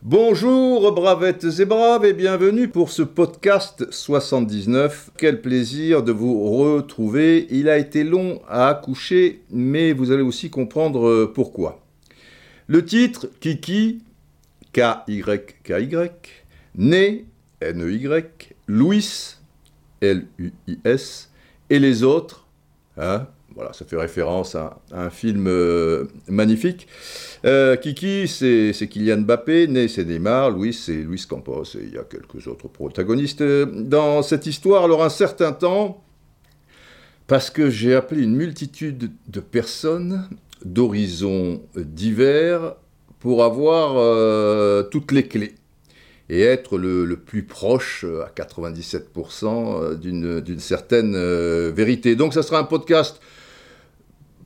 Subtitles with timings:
[0.00, 5.10] Bonjour bravettes et braves et bienvenue pour ce podcast 79.
[5.18, 7.48] Quel plaisir de vous retrouver.
[7.50, 11.80] Il a été long à accoucher, mais vous allez aussi comprendre euh, pourquoi.
[12.68, 14.04] Le titre, Kiki,
[14.72, 16.12] K-Y-K-Y,
[16.76, 17.24] Né,
[17.60, 19.36] N-E-Y, Louis,
[20.00, 21.32] L-U-I-S,
[21.70, 22.46] et les autres,
[22.98, 26.88] hein, voilà, ça fait référence à, un film euh, magnifique.
[27.44, 31.98] Euh, Kiki, c'est Kylian Mbappé, Né, c'est Neymar, Louis, c'est Luis Campos, et il y
[31.98, 34.84] a quelques autres protagonistes dans cette histoire.
[34.84, 36.02] Alors, un certain temps,
[37.26, 40.28] parce que j'ai appelé une multitude de personnes
[40.64, 42.74] d'horizons divers
[43.20, 45.54] pour avoir euh, toutes les clés
[46.28, 51.14] et être le, plus proche à 97% d'une certaine
[51.70, 52.16] vérité.
[52.16, 53.20] Donc ça sera un podcast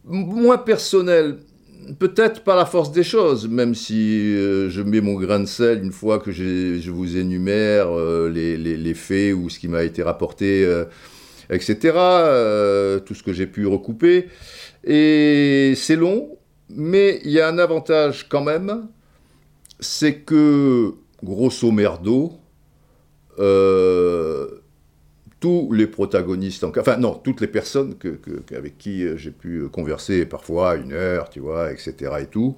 [0.08, 1.38] moins personnel,
[1.98, 5.82] peut-être par la force des choses, même si euh, je mets mon grain de sel
[5.82, 10.64] une fois que je vous énumère euh, les, faits ou ce qui m'a été rapporté,
[10.64, 10.84] euh,
[11.50, 11.76] etc.,
[13.06, 14.28] tout ce que j'ai pu recouper.
[14.84, 16.36] Et c'est long,
[16.70, 18.88] mais il y a un avantage quand même,
[19.80, 22.32] c'est que, grosso merdo,
[25.40, 28.18] tous les protagonistes, enfin non, toutes les personnes que,
[28.56, 31.94] avec qui euh, j'ai pu euh, converser parfois une heure, tu vois, etc.
[32.20, 32.56] et tout,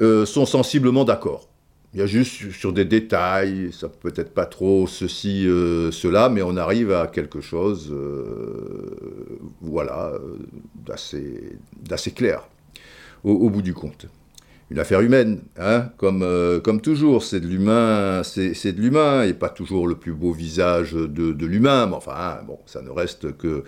[0.00, 1.48] euh, sont sensiblement d'accord.
[1.92, 5.42] Il y a juste sur des détails, ça peut être pas trop ceci,
[5.90, 7.92] cela, mais on arrive à quelque chose,
[9.60, 10.12] voilà,
[10.86, 12.48] d'assez clair
[13.24, 14.06] au bout du compte
[14.70, 19.34] une affaire humaine, hein, comme, euh, comme toujours, c'est de l'humain, c'est de l'humain, et
[19.34, 22.90] pas toujours le plus beau visage de, de l'humain, mais enfin, hein, bon, ça ne
[22.90, 23.64] reste que,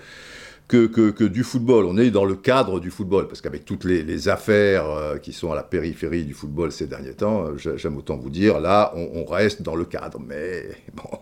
[0.69, 1.85] que, que, du football.
[1.87, 5.33] On est dans le cadre du football, parce qu'avec toutes les, les affaires euh, qui
[5.33, 8.93] sont à la périphérie du football ces derniers temps, euh, j'aime autant vous dire, là,
[8.95, 11.19] on, on, reste dans le cadre, mais bon,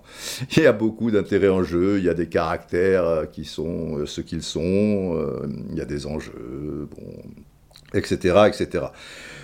[0.57, 4.21] il y a beaucoup d'intérêts en jeu, il y a des caractères qui sont ce
[4.21, 5.19] qu'ils sont,
[5.71, 7.13] il y a des enjeux, bon,
[7.95, 8.89] etc., etc.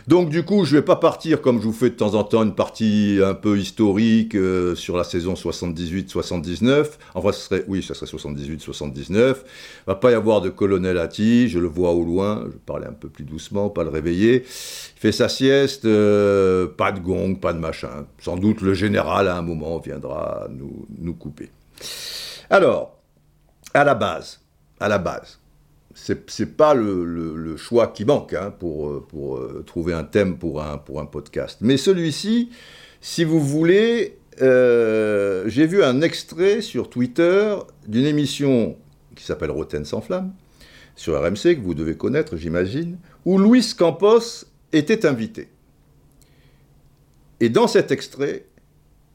[0.06, 2.44] Donc du coup, je vais pas partir comme je vous fais de temps en temps
[2.44, 6.90] une partie un peu historique euh, sur la saison 78-79.
[7.14, 9.36] Enfin, ce serait, oui, ça serait 78-79.
[9.86, 12.44] Va pas y avoir de colonel Atti, je le vois au loin.
[12.46, 14.44] Je parlais un peu plus doucement, pas le réveiller.
[14.44, 18.06] Il fait sa sieste, euh, pas de gong, pas de machin.
[18.20, 20.46] Sans doute le général à un moment viendra
[21.00, 21.50] nous couper.
[22.48, 22.96] Alors,
[23.74, 24.40] à la base,
[24.78, 25.40] à la base,
[25.96, 30.76] c'est pas le, choix qui manque hein, pour, euh, euh, trouver un thème pour un,
[31.06, 31.58] podcast.
[31.62, 32.50] Mais celui-ci,
[33.00, 37.56] si vous voulez, euh, j'ai vu un extrait sur Twitter
[37.88, 38.76] d'une émission
[39.14, 40.32] qui s'appelle Rotten sans flamme,
[40.94, 45.48] sur RMC, que vous devez connaître, j'imagine, où Luis Campos était invité.
[47.40, 48.44] Et dans cet extrait,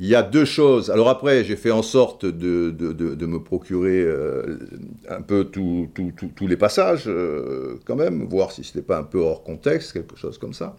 [0.01, 0.89] il y a deux choses.
[0.89, 4.57] Alors après, j'ai fait en sorte de, de, me procurer euh,
[5.07, 9.19] un peu tous les passages, euh, quand même, voir si ce n'était pas un peu
[9.19, 10.75] hors contexte, quelque chose comme ça.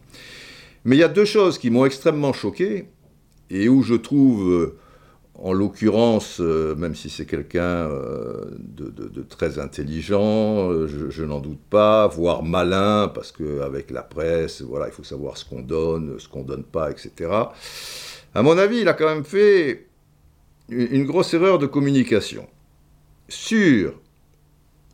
[0.84, 2.88] Mais il y a deux choses qui m'ont extrêmement choqué,
[3.49, 4.77] et où je trouve, euh,
[5.37, 7.89] en l'occurrence, même si c'est quelqu'un
[8.59, 14.93] de, très intelligent, je, n'en doute pas, voire malin, parce qu'avec la presse, voilà, il
[14.93, 17.31] faut savoir ce qu'on donne, ce qu'on donne pas, etc.
[18.34, 19.87] À mon avis, il a quand même fait
[20.69, 22.48] une grosse erreur de communication.
[23.28, 24.00] Sur,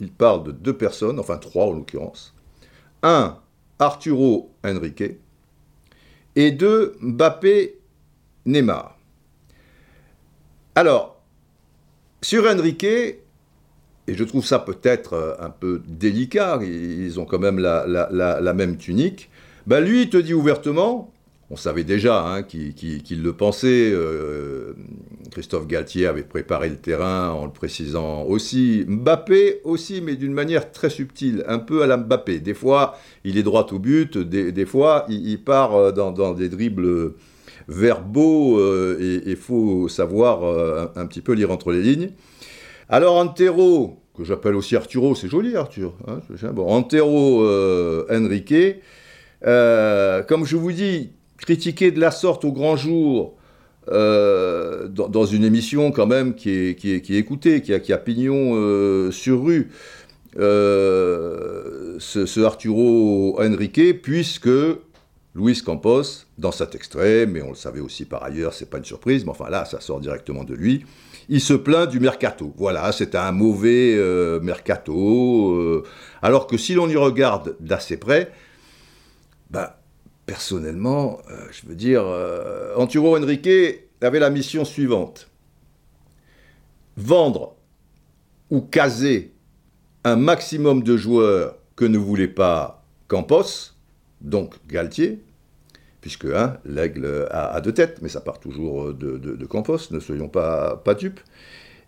[0.01, 2.35] il parle de deux personnes, enfin trois en l'occurrence.
[3.03, 3.39] Un,
[3.79, 5.05] Arturo Henrique,
[6.35, 7.79] et deux, Mbappé
[8.47, 8.97] Neymar.
[10.75, 11.21] Alors,
[12.23, 13.21] sur Henrique, et
[14.07, 19.31] je trouve ça peut-être euh, un peu délicat, ils ont quand même la, même tunique,
[19.67, 21.13] ben lui, il te dit ouvertement,
[21.51, 23.91] on savait déjà hein, qu'il le pensait.
[23.91, 24.75] Euh,
[25.31, 28.85] Christophe Galtier avait préparé le terrain en le précisant aussi.
[28.87, 32.41] Mbappé aussi, mais d'une manière très subtile, un peu à la Mbappé.
[32.41, 37.15] Des fois, il est droit au but, des, fois, il, part euh, dans, des dribbles
[37.67, 40.43] verbaux euh, et il faut savoir
[40.97, 42.11] un, petit peu lire entre les lignes.
[42.91, 45.95] Alors, Antero, que j'appelle aussi Arturo, c'est joli Arthur.
[46.07, 46.21] Hein,
[46.59, 47.47] Antero
[48.11, 48.83] Henrique,
[49.43, 53.39] comme je vous dis, critiquer de la sorte au grand jour
[53.91, 59.11] euh, dans, une émission quand même qui est, écoutée, qui a, qui a pignon euh,
[59.11, 59.71] sur rue,
[60.39, 64.51] euh, ce, Arturo Henrique, puisque
[65.35, 68.85] Luis Campos, dans cet extrait, mais on le savait aussi par ailleurs, c'est pas une
[68.85, 70.85] surprise, mais enfin là, ça sort directement de lui.
[71.31, 72.53] Il se plaint du mercato.
[72.57, 73.97] Voilà, c'est un mauvais
[74.43, 75.85] mercato.
[76.23, 78.33] Alors que si l'on y regarde d'assez près,
[79.51, 79.78] bah,
[80.29, 82.05] personnellement, euh, je veux dire,
[82.77, 83.49] Anturo Henrique
[84.03, 85.29] avait la mission suivante
[86.99, 87.57] vendre
[88.51, 89.33] ou caser
[90.05, 93.73] un maximum de joueurs que ne voulait pas Campos,
[94.21, 95.23] donc Galtier,
[96.03, 100.77] puisque hein, l'aigle a, deux têtes, mais ça part toujours de, Campos, ne soyons pas,
[100.77, 101.21] pas dupes.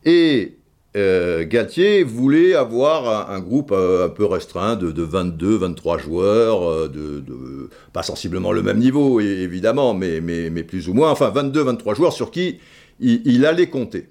[0.04, 0.56] Et
[0.96, 6.88] euh, Galtier voulait avoir un, groupe euh, un peu restreint de, 22, 23 joueurs, euh,
[6.88, 10.20] de, pas sensiblement le même niveau, évidemment, mais,
[10.64, 12.58] plus ou moins, enfin 22, 23 joueurs sur qui
[12.98, 14.08] il, allait compter.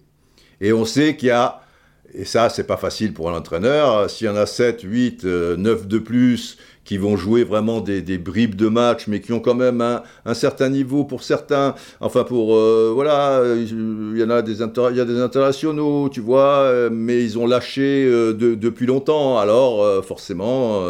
[0.61, 1.61] Et on sait qu'il y a,
[2.13, 5.85] et ça c'est pas facile pour un entraîneur, s'il y en a 7, 8, 9
[5.85, 6.57] de plus,
[6.89, 10.69] qui vont jouer vraiment des, bribes de match, mais qui ont quand même un, certain
[10.69, 11.75] niveau pour certains.
[11.99, 17.37] Enfin, pour euh, voilà, il y en a des, internationaux, tu vois, euh, mais ils
[17.37, 19.37] ont lâché euh, depuis longtemps.
[19.37, 20.83] Alors, forcément,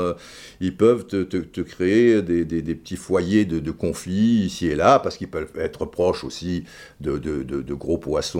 [0.61, 5.51] ils peuvent te, créer des, petits foyers de, conflits ici et là, parce qu'ils peuvent
[5.57, 6.63] être proches aussi
[7.01, 8.39] de, gros poissons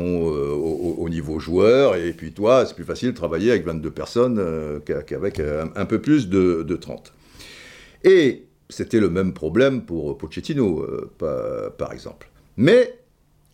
[0.97, 1.97] au, niveau joueur.
[1.97, 4.41] Et puis toi, c'est plus facile de travailler avec 22 personnes
[4.85, 7.11] qu'avec un, peu plus de, 30.
[8.04, 10.86] Et c'était le même problème pour Pochettino,
[11.22, 12.30] euh, par, exemple.
[12.56, 13.00] Mais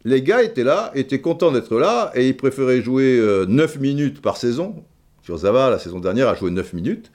[0.03, 4.21] les gars étaient là, étaient contents d'être là, et ils préféraient jouer 9 euh, minutes
[4.21, 4.83] par saison.
[5.24, 7.12] Kurzawa, la saison dernière, a joué 9 minutes,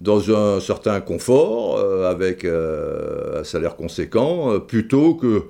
[0.00, 5.44] dans un certain confort, euh, avec un salaire conséquent, plutôt que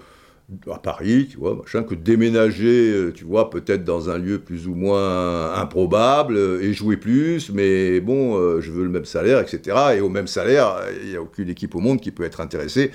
[0.70, 4.68] à Paris, tu vois, machin, que déménager, euh, tu vois, peut-être dans un lieu plus
[4.68, 9.40] ou moins improbable euh, et jouer plus, mais bon, euh, je veux le même salaire,
[9.40, 9.76] etc.
[9.96, 12.90] Et au même salaire, il n'y a aucune équipe au monde qui peut être intéressée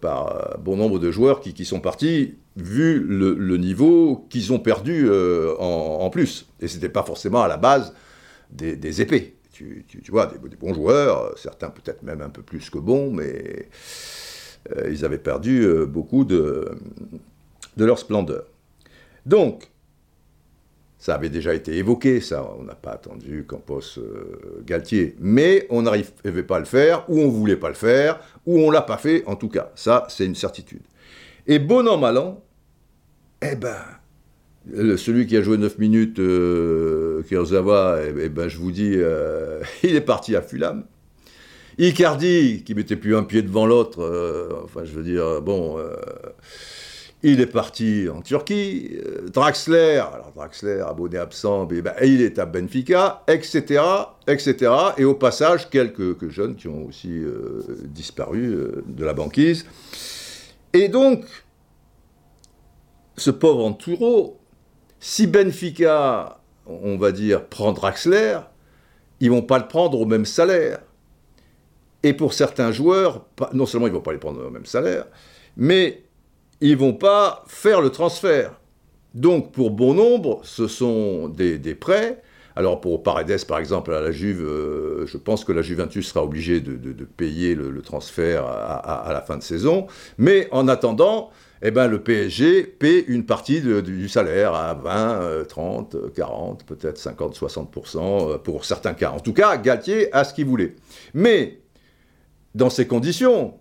[0.00, 5.10] par bon nombre de joueurs qui, sont partis, vu le, niveau qu'ils ont perdu
[5.58, 6.46] en, plus.
[6.60, 7.94] Et ce n'était pas forcément à la base
[8.52, 9.34] des, épées.
[9.50, 13.68] Tu, vois, des, des, bons joueurs, certains peut-être même un peu plus que bons, mais
[14.90, 16.68] ils avaient perdu euh, beaucoup de,
[17.76, 18.44] de leur splendeur.
[19.26, 19.70] Donc,
[20.98, 25.82] ça avait déjà été évoqué, ça, on n'a pas attendu Campos euh, Galtier, mais on
[25.82, 28.96] n'arrivait pas à le faire, ou on voulait pas le faire, ou on l'a pas
[28.96, 30.82] fait, en tout cas, ça c'est une certitude.
[31.46, 32.42] Et bon an, mal an,
[33.40, 33.76] eh ben,
[34.96, 38.96] celui qui a joué 9 minutes, euh, eh, eh, ben, je vous dis,
[39.84, 40.84] il est parti à Fulham.
[41.78, 45.94] Icardi, qui mettait plus un pied devant l'autre, euh, enfin je veux dire, bon, euh,
[47.22, 48.98] il est parti en Turquie.
[49.06, 51.68] Euh, Draxler, alors Draxler, abonné absent,
[52.02, 53.80] il est à Benfica, etc.,
[54.26, 54.72] etc.
[54.96, 57.22] Et au passage, quelques, jeunes qui ont aussi
[57.84, 59.64] disparu de la banquise.
[60.72, 61.24] Et donc,
[63.16, 64.38] ce pauvre Anturo,
[64.98, 68.40] si Benfica, on va dire, prend Draxler,
[69.20, 70.80] ils vont pas le prendre au même salaire.
[72.02, 75.06] Et pour certains joueurs, non seulement ils ne vont pas les prendre au même salaire,
[75.56, 76.04] mais
[76.60, 78.58] ils ne vont pas faire le transfert.
[79.14, 82.22] Donc pour bon nombre, ce sont des, prêts.
[82.54, 86.24] Alors pour Paredes, par exemple, à la Juve, euh, je pense que la Juventus sera
[86.24, 89.86] obligée de, payer le, transfert à, la fin de saison.
[90.18, 91.30] Mais en attendant,
[91.62, 97.36] eh ben, le PSG paie une partie du salaire à 20, 30, 40, peut-être 50,
[97.36, 97.98] 60%
[98.34, 99.10] euh, pour certains cas.
[99.10, 100.76] En tout cas, Galtier a ce qu'il voulait.
[101.14, 101.58] Mais
[102.54, 103.54] dans ces conditions,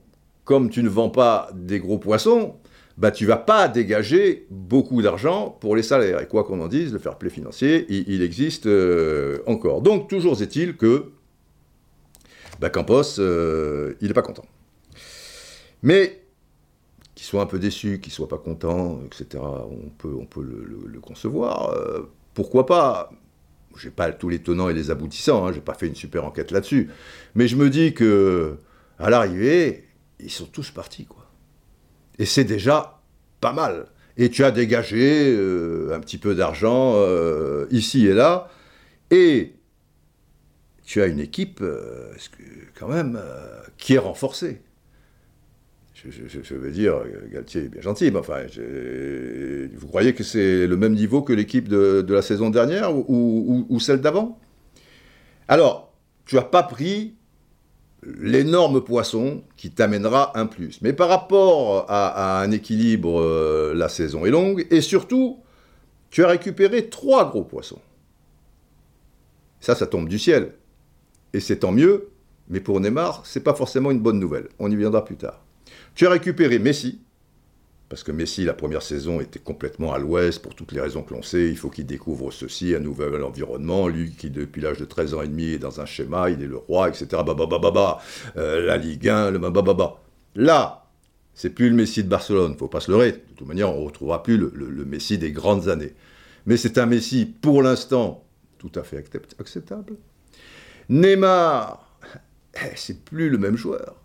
[0.44, 2.56] comme tu ne vends pas des gros poissons,
[2.98, 6.20] bah, tu vas pas dégager beaucoup d'argent pour les salaires.
[6.22, 9.82] Et quoi qu'on en dise, le fair play financier, il, existe euh, encore.
[9.82, 11.12] Donc, toujours est-il que
[12.60, 14.46] bah, Campos, euh, il n'est pas content.
[15.84, 16.24] Mais
[17.14, 21.00] qu'il soit un peu déçu, qu'il soit pas content, etc., on peut, on peut le,
[21.00, 21.72] concevoir.
[21.72, 23.12] Euh, pourquoi pas?
[23.80, 26.50] J'ai pas tous les tenants et les aboutissants, hein, j'ai pas fait une super enquête
[26.50, 26.90] là-dessus.
[27.36, 28.58] Mais je me dis que
[29.00, 29.88] à l'arrivée,
[30.20, 31.30] ils sont tous partis, quoi.
[32.20, 33.00] Et c'est déjà
[33.42, 33.88] pas mal.
[34.18, 38.50] Et tu as dégagé euh, un petit peu d'argent euh, ici et là,
[39.12, 39.54] et
[40.84, 42.12] tu as une équipe, euh,
[42.74, 43.22] quand même,
[43.78, 44.62] qui est renforcée.
[45.94, 47.02] Je, veux dire,
[47.32, 48.44] Galtier est bien gentil, mais enfin,
[49.76, 53.80] vous croyez que c'est le même niveau que l'équipe de, la saison dernière ou, ou
[53.80, 54.40] celle d'avant?
[55.48, 55.92] Alors,
[56.26, 57.17] tu n'as pas pris
[58.04, 60.82] l'énorme poisson qui t'amènera un plus.
[60.82, 65.40] Mais par rapport à, un équilibre, euh, la saison est longue, et surtout,
[66.10, 67.82] tu as récupéré trois gros poissons.
[69.60, 70.54] Ça, ça tombe du ciel.
[71.34, 72.10] Et c'est tant mieux,
[72.50, 74.48] Mais pour Neymar, c'est pas forcément une bonne nouvelle.
[74.58, 75.44] On y viendra plus tard.
[75.96, 77.02] Tu as récupéré Messi,
[77.90, 81.14] parce que Messi, la première saison, était complètement à l'ouest pour toutes les raisons que
[81.14, 81.48] l'on sait.
[81.48, 83.88] Il faut qu'il découvre ceci, un nouvel environnement.
[83.88, 86.48] Lui, qui depuis l'âge de 13 ans et demi est dans un schéma, il est
[86.48, 87.08] le roi, etc.
[87.26, 88.00] Bah,
[88.36, 90.02] la Ligue 1, le bababa.
[90.36, 90.88] Là,
[91.34, 93.12] c'est plus le Messi de Barcelone, faut pas se leurrer.
[93.12, 95.94] De toute manière, on ne retrouvera plus le, Messi des grandes années.
[96.46, 98.26] Mais c'est un Messi, pour l'instant,
[98.58, 99.06] tout à fait
[99.40, 99.94] acceptable.
[100.90, 101.88] Neymar,
[102.56, 103.96] eh, c'est plus le même joueur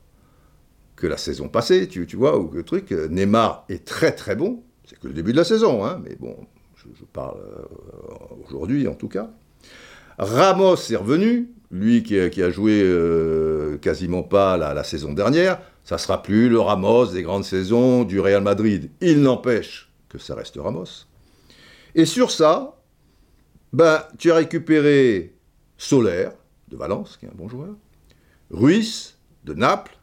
[1.03, 2.93] que la saison passée, tu, vois, ou le truc.
[2.93, 4.63] Neymar est très très bon.
[4.85, 6.37] C'est que le début de la saison, hein, mais bon,
[6.77, 9.29] je, parle euh, aujourd'hui en tout cas.
[10.17, 15.61] Ramos est revenu, lui qui, a joué euh, quasiment pas la, saison dernière.
[15.83, 18.89] Ça sera plus le Ramos des grandes saisons du Real Madrid.
[19.01, 21.09] Il n'empêche que ça reste Ramos.
[21.97, 22.81] Et sur ça,
[23.73, 25.35] ben, tu as récupéré
[25.79, 26.29] Soler
[26.69, 27.75] de Valence, qui est un bon joueur,
[28.53, 29.99] Ruiz de Naples,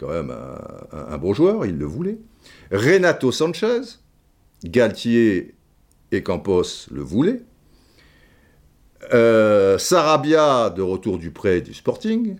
[0.00, 0.34] quand même
[0.92, 2.18] un, bon joueur, il le voulait.
[2.72, 3.82] Renato Sanchez,
[4.64, 5.54] Galtier
[6.10, 7.42] et Campos le voulaient.
[9.12, 12.36] Euh, Sarabia de retour du prêt du Sporting.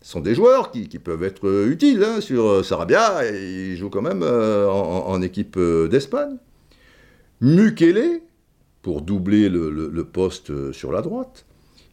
[0.00, 3.28] Sont des joueurs qui, peuvent être utiles hein, sur euh, Sarabia.
[3.30, 5.58] il joue quand même euh, en, équipe
[5.90, 6.36] d'Espagne.
[7.40, 8.22] Mukele,
[8.80, 11.44] pour doubler le, le, poste sur la droite.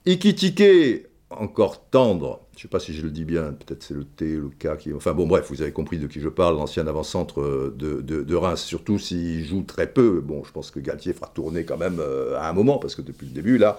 [0.06, 1.08] Ikitike,
[1.38, 4.36] encore tendre, je ne sais pas si je le dis bien, peut-être c'est le T,
[4.36, 4.94] le K qui.
[4.94, 9.00] Enfin bon, bref, vous avez compris de qui je parle, l'ancien avant-centre de, Reims, surtout
[9.00, 10.22] s'il joue très peu.
[10.22, 13.02] Bon, je pense que Galtier fera tourner quand même euh, à un moment, parce que
[13.02, 13.78] depuis le début, là.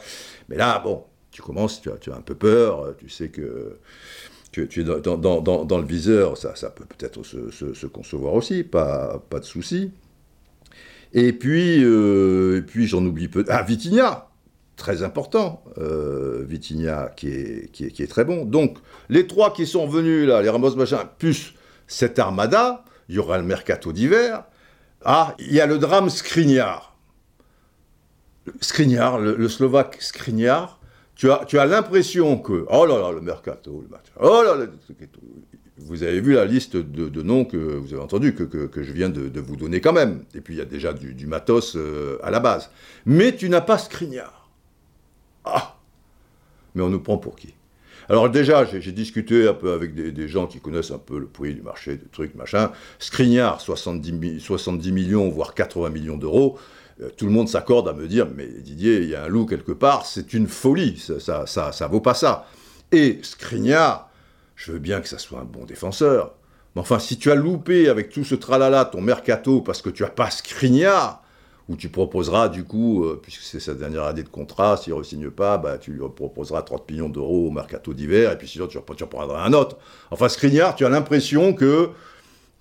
[0.48, 3.78] Mais là, bon, tu commences, tu as, un peu peur, tu sais que.
[4.52, 9.90] Tu, es dans, le viseur, ça, ça peut peut-être se, concevoir aussi, pas, de souci.
[11.12, 13.44] Et puis, euh, puis j'en oublie peu.
[13.48, 14.28] Ah, Vitinha
[14.76, 18.44] très important, euh, Vitinha, qui est, qui, est, très bon.
[18.44, 18.78] Donc,
[19.08, 21.54] les trois qui sont venus, là, les Ramos machin, plus
[21.86, 24.44] cette armada, il y aura le mercato d'hiver.
[25.04, 26.96] Ah, il y a le drame Skriniar.
[28.60, 30.78] Skriniar, le, Slovaque Skriniar,
[31.14, 34.54] tu as, tu as l'impression que, oh là là, le mercato, le match, oh là
[34.54, 34.66] là,
[35.78, 39.08] vous avez vu la liste de, noms que vous avez entendu, que, que, je viens
[39.08, 40.24] de, vous donner quand même.
[40.34, 42.70] Et puis il y a déjà du, matos euh, à la base.
[43.04, 44.35] Mais tu n'as pas Skriniar.
[45.46, 45.76] Ah
[46.74, 47.54] Mais on nous prend pour qui?
[48.08, 51.54] Alors déjà, j'ai discuté un peu avec des, gens qui connaissent un peu le prix
[51.54, 52.70] du marché, des trucs, machin.
[53.00, 56.58] Scrignard, 70, 70 millions, voire 80 millions d'euros.
[57.02, 59.44] Euh, tout le monde s'accorde à me dire, mais Didier, il y a un loup
[59.44, 62.46] quelque part, c'est une folie, ça, ça, ça, vaut pas ça.
[62.92, 64.08] Et Scrignard,
[64.54, 66.34] je veux bien que ça soit un bon défenseur.
[66.74, 70.04] Mais enfin, si tu as loupé avec tout ce tralala ton mercato parce que tu
[70.04, 71.22] as pas Scrignard,
[71.68, 74.98] où tu proposeras du coup, euh, puisque c'est sa dernière année de contrat, s'il ne
[74.98, 78.66] re-signe pas, bah, tu lui proposeras 30 millions d'euros au mercato d'hiver, et puis sinon
[78.66, 79.76] tu, tu reprendras un autre.
[80.10, 81.90] Enfin, Skriniar, tu as l'impression que,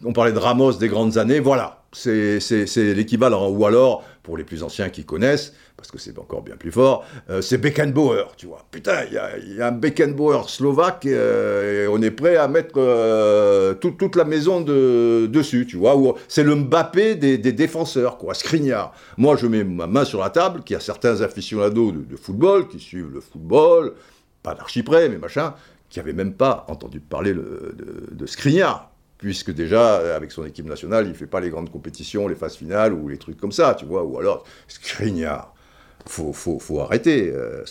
[0.03, 2.39] on parlait de Ramos des grandes années, voilà, c'est
[2.75, 3.49] l'équivalent.
[3.49, 7.05] Ou alors, pour les plus anciens qui connaissent, parce que c'est encore bien plus fort,
[7.29, 8.65] euh, c'est Beckenbauer, tu vois.
[8.71, 13.75] Putain, il y, a un Beckenbauer slovaque, euh, et on est prêt à mettre euh,
[13.75, 15.95] toute la maison de, dessus, tu vois.
[16.27, 18.95] C'est le Mbappé des, défenseurs, quoi, Skriniar.
[19.17, 22.67] Moi, je mets ma main sur la table, qui a certains aficionados de, de football,
[22.67, 23.93] qui suivent le football,
[24.41, 25.53] pas d'archiprès, mais machin,
[25.87, 27.75] qui n'avaient même pas entendu parler de,
[28.11, 32.27] de Skriniar puisque déjà, avec son équipe nationale, il ne fait pas les grandes compétitions,
[32.27, 35.55] les phases finales ou les trucs comme ça, tu vois, ou alors Skriniar
[36.07, 37.63] faut, faut, faut arrêter, euh,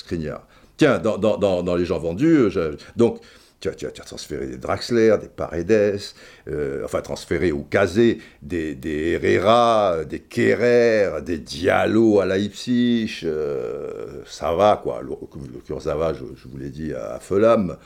[0.77, 2.49] Tiens, dans, dans, dans, les gens vendus,
[2.97, 3.21] donc,
[3.61, 6.01] tu as, tu, as, transféré des Draxler, des Paredes,
[6.49, 14.53] euh, enfin transféré ou casé des, Herrera, des Kerrer, des Diallo à Leipzig, euh, ça
[14.53, 15.01] va quoi.
[15.01, 17.77] Le, ça va, je, vous l'ai dit à Fulham,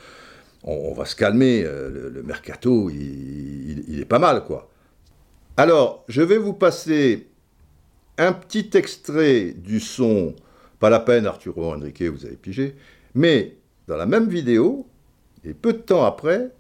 [0.69, 4.69] on, va se calmer, euh, le, mercato, il, est pas mal quoi.
[5.57, 7.27] Alors, je vais vous passer
[8.19, 10.35] un petit extrait du son,
[10.79, 12.77] pas la peine Arturo Henrique, vous avez pigé,
[13.15, 13.57] mais
[13.87, 14.87] dans la même vidéo,
[15.45, 16.51] et peu de temps après,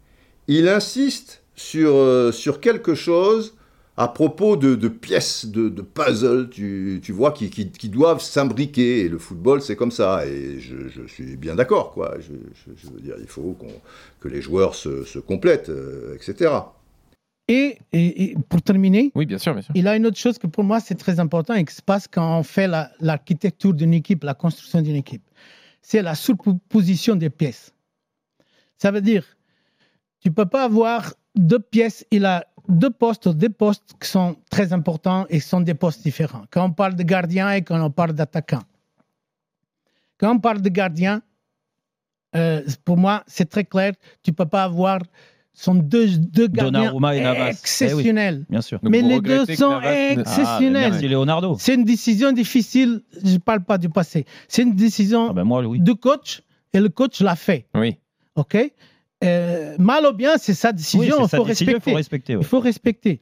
[0.47, 3.58] il insiste sur, euh, sur quelque chose
[3.99, 9.01] à propos de, pièces de, de puzzle, tu, vois, qui, qui, doivent s'imbriquer.
[9.01, 10.25] Et le football, c'est comme ça.
[10.25, 12.15] Et je, suis bien d'accord, quoi.
[12.21, 13.57] Je, veux dire, il faut
[14.21, 16.53] que les joueurs se, se complètent, euh, etc.
[17.49, 17.79] Et,
[18.49, 19.73] pour terminer, oui, bien sûr, bien sûr.
[19.75, 22.07] il a une autre chose que pour moi c'est très important et qui se passe
[22.07, 22.69] quand on fait
[23.01, 25.23] l'architecture d'une équipe, la construction d'une équipe.
[25.81, 27.73] C'est la superposition des pièces.
[28.77, 29.25] Ça veut dire,
[30.21, 34.73] tu peux pas avoir deux pièces, il a deux postes, deux postes qui sont très
[34.73, 36.45] importants et qui sont des postes différents.
[36.51, 38.63] Quand on parle de gardien et quand on parle d'attaquant.
[40.19, 41.23] Quand on parle de gardien,
[42.37, 43.93] euh, pour moi, c'est très clair.
[44.23, 45.01] Tu peux pas avoir
[45.55, 48.37] sont deux, deux gardiens et exceptionnels.
[48.37, 48.79] Eh oui, bien sûr.
[48.81, 51.01] Donc Mais les deux sont Navas Ah, exceptionnels.
[51.11, 51.57] Leonardo.
[51.59, 53.03] c'est une décision difficile.
[53.25, 54.25] Je ne parle pas du passé.
[54.47, 55.81] C'est une décision Ah ben moi, oui.
[55.81, 57.67] du coach et le coach l'a fait.
[57.75, 57.97] Oui.
[58.37, 58.57] OK?
[59.25, 61.17] Euh, Mal ou bien, c'est sa décision.
[61.25, 61.75] il faut décision, respecter.
[61.77, 62.37] Il faut respecter.
[62.37, 62.43] ouais.
[62.43, 63.21] Il faut respecter.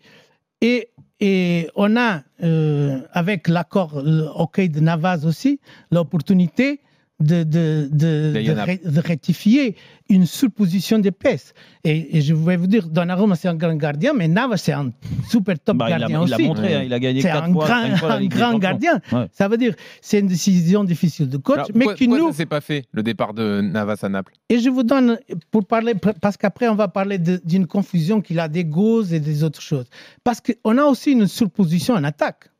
[0.61, 5.61] Et, et on a, euh, avec l'accord le OK de Navas aussi,
[5.91, 6.81] l'opportunité
[7.18, 9.75] de, de, de, de en ré- de rectifier
[10.11, 11.54] une surposition des pièces.
[11.82, 14.92] Et, et je vais vous dire, Donnarumma, c'est un grand gardien, mais Navas, c'est un
[15.26, 16.46] super top Bah, il gardien il l'a aussi.
[16.46, 19.00] montré, hein, il a gagné C'est 4 un fois, grand, fois un grand gardien.
[19.12, 19.28] Ouais.
[19.32, 22.30] Ça veut dire, c'est une décision difficile de coach, Alors, mais pourquoi, qui pourquoi nous...
[22.32, 24.35] ça s'est pas fait, le départ de Navas à Naples?
[24.50, 25.18] Et je vous donne,
[25.50, 29.20] pour parler, parce qu'après on va parler de- d'une confusion qu'il a des gauches et
[29.20, 29.87] des autres choses.
[30.23, 32.50] Parce qu'on a aussi une surposition en attaque.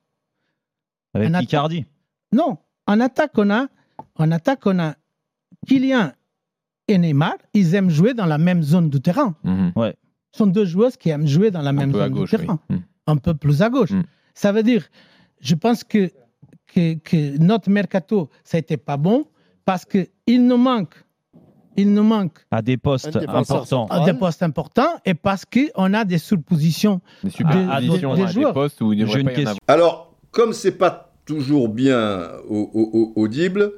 [1.12, 1.84] Avec Un atta- Icardi.
[2.32, 3.66] Non, en attaque on a,
[4.17, 4.95] en attaque on a
[5.67, 6.12] Kylian
[6.88, 7.35] et Neymar.
[7.55, 9.35] Ils aiment jouer dans la même zone du terrain.
[9.45, 9.73] Mhm.
[10.33, 12.43] Ce sont deux joueurs qui aiment jouer dans la Un même zone gauche, du oui.
[12.43, 12.61] terrain.
[12.69, 12.83] Mhm.
[13.09, 13.91] Un peu plus à gauche.
[13.93, 14.03] Mm.
[14.35, 14.85] Ça veut dire,
[15.41, 16.11] je pense que,
[16.67, 19.25] que, que notre mercato, ça n'était pas bon
[19.65, 20.95] parce qu'il nous manque,
[21.76, 23.87] il nous manque À des postes importants.
[23.87, 27.00] à des postes importants et parce qu'on a des surpositions.
[27.23, 27.31] Des
[27.71, 28.53] à des joueurs.
[28.53, 29.55] postes où il pas y en.
[29.69, 33.73] Alors, comme c'est pas toujours bien au- au- au- audible,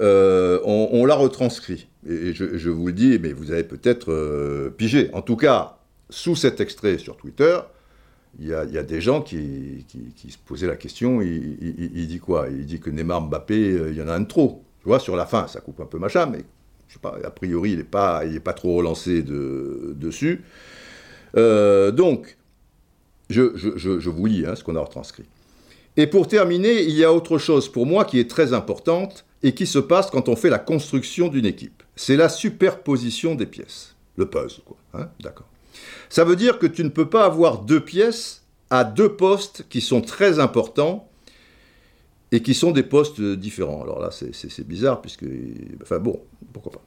[0.00, 1.88] euh, on, l'a retranscrit.
[2.08, 5.10] Et je, vous le dis, mais vous avez peut-être euh, pigé.
[5.12, 5.78] En tout cas,
[6.10, 7.58] sous cet extrait sur Twitter,
[8.38, 9.86] il y a, des gens qui,
[10.28, 11.22] se posaient la question.
[11.22, 12.48] Il, dit quoi?
[12.50, 14.62] Il dit que Neymar Mbappé, euh, il y en a un de trop.
[14.82, 16.44] Tu vois, sur la fin, ça coupe un peu machin, mais
[16.88, 20.44] je sais pas, a priori, il n'est pas, pas trop relancé de- dessus.
[21.34, 22.36] Donc,
[23.28, 25.24] je vous lis hein, ce qu'on a retranscrit.
[25.96, 29.54] Et pour terminer, il y a autre chose pour moi qui est très importante et
[29.54, 31.82] qui se passe quand on fait la construction d'une équipe.
[31.94, 33.94] C'est la superposition des pièces.
[34.16, 34.76] Le puzzle, quoi.
[34.94, 35.46] hein, D'accord.
[36.08, 39.80] Ça veut dire que tu ne peux pas avoir deux pièces à deux postes qui
[39.80, 41.08] sont très importants
[42.32, 43.82] et qui sont des postes différents.
[43.82, 45.24] Alors là, c'est- bizarre, puisque...
[45.82, 46.20] Enfin bon,
[46.52, 46.82] pourquoi pas.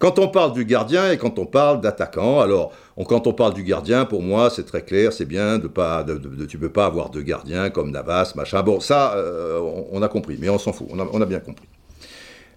[0.00, 2.72] Quand on parle du gardien et quand on parle d'attaquant, alors
[3.06, 6.14] quand on parle du gardien, pour moi, c'est très clair, c'est bien de pas, de,
[6.16, 8.62] de- de- tu peux pas avoir deux gardiens comme Navas, machin.
[8.62, 9.60] Bon, ça, euh,
[9.92, 11.68] on, a compris, mais on s'en fout, on a, bien compris.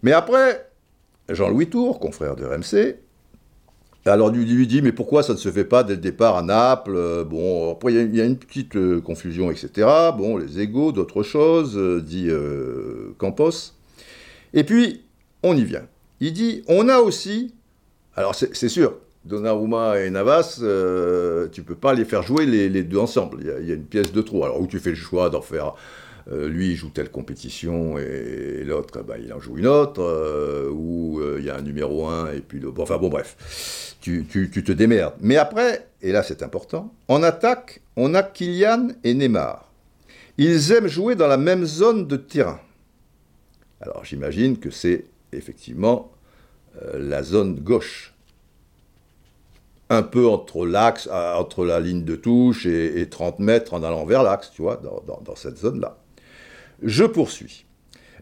[0.04, 0.70] Mais après,
[1.28, 2.96] Jean-Louis Tour, confrère de RMC,
[4.06, 6.44] alors lui, lui dit, mais pourquoi ça ne se fait pas dès le départ à
[6.44, 9.70] Naples Euh, Bon, après il y a- une petite euh, confusion, etc.
[10.18, 12.30] Bon, les égaux, d'autres choses, dit
[13.18, 13.74] Campos.
[14.54, 15.02] Et puis,
[15.44, 15.84] on y vient.
[16.24, 17.54] Il dit, on a aussi,
[18.16, 22.98] alors c'est sûr, Donnarumma et Navas, euh, tu peux pas les faire jouer les, deux
[22.98, 23.40] ensemble.
[23.42, 24.46] Il y, a, une pièce de trop.
[24.46, 25.74] Alors où tu fais le choix d'en faire,
[26.32, 30.70] euh, lui il joue telle compétition et, l'autre, bah, il en joue une autre, euh,
[30.72, 32.72] ou euh, il y a un numéro 1 et puis le...
[32.72, 35.16] bon, enfin bon bref, tu, tu- tu te démerdes.
[35.20, 39.70] Mais après, et là c'est important, en attaque, on a Kylian et Neymar.
[40.38, 42.62] Ils aiment jouer dans la même zone de terrain.
[43.82, 46.13] Alors j'imagine que c'est effectivement
[46.94, 48.14] la zone gauche.
[49.90, 53.84] Un peu entre l'axe, euh, entre la ligne de touche et, et 30 mètres en
[53.84, 55.98] allant vers l'axe, tu vois, dans, cette zone-là.
[56.82, 57.66] Je poursuis.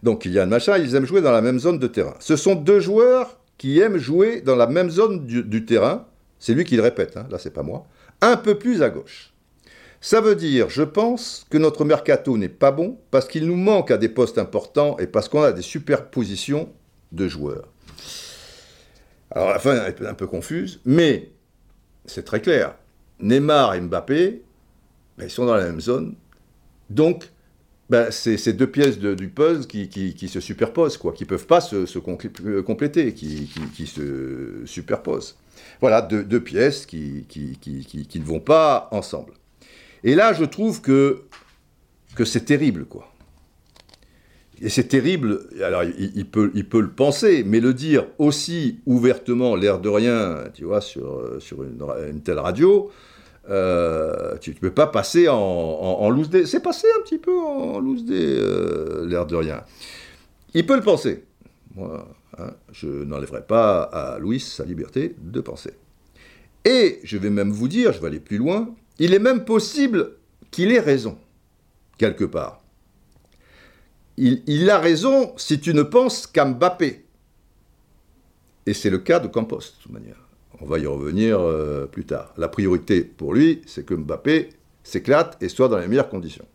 [0.04, 2.16] Donc Kylian Machin, ils aiment jouer dans la même zone de terrain.
[2.20, 6.08] Ce sont deux joueurs qui aiment jouer dans la même zone du, du terrain.
[6.40, 7.86] C'est lui qui le répète, hein, là c'est pas moi.
[8.22, 9.32] Un peu plus à gauche.
[10.04, 13.92] Ça veut dire, je pense, que notre mercato n'est pas bon parce qu'il nous manque
[13.92, 16.70] à des postes importants et parce qu'on a des superpositions
[17.12, 17.68] de joueurs.
[19.32, 21.32] Alors la fin est un peu confuse, mais
[22.06, 22.76] c'est très clair.
[23.20, 24.42] Neymar et Mbappé,
[25.18, 26.16] ben, ils sont dans la même zone.
[26.90, 27.30] Donc,
[27.90, 31.62] ben, c'est ces deux pièces du puzzle qui, se superposent, quoi, qui ne peuvent pas
[31.62, 31.76] se,
[32.46, 33.48] euh, compléter, qui,
[33.86, 35.38] se superposent.
[35.80, 39.34] Voilà, deux, pièces qui, ne vont pas ensemble.
[40.04, 41.24] Et là, je trouve que
[42.26, 43.11] c'est terrible, quoi.
[44.64, 49.90] Et c'est terrible, alors il, peut, le penser, mais le dire aussi ouvertement, l'air de
[49.90, 52.92] rien, tu vois, sur, une, telle radio,
[53.50, 56.46] euh, tu ne peux pas passer en, en, en loose day.
[56.46, 59.64] C'est passé un petit peu en loose day, euh, l'air de rien.
[60.54, 61.24] Il peut le penser.
[61.74, 65.72] Moi, hein, je n'enlèverai pas à Louis sa liberté de penser.
[66.66, 70.18] Et je vais même vous dire, je vais aller plus loin, il est même possible
[70.52, 71.18] qu'il ait raison,
[71.98, 72.61] quelque part.
[74.18, 77.06] Il, a raison si tu ne penses qu'à Mbappé.
[78.66, 80.18] Et c'est le cas de Campos, de toute manière.
[80.60, 82.34] On va y revenir euh, plus tard.
[82.38, 84.50] La priorité pour lui, c'est que Mbappé
[84.84, 86.46] s'éclate et soit dans les meilleures conditions.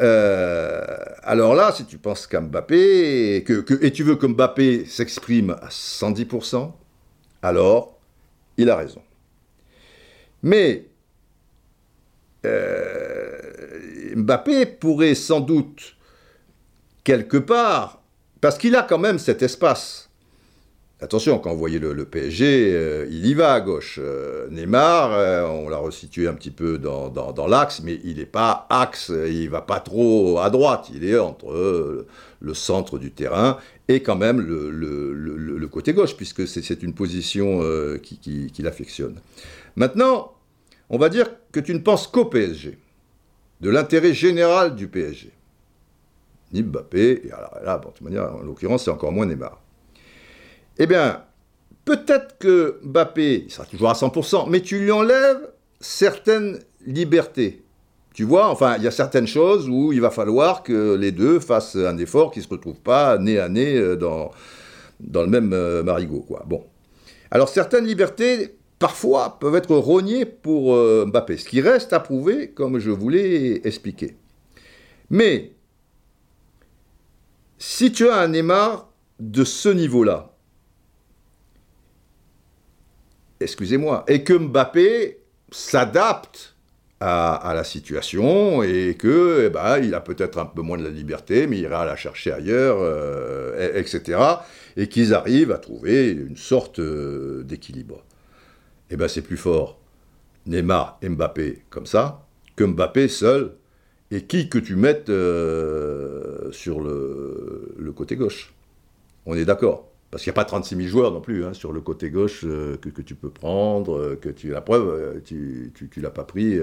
[0.00, 5.68] Euh, alors là, si tu penses qu'à Mbappé, et tu veux que Mbappé s'exprime à
[5.68, 6.72] 110%,
[7.42, 7.98] alors
[8.56, 9.02] il a raison.
[10.42, 10.86] Mais
[12.44, 15.95] euh, Mbappé pourrait sans doute,
[17.06, 18.02] quelque part,
[18.40, 20.10] parce qu'il a quand même cet espace.
[21.00, 24.00] Attention, quand vous voyez le, PSG, euh, il y va à gauche.
[24.02, 28.26] Euh, Neymar, euh, on l'a resitué un petit peu dans, dans- l'axe, mais il n'est
[28.26, 32.06] pas axe, il va pas trop à droite, il est entre
[32.40, 37.98] le centre du terrain et quand même le, côté gauche, puisque c'est une position euh,
[37.98, 39.20] qui- qui- qu'il affectionne.
[39.76, 40.32] Maintenant,
[40.90, 42.78] on va dire que tu ne penses qu'au PSG,
[43.60, 45.35] de l'intérêt général du PSG.
[46.52, 49.60] Ni Mbappé, et alors là, bon, de toute manière, en l'occurrence, c'est encore moins Neymar.
[50.78, 51.24] Eh bien,
[51.84, 55.48] peut-être que Mbappé, sera toujours à 100%, mais tu lui enlèves
[55.80, 57.62] certaines libertés.
[58.14, 61.38] Tu vois, enfin, il y a certaines choses où il va falloir que les deux
[61.38, 64.30] fassent un effort, qu'ils ne se retrouvent pas nez à nez euh, dans,
[65.00, 66.42] dans le même euh, marigot, quoi.
[66.46, 66.64] Bon.
[67.30, 72.78] Alors, certaines libertés, parfois, peuvent être rognées pour euh, ce qui reste à prouver, comme
[72.78, 74.16] je vous l'ai expliqué.
[75.10, 75.52] Mais,
[77.58, 78.90] si tu as un Neymar
[79.20, 80.32] de ce niveau-là,
[83.40, 85.18] excusez-moi, et que Mbappé
[85.50, 86.56] s'adapte
[87.00, 90.88] à, la situation et que, eh ben, il a peut-être un peu moins de la
[90.90, 94.18] liberté, mais il ira la chercher ailleurs, euh, et- etc.
[94.78, 98.02] Et qu'ils arrivent à trouver une sorte euh, d'équilibre.
[98.90, 99.78] Eh ben, c'est plus fort
[100.46, 103.55] Neymar Mbappé comme ça que Mbappé seul
[104.10, 108.52] et qui que tu mettes euh, sur le, côté gauche.
[109.24, 109.88] On est d'accord.
[110.10, 112.42] Parce qu'il n'y a pas 36 000 joueurs non plus hein, sur le côté gauche
[112.44, 116.58] euh, que, tu peux prendre, euh, que tu la preuve, tu ne l'as pas pris,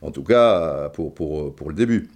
[0.00, 2.08] en tout cas pour, le début.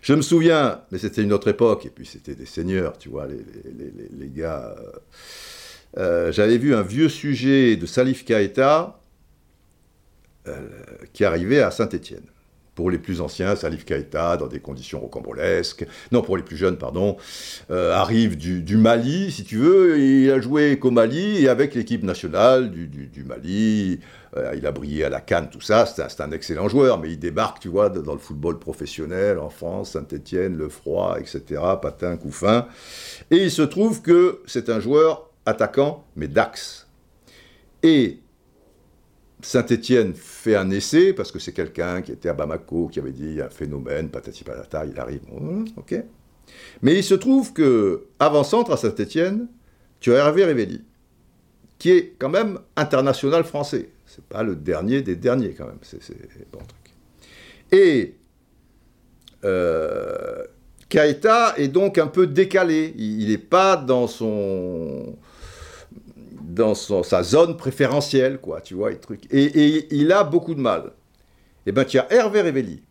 [0.00, 3.28] Je me souviens, mais c'était une autre époque, et puis c'était des seigneurs, tu vois,
[3.28, 4.74] les, gars.
[5.96, 8.98] J'avais vu un vieux sujet de Salif Keita
[10.48, 10.68] euh,
[11.12, 12.24] qui arrivait à Saint-Étienne.
[12.82, 16.78] Pour les plus anciens, Salif Keita, dans des conditions rocambolesques, non, pour les plus jeunes,
[16.78, 17.16] pardon,
[17.70, 22.02] euh, arrive du, Mali, si tu veux, il a joué qu'au Mali et avec l'équipe
[22.02, 24.00] nationale du, Mali,
[24.36, 27.20] euh, il a brillé à la Cannes, tout ça, c'est un, excellent joueur, mais il
[27.20, 32.66] débarque, tu vois, dans le football professionnel, en France, Saint-Étienne, Le Froid, etc., Patin, Couffin,
[33.30, 36.88] et il se trouve que c'est un joueur attaquant, mais d'axe.
[37.84, 38.18] Et
[39.42, 43.40] Saint-Étienne fait un essai, parce que c'est quelqu'un qui était à Bamako, qui avait dit
[43.40, 45.22] un phénomène, patati patata, il arrive,
[45.76, 45.94] ok.
[46.82, 49.48] Mais il se trouve que, avant-centre à Saint-Étienne,
[50.00, 50.82] tu as Hervé Révelli,
[51.78, 53.90] qui est quand même international français.
[54.06, 55.78] C'est pas le dernier des derniers, quand même.
[55.82, 56.00] C'est
[56.52, 56.94] bon truc.
[57.72, 58.14] Et
[59.44, 60.44] euh,
[60.88, 62.94] Kaita est donc un peu décalé.
[62.96, 65.16] Il n'est pas dans son
[66.42, 69.26] dans sa zone préférentielle, quoi, tu vois, et, truc.
[69.30, 70.92] Et, il a beaucoup de mal.
[71.66, 72.82] Eh bien, tu as Hervé Révelli.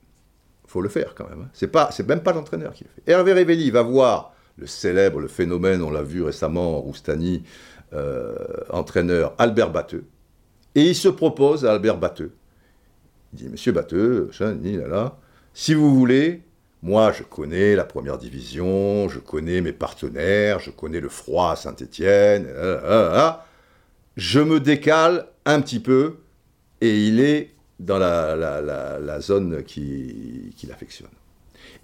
[0.67, 1.41] Faut le faire, quand même.
[1.41, 1.49] Hein.
[1.53, 3.11] C'est pas, même pas l'entraîneur qui le fait.
[3.11, 7.43] Hervé Révelli va voir le célèbre, le phénomène, on l'a vu récemment, Roustani,
[7.93, 8.35] euh,
[8.69, 10.05] entraîneur, Albert Batteux.
[10.75, 12.31] Et il se propose à Albert Batteux.
[13.33, 14.53] Il dit, Monsieur Batteux, là,
[14.87, 15.17] là,
[15.53, 16.43] si vous voulez,
[16.83, 21.55] moi, je connais la première division, je connais mes partenaires, je connais le froid à
[21.55, 22.47] Saint-Étienne,
[24.17, 26.17] je me décale un petit peu
[26.81, 31.09] et il est dans la, la, la, zone qui, qui l'affectionne.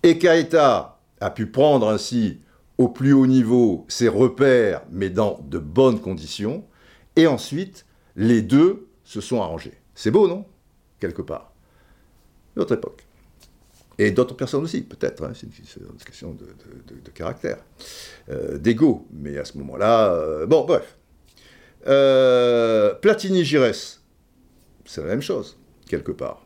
[0.04, 2.40] Et Kaita a pu prendre ainsi
[2.78, 6.64] au plus haut niveau ses repères, mais dans de bonnes conditions,
[7.16, 9.80] et ensuite, les deux se sont arrangés.
[9.96, 10.46] C'est beau, non?
[11.00, 11.52] Quelque part.
[12.56, 13.07] Notre époque.
[14.00, 17.58] Et d'autres personnes aussi, peut-être, hein, c'est une, question de caractère,
[18.30, 19.08] euh, d'ego.
[19.12, 20.98] Mais à ce moment-là, euh, bon, bref.
[21.88, 24.04] Euh, Platini-Giresse,
[24.86, 25.58] c'est la même chose,
[25.90, 26.46] quelque part.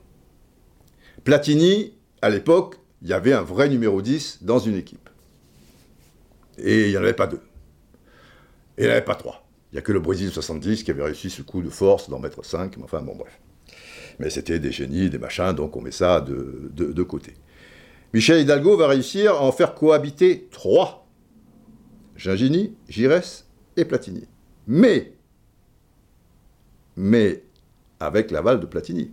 [1.24, 5.10] Platini, à l'époque, il y avait un vrai numéro 10 dans une équipe.
[6.58, 7.42] Et il n'y en avait pas deux.
[8.78, 9.48] Et il n'y en avait pas trois.
[9.72, 12.20] Il n'y a que le Brésil 70 qui avait réussi ce coup de force d'en
[12.20, 13.40] mettre 5, mais enfin, bon, bref.
[14.21, 17.34] Mais c'était des génies, des machins, donc on met ça de, de, côté.
[18.13, 21.07] Michel Hidalgo va réussir à en faire cohabiter trois.
[22.17, 24.27] Gingini, Giresse et Platini.
[24.67, 25.13] Mais,
[26.95, 27.41] mais
[27.99, 29.12] avec l'aval de Platini,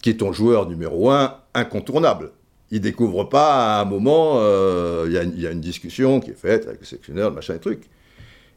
[0.00, 2.30] qui est ton joueur numéro un incontournable.
[2.70, 6.38] Il découvre pas à un moment, il euh, y, y, a une discussion qui est
[6.38, 7.90] faite avec le sectionneur, le machin et truc.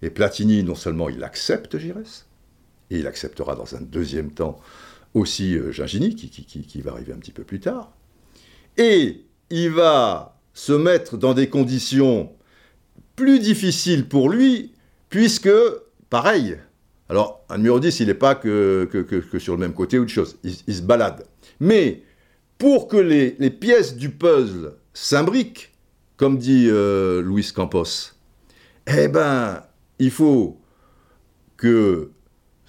[0.03, 2.27] Et Platini, non seulement il accepte Giresse,
[2.91, 4.59] et il acceptera dans un deuxième temps
[5.13, 7.93] aussi euh, Gingini, qui, qui, qui, qui, va arriver un petit peu plus tard.
[8.77, 12.31] Et il va se mettre dans des conditions
[13.15, 14.71] plus difficiles pour lui,
[15.09, 15.51] puisque,
[16.09, 16.57] pareil,
[17.09, 20.09] alors un numéro 10, il n'est pas que, que, sur le même côté ou de
[20.09, 21.25] chose, il, se balade.
[21.59, 22.03] Mais
[22.57, 25.73] pour que les, pièces du puzzle s'imbriquent,
[26.15, 28.13] comme dit euh, Luis Campos,
[28.87, 29.63] eh ben,
[29.99, 30.59] il faut
[31.57, 32.11] que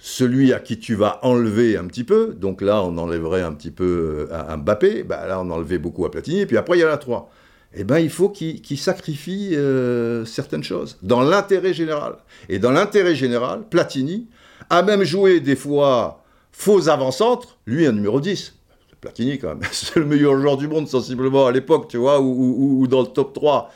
[0.05, 3.71] celui à qui tu vas enlever un petit peu, donc là on enlèverait un petit
[3.71, 6.81] peu euh, à Mbappé, bah là on enlevait beaucoup à Platini, et puis après il
[6.81, 7.31] y a la 3.
[7.75, 12.17] Eh ben il faut qu'il sacrifie euh, certaines choses, dans l'intérêt général.
[12.49, 14.27] Et dans l'intérêt général, Platini
[14.71, 18.57] a même joué des fois faux avant-centre, lui un numéro 10.
[19.01, 22.85] Platini quand même, c'est le meilleur joueur du monde sensiblement à l'époque, tu vois, ou,
[22.89, 23.71] dans le top 3.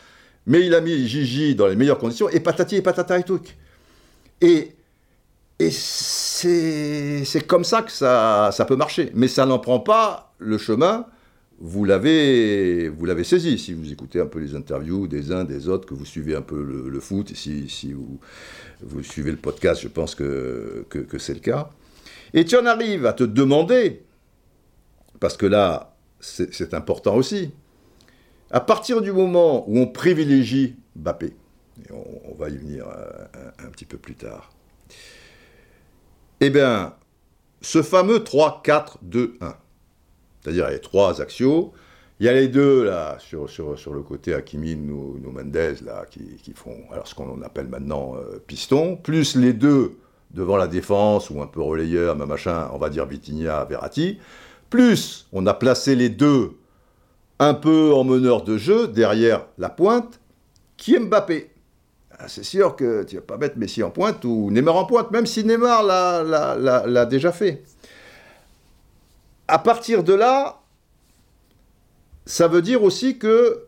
[0.47, 3.41] Mais il a mis Gigi dans les meilleures conditions, et patati et patata et tout.
[4.41, 4.76] Et
[5.59, 9.11] et c'est comme ça que ça, ça, peut marcher.
[9.15, 11.07] Mais ça n'en prend pas le chemin.
[11.59, 12.91] Vous l'avez
[13.25, 16.37] saisi si vous écoutez un peu les interviews des uns, des autres, que vous suivez
[16.37, 21.33] un peu le, foot, si, si vous, suivez le podcast, je pense que, que, c'est
[21.33, 21.71] le cas.
[22.35, 24.03] Et tu en arrives à te demander,
[25.19, 27.53] parce que là, c'est important aussi,
[28.51, 31.35] à partir du moment où on privilégie Bappé,
[31.83, 34.51] et on, va y venir un, un petit peu plus tard,
[36.41, 36.95] eh bien,
[37.61, 39.55] ce fameux 3-4-2-1,
[40.41, 41.73] c'est-à-dire les trois axios,
[42.19, 46.53] il y a les deux, là, sur, sur, le côté Hakimi, nous, Mendez, là, qui,
[46.55, 49.99] font alors, ce qu'on appelle maintenant euh, piston, plus les deux
[50.31, 54.19] devant la défense, ou un peu relayeur, machin, on va dire Vitinha, Verratti,
[54.71, 56.53] plus on a placé les deux
[57.39, 60.21] un peu en meneur de jeu, derrière la pointe,
[60.77, 61.51] qui est Mbappé.
[62.19, 65.11] Ah, c'est sûr que tu vas pas mettre Messi en pointe ou Neymar en pointe,
[65.11, 67.63] même si Neymar l'a déjà fait.
[69.49, 70.63] À partir de là,
[72.25, 73.65] ça veut dire aussi que,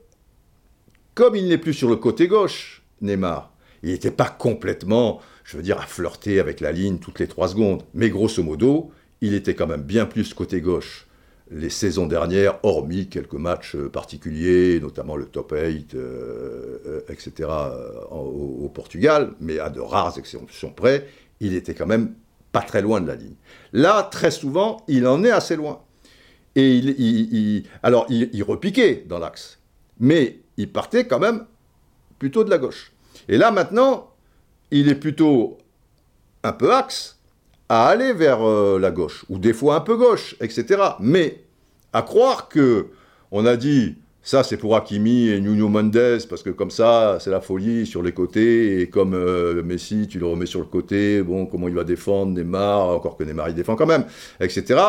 [1.15, 5.63] comme il n'est plus sur le côté gauche, Neymar, il n'était pas complètement, je veux
[5.63, 9.55] dire, à flirter avec la ligne toutes les trois secondes, mais grosso modo, il était
[9.55, 11.09] quand même bien plus côté gauche
[11.51, 16.79] les saisons dernières, hormis quelques matchs euh, particuliers, notamment le top 8, euh,
[17.09, 17.49] euh, etc.,
[18.11, 21.09] au, Portugal, mais à de rares exceptions près,
[21.41, 22.15] il était quand même
[22.53, 23.35] pas très loin de la ligne.
[23.73, 25.81] Là, très souvent, il en est assez loin.
[26.55, 29.59] Et il, alors, il, repiquait dans l'axe,
[30.01, 31.45] mais il partait quand même
[32.19, 32.93] plutôt de la gauche.
[33.29, 34.11] Et là, maintenant,
[34.71, 35.59] il est plutôt
[36.43, 37.19] un peu axe,
[37.69, 40.83] à aller vers euh, la gauche, ou des fois un peu gauche, etc.
[41.01, 41.45] Mais
[41.93, 42.89] à croire que
[43.31, 43.97] on a dit
[44.29, 48.03] ça c'est pour Hakimi et Nuno Mendes parce que comme ça c'est la folie sur
[48.03, 51.75] les côtés et comme euh, Messi tu le remets sur le côté, bon comment il
[51.75, 54.05] va défendre Neymar, encore que Neymar il défend quand même,
[54.39, 54.81] etc.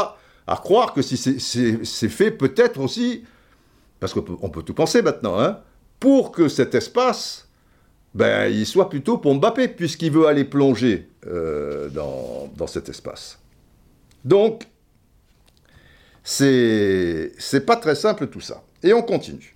[0.45, 3.23] À croire que si c'est fait peut-être aussi,
[4.01, 5.59] parce qu'on peut tout penser maintenant, hein,
[6.01, 7.47] pour que cet espace
[8.13, 13.39] ben, il soit plutôt pour Mbappé, puisqu'il veut aller plonger euh, dans, cet espace.
[14.25, 14.67] Donc,
[16.23, 18.63] c'est pas très simple tout ça.
[18.83, 19.55] Et on continue.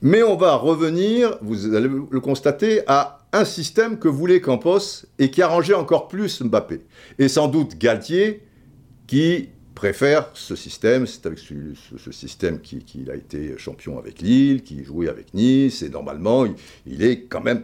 [0.00, 5.30] Mais on va revenir, vous allez le constater, à un système que voulait Campos et
[5.30, 6.80] qui arrangeait encore plus Mbappé.
[7.18, 8.42] Et sans doute Galtier,
[9.06, 14.84] qui préfère ce système, c'est avec ce, système qu'il a été champion avec Lille, qui
[14.84, 16.46] jouait avec Nice, et normalement,
[16.86, 17.62] il est quand même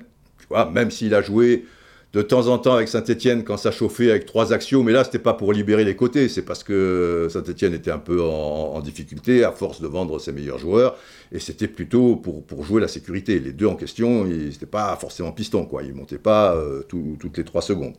[0.72, 1.66] même s'il a joué
[2.14, 5.18] de temps en temps avec Saint-Etienne quand ça chauffait avec trois actions, mais là, c'était
[5.18, 9.52] pas pour libérer les côtés, c'est parce que Saint-Etienne était un peu en, difficulté à
[9.52, 10.96] force de vendre ses meilleurs joueurs,
[11.32, 13.38] et c'était plutôt pour, jouer la sécurité.
[13.40, 15.82] Les deux en question, ils n'étaient pas forcément pistons, quoi.
[15.82, 17.94] Ils montaient pas euh, toutes les trois secondes.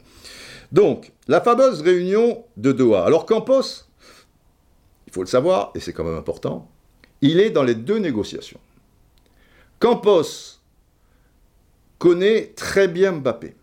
[0.71, 3.05] Donc, la fameuse réunion de Doha.
[3.05, 3.85] Alors, Campos,
[5.07, 6.69] il faut le savoir, et c'est quand même important,
[7.21, 8.59] il est dans les deux négociations.
[9.79, 10.59] Campos
[11.99, 13.55] connaît très bien Mbappé.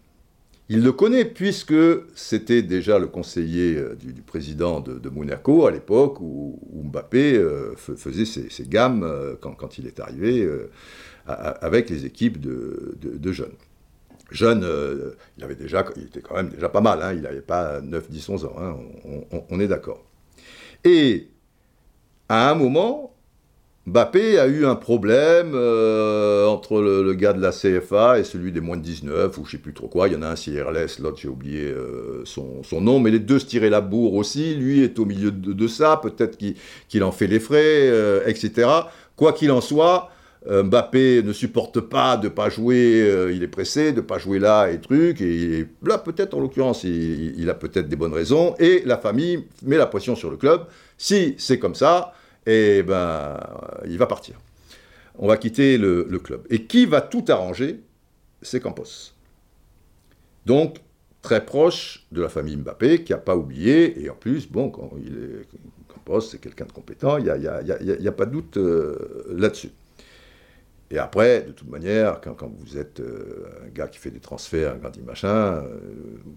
[0.68, 1.74] Il le connaît puisque
[2.16, 8.24] c'était déjà le conseiller euh, du, président de, Monaco à l'époque où, Mbappé euh, faisait
[8.24, 10.48] ses, gammes euh, quand, il est arrivé
[11.26, 13.54] avec les équipes de, jeunes.
[14.32, 14.66] Jeune,
[15.38, 17.12] il, avait déjà, il était quand même déjà pas mal, hein.
[17.12, 18.76] il n'avait pas 9, 10, 11 ans, hein.
[19.50, 20.04] on est d'accord.
[20.84, 21.28] Et
[22.28, 23.15] à un moment,
[23.86, 28.60] Mbappé a eu un problème euh, entre le, gars de la CFA et celui des
[28.60, 30.08] moins de 19, ou je sais plus trop quoi.
[30.08, 33.38] Il y en a un CRLS, l'autre j'ai oublié euh, son, nom, mais les deux
[33.38, 34.56] se tiraient la bourre aussi.
[34.56, 38.68] Lui est au milieu de, ça, peut-être qu'il en fait les frais, euh, etc.
[39.14, 40.10] Quoi qu'il en soit,
[40.48, 44.80] Mbappé ne supporte pas de pas jouer, il est pressé de pas jouer là et
[44.80, 49.44] truc, et, là peut-être en l'occurrence il a peut-être des bonnes raisons, et la famille
[49.64, 50.66] met la pression sur le club.
[50.98, 52.12] Si c'est comme ça,
[52.46, 53.40] et eh ben,
[53.86, 54.36] il va partir.
[55.18, 56.46] on va quitter le, club.
[56.48, 57.80] Et qui va tout arranger
[58.40, 59.12] C'est Campos.
[60.46, 60.76] Donc,
[61.22, 64.92] très proche de la famille Mbappé, qui n'a pas oublié, et en plus, bon, quand
[65.04, 69.24] il est, Campos, c'est quelqu'un de compétent, il n'y a, a, pas de doute euh,
[69.30, 69.72] là-dessus.
[70.92, 74.74] Et après, de toute manière, quand, vous êtes euh, un gars qui fait des transferts,
[74.74, 75.78] un grandi machin, euh,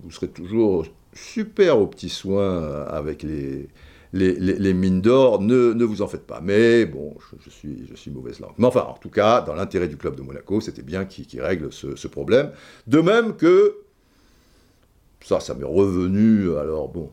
[0.01, 3.69] vous serez toujours super aux petits soins avec les,
[4.13, 6.41] les, mines d'or, ne, vous en faites pas.
[6.41, 8.53] Mais bon, je, suis, mauvaise langue.
[8.57, 11.41] Mais enfin, en tout cas, dans l'intérêt du club de Monaco, c'était bien qu'il qu
[11.41, 12.51] règle ce, problème.
[12.87, 13.75] De même que,
[15.21, 17.11] ça, ça m'est revenu, alors bon,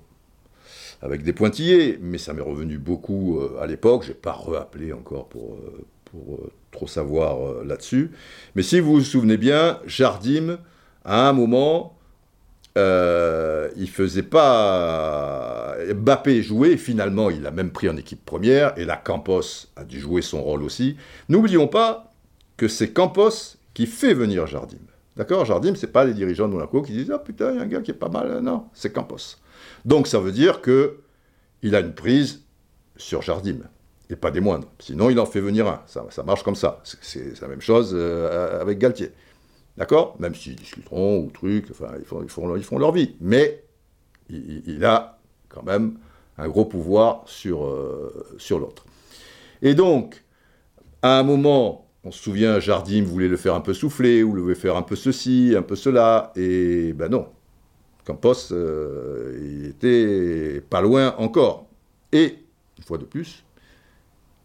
[1.02, 4.92] avec des pointillés, mais ça m'est revenu beaucoup euh, à l'époque, je n'ai pas rappelé
[4.92, 8.12] encore pour, euh, pour euh, trop savoir là-dessus.
[8.54, 10.58] Mais si vous vous souvenez bien, Jardim,
[11.04, 11.95] à un moment,
[12.76, 15.76] euh, il faisait pas.
[15.94, 19.98] Mbappé jouait, finalement, il l'a même pris en équipe première, et là, Campos a dû
[19.98, 20.96] jouer son rôle aussi.
[21.28, 22.12] N'oublions pas
[22.56, 24.78] que c'est Campos qui fait venir Jardim.
[25.16, 25.44] D'accord?
[25.44, 27.66] Jardim, c'est pas les dirigeants de Monaco qui disent Ah putain, il y a un
[27.66, 28.40] gars qui est pas mal.
[28.40, 29.38] Non, c'est Campos.
[29.84, 30.98] Donc ça veut dire que
[31.62, 32.42] il a une prise
[32.96, 33.58] sur Jardim,
[34.10, 34.68] et pas des moindres.
[34.78, 35.82] Sinon, il en fait venir un.
[35.86, 36.80] Ça, marche comme ça.
[36.84, 39.12] C'est la même chose euh, avec Galtier.
[39.76, 40.16] D'accord?
[40.18, 43.14] Même s'ils discuteront ou truc, enfin, ils font, ils font, ils font leur vie.
[43.20, 43.64] Mais
[44.28, 45.98] il, a quand même
[46.38, 48.84] un gros pouvoir sur, euh, sur l'autre.
[49.62, 50.24] Et donc,
[51.02, 54.42] à un moment, on se souvient, Jardim voulait le faire un peu souffler, ou le
[54.42, 57.28] voulait faire un peu ceci, un peu cela, et ben non.
[58.04, 61.66] Campos, euh, il était pas loin encore.
[62.12, 62.38] Et,
[62.78, 63.44] une fois de plus,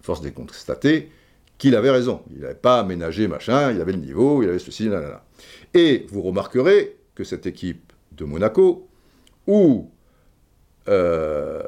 [0.01, 1.11] force des constater
[1.61, 2.23] qu'il avait raison.
[2.31, 5.23] Il n'avait pas aménagé machin, il avait le niveau, il avait ceci, là, là.
[5.75, 8.89] Et vous remarquerez que cette équipe de Monaco,
[9.45, 9.91] où
[10.87, 11.61] euh,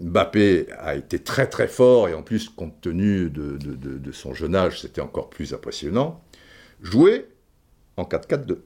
[0.00, 4.56] Mbappé a été très très fort, et en plus, compte tenu de, de, son jeune
[4.56, 6.22] âge, c'était encore plus impressionnant,
[6.80, 7.28] jouait
[7.98, 8.60] en 4-4-2.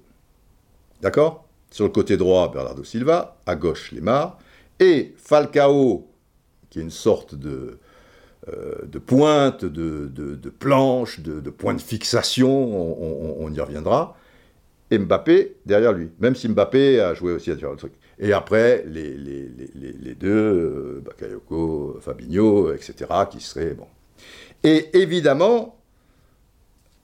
[1.03, 1.49] D'accord?
[1.73, 4.39] Sur le côté droit, Bernardo Silva, à gauche, Lemar,
[4.79, 6.09] et Falcao,
[6.69, 7.81] qui est une sorte de,
[8.47, 14.17] de pointe, de, de, de planche, de, point de fixation, on, y reviendra.
[14.91, 17.93] Et Mbappé derrière lui, même si Mbappé a joué aussi à différents trucs.
[18.19, 22.95] Et après, les, les, les, deux, euh, Bakayoko, Fabinho, etc.,
[23.31, 23.75] qui seraient.
[23.75, 23.87] Bon.
[24.63, 25.79] Et évidemment,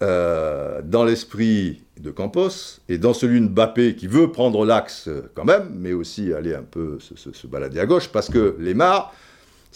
[0.02, 5.46] euh, dans l'esprit de Campos et dans celui de Mbappé qui veut prendre l'axe quand
[5.46, 9.14] même, mais aussi aller un peu se, balader à gauche, parce que Lemar,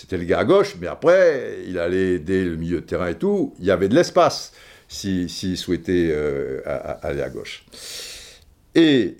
[0.00, 3.16] c'était le gars à gauche, mais après, il allait aider le milieu de terrain et
[3.18, 3.52] tout.
[3.58, 4.54] Il y avait de l'espace
[4.88, 6.62] s'il si, souhaitait euh,
[7.02, 7.66] aller à gauche.
[8.74, 9.18] Et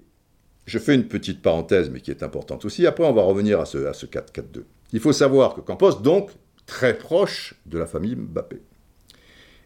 [0.65, 2.87] je fais une petite parenthèse, mais qui est importante aussi.
[2.87, 4.63] Après, on va revenir à ce, à ce 4-4-2.
[4.95, 6.31] Il faut savoir que Campos, donc,
[6.65, 8.63] très proche de la famille Mbappé.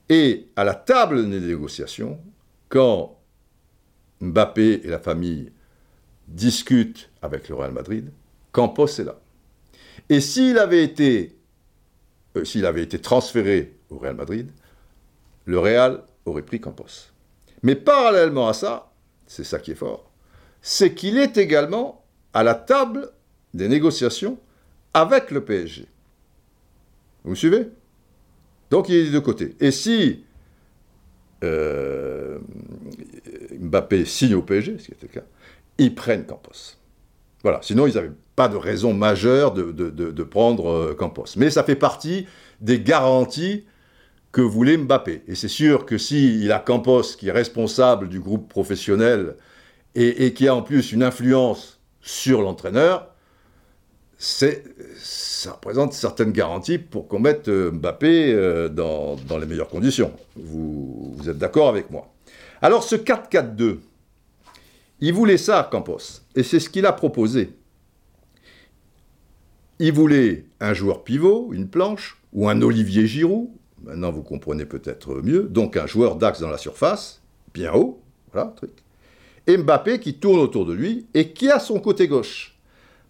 [0.09, 2.19] Et à la table des négociations,
[2.69, 3.21] quand
[4.21, 5.53] Mbappé et la famille
[6.27, 8.11] discutent avec le Real Madrid,
[8.51, 9.21] Campos est là.
[10.09, 11.37] Et s'il avait été,
[12.37, 14.51] euh, s'il avait été transféré au Real Madrid,
[15.47, 17.11] le Real aurait pris Campos.
[17.63, 18.93] Mais parallèlement à ça,
[19.27, 20.11] c'est ça qui est fort,
[20.61, 23.11] c'est qu'il est également à la table
[23.55, 24.39] des négociations
[24.93, 25.87] avec le PSG.
[27.25, 27.69] Vous me suivez?
[28.71, 29.57] Donc il est des deux côtés.
[29.61, 30.25] Et si
[31.43, 32.39] euh,
[33.59, 35.27] Mbappé signe au PSG, ce qui était le cas,
[35.79, 36.77] ils prennent Campos.
[37.45, 41.27] Voilà, sinon ils n'avaient pas de raison majeure de, de, de, prendre euh, Campos.
[41.37, 42.27] Mais ça fait partie
[42.63, 43.67] des garanties
[44.33, 45.23] que voulait Mbappé.
[45.29, 49.37] Et c'est sûr que s'il a Campos qui est responsable du groupe professionnel
[49.95, 53.11] et, et qui a en plus une influence sur l'entraîneur,
[54.17, 60.13] ça représente certaines garanties pour qu'on mette euh, Mbappé euh, dans, dans, les meilleures conditions.
[60.35, 62.11] Vous êtes d'accord avec moi
[62.63, 63.81] Alors ce 4-4-2,
[65.01, 67.57] il voulait ça, Campos, et c'est ce qu'il a proposé.
[69.79, 73.49] Il voulait un joueur pivot, une planche, ou un Olivier Giroud,
[73.83, 78.01] maintenant vous comprenez peut-être mieux, donc un joueur d'axe dans la surface, bien haut,
[78.33, 78.73] voilà, truc.
[79.47, 82.57] Et Mbappé qui tourne autour de lui et qui a son côté gauche.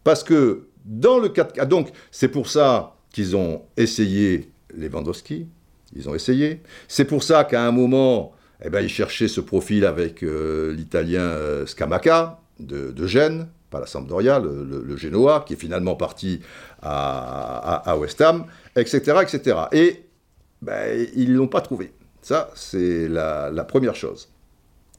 [0.02, 5.46] Parce que dans le 4 4 donc c'est pour ça qu'ils ont essayé Lewandowski,
[5.94, 6.60] ils ont essayé.
[6.88, 8.32] C'est pour ça qu'à un moment,
[8.64, 13.86] eh ben, ils cherchaient ce profil avec euh, l'italien euh, Scamacca de, Gênes, pas la
[13.86, 16.40] Sampdoria, le, le, Genoa, qui est finalement parti
[16.80, 18.46] à, West Ham,
[18.76, 19.18] etc.
[19.22, 19.58] etc.
[19.72, 20.04] Et
[20.62, 21.92] ben, ils ne l'ont pas trouvé.
[22.22, 24.30] Ça, c'est la, première chose.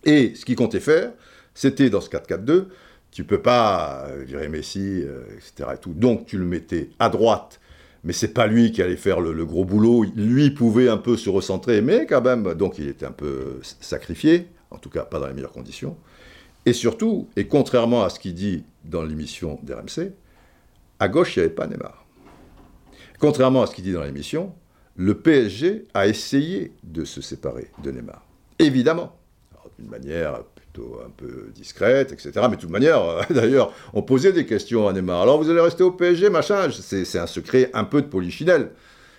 [0.04, 1.12] Et ce qu'ils comptaient faire,
[1.56, 2.66] c'était dans ce 4-4-2,
[3.10, 5.80] tu peux pas virer Messi, euh, etc.
[5.88, 7.60] Donc tu le mettais à droite,
[8.06, 10.06] mais c'est pas lui qui allait faire le, gros boulot.
[10.16, 14.48] Lui pouvait un peu se recentrer, mais quand même, donc il était un peu sacrifié,
[14.70, 15.98] en tout cas pas dans les meilleures conditions.
[16.68, 20.12] Et surtout, et contrairement à ce qu'il dit dans l'émission d'RMC,
[21.00, 22.06] à gauche, il n'y avait pas Neymar.
[23.20, 24.54] Contrairement à ce qu'il dit dans l'émission,
[24.96, 28.24] le PSG a essayé de se séparer de Neymar.
[28.60, 29.18] Évidemment,
[29.80, 30.44] d'une manière
[30.78, 32.32] un peu discrète, etc.
[32.50, 35.22] Mais de toute manière, euh, d'ailleurs, on posait des questions à Neymar.
[35.22, 38.72] Alors vous allez rester au PSG, machin C'est un secret un peu de polichinelle.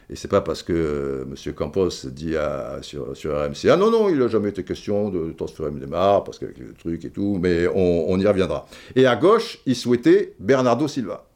[0.09, 1.53] Et c'est pas parce que euh, M.
[1.53, 5.71] Campos dit à, sur, RMC, ah non, non, il n'a jamais été question de transférer
[5.73, 8.67] Neymar, parce qu'avec le truc et tout, mais on, y reviendra.
[8.95, 11.27] Et à gauche, il souhaitait Bernardo Silva.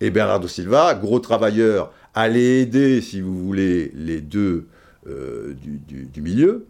[0.00, 4.66] Et Bernardo Silva, gros travailleur, allait aider, si vous voulez, les deux
[5.06, 6.64] euh, du, du, milieu,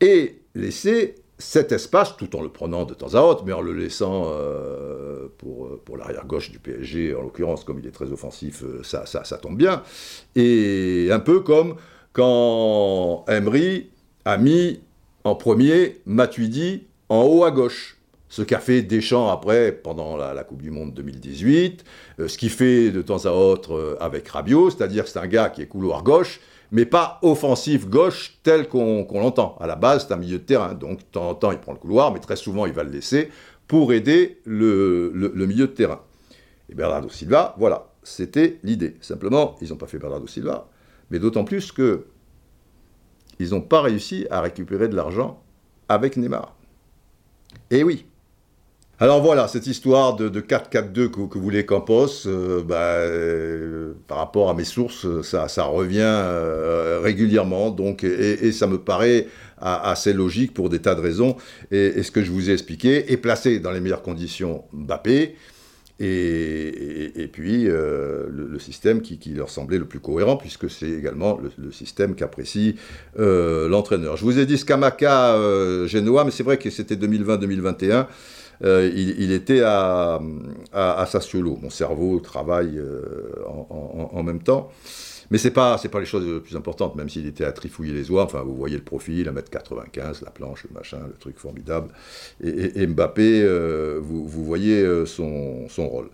[0.00, 3.72] et laisser cet espace, tout en le prenant de temps à autre, mais en le
[3.72, 8.82] laissant euh, pour, pour l'arrière-gauche du PSG, en l'occurrence, comme il est très offensif, euh,
[8.84, 9.82] ça, ça, ça, tombe bien.
[10.36, 11.76] Et un peu comme
[12.12, 13.88] quand Emery
[14.24, 14.80] a mis
[15.24, 17.96] en premier Matuidi en haut à gauche.
[18.28, 21.84] Ce qu'a fait Deschamps après, pendant la, Coupe du Monde 2018,
[22.20, 25.62] euh, ce qu'il fait de temps à autre avec Rabiot, c'est-à-dire c'est un gars qui
[25.62, 26.40] est couloir gauche,
[26.72, 29.56] mais pas offensif gauche tel qu'on l'entend.
[29.60, 31.72] À la base, c'est un milieu de terrain, donc de temps en temps, il prend
[31.72, 33.30] le couloir, mais très souvent, il va le laisser
[33.66, 36.00] pour aider le, milieu de terrain.
[36.68, 38.96] Et Bernardo Silva, voilà, c'était l'idée.
[39.00, 40.68] Simplement, ils n'ont pas fait Bernardo Silva,
[41.10, 42.06] mais d'autant plus que
[43.38, 45.42] ils n'ont pas réussi à récupérer de l'argent
[45.88, 46.54] avec Neymar.
[47.70, 48.04] Et oui,
[49.02, 54.54] alors voilà, cette histoire de, 4-4-2 que, voulait Campos, euh, bah, euh, par rapport à
[54.54, 59.26] mes sources, ça, revient euh, régulièrement, donc, et, ça me paraît
[59.58, 61.36] assez logique pour des tas de raisons.
[61.70, 65.34] Et, ce que je vous ai expliqué est placé dans les meilleures conditions Mbappé,
[65.98, 72.14] et, puis le, système qui, leur semblait le plus cohérent, puisque c'est également le, système
[72.14, 72.76] qu'apprécie
[73.16, 74.18] l'entraîneur.
[74.18, 75.38] Je vous ai dit Scamaca
[75.86, 78.06] Genoa, mais c'est vrai que c'était 2020-2021.
[78.62, 80.20] Euh, il, était à,
[80.72, 81.58] à, Sassuolo.
[81.62, 84.70] Mon cerveau travaille euh, en, même temps.
[85.30, 87.92] Mais ce n'est pas, pas les choses les plus importantes, même s'il était à trifouiller
[87.92, 88.24] les oies.
[88.24, 91.88] Enfin, vous voyez le profil, 1m95, la planche, le machin, le truc formidable.
[92.42, 96.10] Et, Mbappé, euh, vous, voyez son, son rôle.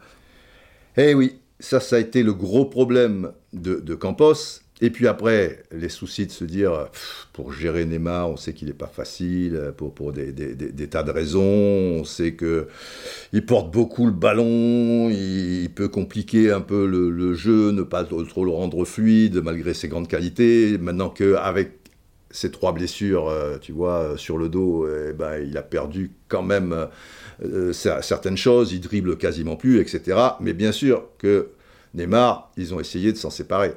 [0.97, 4.66] Eh oui, ça, ça a été le gros problème de Campos.
[4.83, 6.89] Et puis après, les soucis de se dire,
[7.33, 10.35] pour gérer Neymar, on sait qu'il n'est pas facile, pour, pour des,
[10.89, 16.87] tas de raisons, on sait qu'il porte beaucoup le ballon, il, peut compliquer un peu
[16.87, 20.77] le, jeu, ne pas trop le rendre fluide, malgré ses grandes qualités.
[20.77, 21.73] Maintenant qu'avec
[22.31, 26.43] ses trois blessures, euh, tu vois, sur le dos, eh ben, il a perdu quand
[26.43, 26.89] même
[27.43, 30.19] euh, certaines choses, il dribble quasiment plus, etc.
[30.41, 31.49] Mais bien sûr que
[31.95, 33.73] Neymar, ils ont essayé de s'en séparer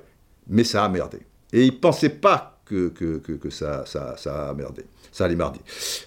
[0.50, 1.20] mais ça a merdé.
[1.54, 2.92] Et ils ne pensaient pas que,
[3.50, 4.86] ça, ça, ça, a merdé.
[5.12, 5.60] Ça allait merder.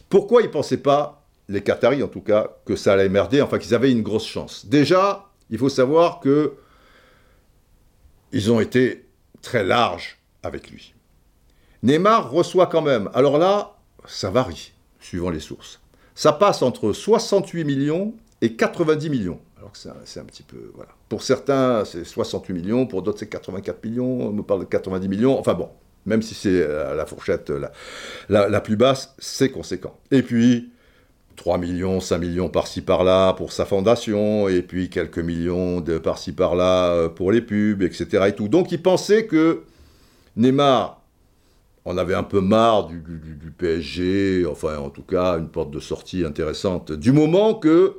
[0.08, 3.58] Pourquoi ils ne pensaient pas, les Qataris en tout cas, que ça allait merder, enfin
[3.58, 6.54] qu'ils avaient une grosse chance Déjà, il faut savoir que
[8.32, 9.06] ils ont été
[9.42, 10.94] très larges avec lui.
[11.82, 13.76] Neymar reçoit quand même, alors là,
[14.06, 15.80] ça varie, suivant les sources.
[16.14, 19.40] Ça passe entre 68 millions et 90 millions.
[19.58, 20.70] Alors que c'est un, petit peu.
[20.74, 20.92] Voilà.
[21.12, 25.08] Pour certains, c'est 68 millions, pour d'autres, c'est 84 millions, on me parle de 90
[25.08, 25.38] millions.
[25.38, 25.68] Enfin bon,
[26.06, 27.52] même si c'est la fourchette
[28.30, 29.94] la, la, plus basse, c'est conséquent.
[30.10, 30.70] Et puis,
[31.36, 36.92] 3 millions, 5 millions par-ci par-là pour sa fondation, et puis quelques millions par-ci par-là
[36.92, 38.28] euh, pour les pubs, etc.
[38.28, 38.48] Et tout.
[38.48, 39.64] Donc il pensait que
[40.36, 41.02] Neymar
[41.84, 45.78] on avait un peu marre du, du, PSG, enfin en tout cas une porte de
[45.78, 47.98] sortie intéressante, du moment que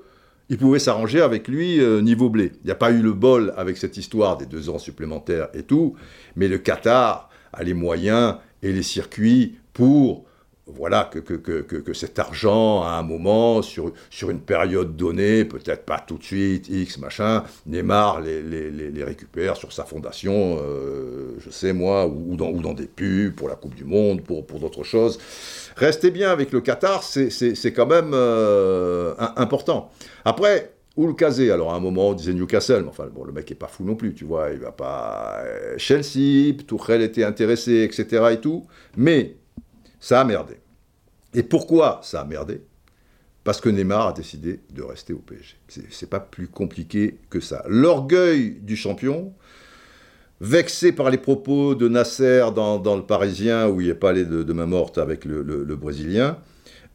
[0.50, 2.52] il pouvait s'arranger avec lui euh, niveau blé.
[2.64, 5.64] Il n'y a pas eu le bol avec cette histoire des deux ans supplémentaires et
[5.64, 5.96] tout,
[6.36, 10.26] mais le Qatar a les moyens et les circuits pour
[10.66, 15.44] voilà, que, que, que, que, cet argent, à un moment, sur, sur une période donnée,
[15.44, 21.50] peut-être pas tout de suite, X, machin, Neymar les, récupère sur sa fondation, euh, je
[21.50, 24.60] sais moi, ou, dans, ou dans des pubs pour la Coupe du Monde, pour, pour
[24.60, 25.20] d'autres choses.
[25.76, 29.92] Restez bien avec le Qatar, c'est quand même euh, important.
[30.26, 33.32] Après, ou le casé, alors à un moment on disait Newcastle, mais enfin bon, le
[33.32, 35.40] mec est pas fou non plus, tu vois, il va pas...
[35.44, 38.26] Euh, Chelsea, Tourelle était intéressé, etc.
[38.34, 39.38] et tout, mais
[40.00, 40.56] ça a merdé.
[41.34, 42.62] Et pourquoi ça a merdé?
[43.44, 45.58] Parce que Neymar a décidé de rester au PSG.
[45.90, 47.64] C'est pas plus compliqué que ça.
[47.68, 49.34] L'orgueil du champion,
[50.44, 54.54] vexé par les propos de Nasser dans, le Parisien, où il est pas allé de,
[54.54, 56.38] main morte avec le, Brésilien,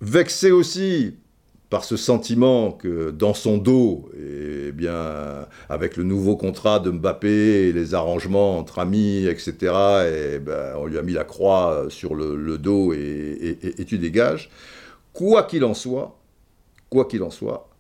[0.02, 1.14] vexé aussi
[1.70, 7.68] par ce sentiment que dans son dos, et bien, avec le nouveau contrat de Mbappé
[7.68, 9.54] et les arrangements entre amis, etc.,
[10.12, 14.50] et ben, on lui a mis la croix sur le, dos et, et, tu dégages.
[15.14, 16.18] Quoi qu'il en soit,
[16.90, 17.70] quoi qu'il en soit,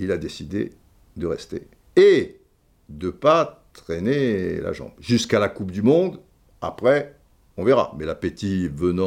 [0.00, 0.72] il a décidé
[1.16, 2.40] de rester et
[2.88, 6.20] de pas traîner la jambe jusqu'à la Coupe du Monde.
[6.62, 7.14] Après,
[7.56, 7.94] on verra.
[7.98, 9.06] Mais l'appétit venant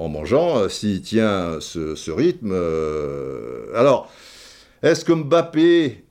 [0.00, 2.50] en mangeant, euh, s'il tient ce, rythme.
[2.52, 4.12] Euh, alors,
[4.82, 6.04] est-ce que Mbappé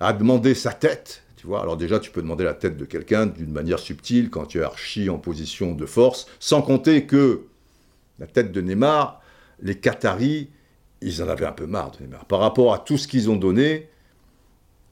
[0.00, 1.60] a demandé sa tête tu vois?
[1.60, 4.62] Alors déjà, tu peux demander la tête de quelqu'un d'une manière subtile quand tu es
[4.62, 7.42] archi en position de force, sans compter que
[8.18, 9.20] la tête de Neymar,
[9.60, 10.48] les Qataris,
[11.02, 12.24] ils en avaient un peu marre de Neymar.
[12.24, 13.88] Par rapport à tout ce qu'ils ont donné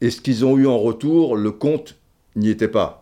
[0.03, 1.97] et ce qu'ils ont eu en retour, le compte
[2.37, 3.02] n'y était pas.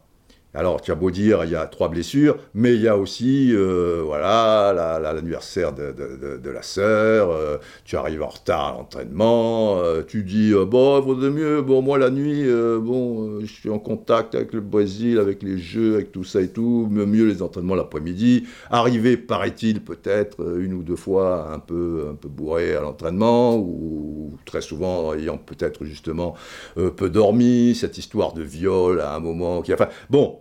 [0.52, 3.54] Alors, tu as beau dire, il y a trois blessures, mais il y a aussi,
[3.54, 10.24] euh, voilà, l'anniversaire de, la sœur, euh, tu arrives en retard à l'entraînement, euh, tu
[10.24, 12.44] dis, bon, il vaudrait mieux, bon, moi, la nuit,
[12.80, 16.48] bon, je suis en contact avec le Brésil, avec les jeux, avec tout ça et
[16.48, 18.48] tout, mieux les entraînements l'après-midi.
[18.70, 24.36] Arriver, paraît-il, peut-être une ou deux fois un peu, un peu bourré à l'entraînement, ou
[24.46, 26.34] très souvent ayant peut-être justement
[26.74, 29.72] peu dormi, cette histoire de viol à un moment qui...
[29.72, 30.39] Enfin, bon,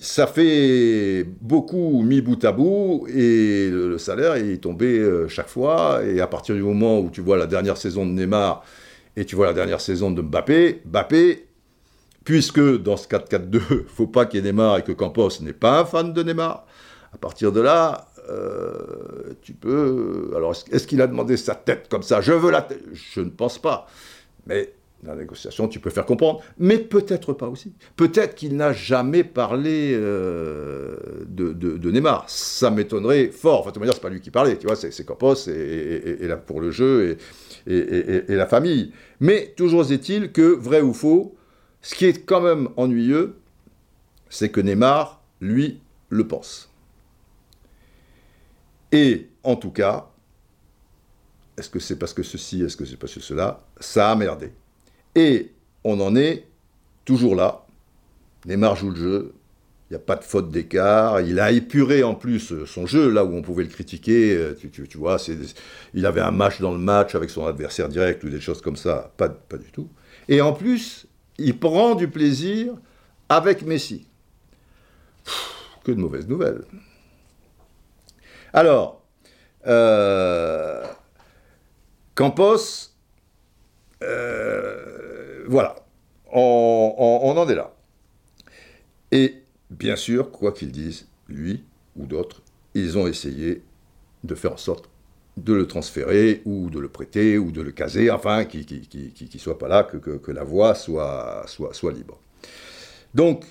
[0.00, 6.02] ça fait beaucoup mis bout à bout et le, salaire est tombé euh, chaque fois.
[6.04, 8.64] Et à partir du moment où tu vois la dernière saison de Neymar
[9.16, 11.46] et tu vois la dernière saison de Mbappé, Mbappé,
[12.24, 15.80] puisque dans ce 4-4-2, faut pas qu'il y ait Neymar et que Campos n'est pas
[15.80, 16.66] un fan de Neymar,
[17.12, 20.32] à partir de là, euh, tu peux.
[20.34, 22.20] Alors, est-ce qu'il a demandé sa tête comme ça?
[22.20, 22.82] Je veux la tête.
[22.92, 23.86] Je ne pense pas.
[24.46, 24.72] Mais
[25.06, 27.74] la négociation, tu peux faire comprendre, mais peut-être pas aussi.
[27.96, 30.96] Peut-être qu'il n'a jamais parlé euh,
[31.26, 32.24] de, Neymar.
[32.28, 33.60] Ça m'étonnerait fort.
[33.60, 36.36] Enfin, de manière, c'est pas lui qui parlait, tu vois, c'est Campos et, et, là
[36.36, 37.16] pour le jeu
[37.66, 38.92] et, la famille.
[39.20, 41.36] Mais toujours est-il que, vrai ou faux,
[41.82, 43.36] ce qui est quand même ennuyeux,
[44.28, 46.70] c'est que Neymar, lui, le pense.
[48.90, 50.08] Et en tout cas,
[51.56, 54.52] est-ce que c'est parce que ceci, est-ce que c'est parce que cela, ça a merdé.
[55.14, 55.52] Et
[55.84, 56.46] on en est
[57.04, 57.66] toujours là.
[58.46, 59.34] Neymar joue le jeu,
[59.90, 61.20] il n'y a pas de faute d'écart.
[61.20, 64.34] Il a épuré en plus son jeu, là où on pouvait le critiquer.
[64.34, 65.18] Euh, tu, vois,
[65.92, 68.76] il avait un match dans le match avec son adversaire direct ou des choses comme
[68.76, 69.12] ça.
[69.16, 69.88] Pas, du tout.
[70.28, 71.06] Et en plus,
[71.38, 72.74] il prend du plaisir
[73.28, 74.06] avec Messi.
[75.84, 76.62] que de mauvaises nouvelles.
[78.54, 79.02] Alors,
[79.66, 80.82] euh,
[82.14, 82.90] Campos,
[84.02, 85.03] euh,
[85.46, 85.76] voilà,
[86.32, 87.74] on, en est là.
[89.10, 91.64] Et bien sûr, quoi qu'ils disent, lui
[91.96, 92.42] ou d'autres,
[92.74, 93.62] ils ont essayé
[94.24, 94.88] de faire en sorte
[95.36, 99.58] de le transférer ou de le prêter ou de le caser, enfin, qu'il ne soit
[99.58, 101.44] pas là, que, la voie soit,
[101.92, 102.20] libre.
[103.14, 103.44] Donc,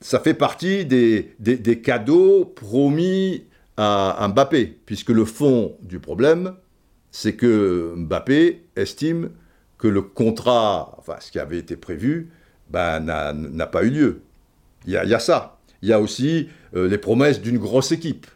[0.00, 3.44] ça fait partie des, cadeaux promis
[3.76, 6.54] à Mbappé, puisque le fond du problème,
[7.10, 9.30] c'est que Mbappé estime
[9.82, 12.30] que le contrat, enfin ce qui avait été prévu,
[12.70, 14.20] ben, n'a pas eu lieu.
[14.86, 15.58] Il y, a, ça.
[15.82, 18.28] Il y a aussi euh, les promesses d'une grosse équipe.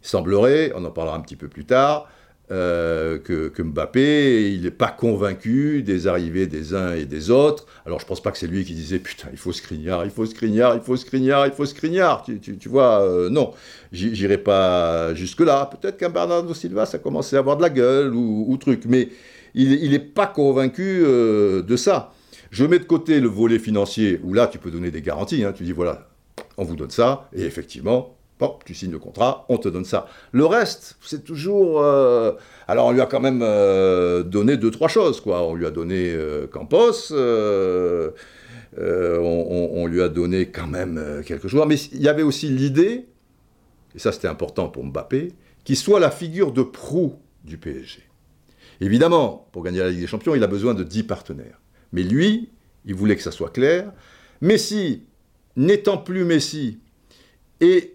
[0.00, 2.08] Il semblerait, on en parlera un petit peu plus tard,
[2.52, 7.66] euh, que, Mbappé, il n'est pas convaincu des arrivées des uns et des autres.
[7.84, 10.26] Alors je pense pas que c'est lui qui disait putain, il faut Skriniar, il faut
[10.26, 12.22] Skriniar, il faut Skriniar, il faut Skriniar.
[12.22, 13.52] Tu, tu, vois, euh, non,
[13.90, 15.66] j'irai pas jusque-là.
[15.66, 18.84] Peut-être qu'un Bernardo Silva, ça commençait à avoir de la gueule ou, ou truc.
[18.86, 19.08] Mais
[19.54, 22.12] il n'est pas convaincu euh, de ça.
[22.50, 25.44] Je mets de côté le volet financier, où là, tu peux donner des garanties.
[25.44, 25.52] Hein.
[25.52, 26.08] Tu dis, voilà,
[26.56, 28.16] on vous donne ça, et effectivement,
[28.64, 30.06] tu signes le contrat, on te donne ça.
[30.32, 31.80] Le reste, c'est toujours...
[31.80, 32.32] Euh,
[32.66, 35.44] alors, on lui a quand même euh, donné deux, trois choses, quoi.
[35.44, 36.12] On lui a donné
[36.50, 38.12] Campos, on,
[38.78, 43.06] on, lui a donné quand même quelques joueurs, mais il y avait aussi l'idée,
[43.94, 45.32] et ça c'était important pour Mbappé,
[45.64, 48.02] qu'il soit la figure de proue du PSG.
[48.82, 51.60] Évidemment, pour gagner la Ligue des Champions, il a besoin de 10 partenaires.
[51.92, 52.50] Mais lui,
[52.84, 53.92] il voulait que ça soit clair.
[54.40, 55.04] Messi,
[55.54, 56.80] n'étant plus Messi,
[57.60, 57.94] et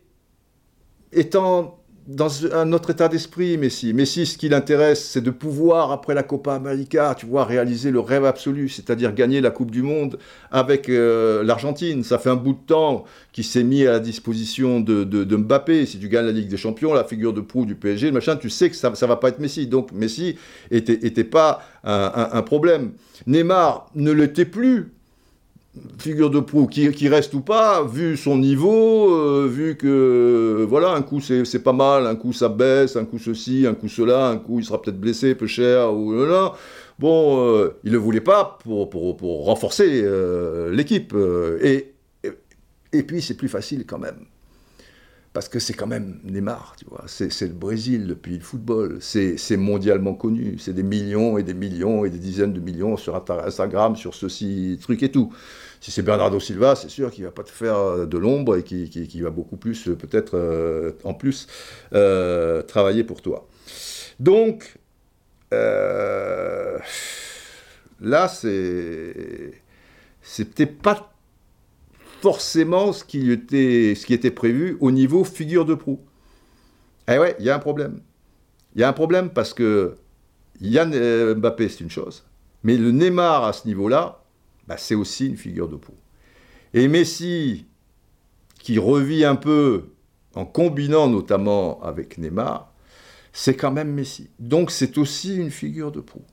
[1.12, 3.94] étant dans un autre état d'esprit, Messi.
[3.94, 8.00] Messi, ce qui l'intéresse, c'est de pouvoir, après la Copa América, tu vois, réaliser le
[8.00, 10.18] rêve absolu, c'est-à-dire gagner la Coupe du Monde
[10.50, 12.04] avec euh, l'Argentine.
[12.04, 13.04] Ça fait un bout de temps
[13.34, 15.04] qu'il s'est mis à la disposition de,
[15.36, 15.86] Mbappé.
[15.86, 18.38] Si tu gagnes la Ligue des Champions, la figure de proue du PSG, le machin,
[18.38, 19.68] tu sais que ça ne va pas être Messi.
[19.68, 20.38] Donc Messi
[20.72, 22.94] était, était pas un problème.
[23.26, 24.94] Neymar ne l'était plus
[26.00, 31.02] figure de proue, qui, reste ou pas, vu son niveau, euh, vu que, voilà, un
[31.02, 34.38] coup c'est pas mal, un coup ça baisse, un coup ceci, un coup cela, un
[34.38, 36.54] coup il sera peut-être blessé, peu cher, ou là,
[37.00, 41.14] bon, euh, il ne le voulait pas pour, pour, pour renforcer euh, l'équipe.
[41.14, 41.94] euh, et,
[42.94, 44.26] et, puis, c'est plus facile quand même.
[45.34, 47.04] Parce que c'est quand même Neymar, tu vois.
[47.06, 48.98] C'est le Brésil, le pays de football.
[49.02, 50.58] C'est mondialement connu.
[50.58, 54.16] C'est des millions et des millions et des dizaines de millions sur Insta- Instagram, sur
[54.16, 55.32] ceci, truc et tout.
[55.80, 58.64] Si c'est Bernardo Silva, c'est sûr qu'il va pas te faire euh, de l'ombre et
[58.64, 61.48] qu'il- qu'il va beaucoup plus, euh, peut-être euh, en plus,
[62.68, 63.48] travailler pour toi.
[64.20, 64.78] Donc,
[68.02, 69.54] là, c'est
[70.22, 71.14] c'était pas
[72.22, 76.00] forcément ce qui était, ce qui était prévu au niveau figure de proue.
[77.08, 78.02] Eh ouais, il y a un problème.
[78.76, 79.96] Il y a un problème parce que
[80.62, 80.92] Yann
[81.36, 82.26] Mbappé, c'est une chose,
[82.64, 84.24] mais le Neymar à ce niveau-là,
[84.68, 85.98] bah, c'est aussi une figure de proue.
[86.74, 87.66] Et Messi,
[88.60, 89.86] qui revit un peu
[90.36, 92.72] en combinant notamment avec Neymar,
[93.34, 94.30] c'est quand même Messi.
[94.40, 96.26] Donc c'est aussi une figure de proue.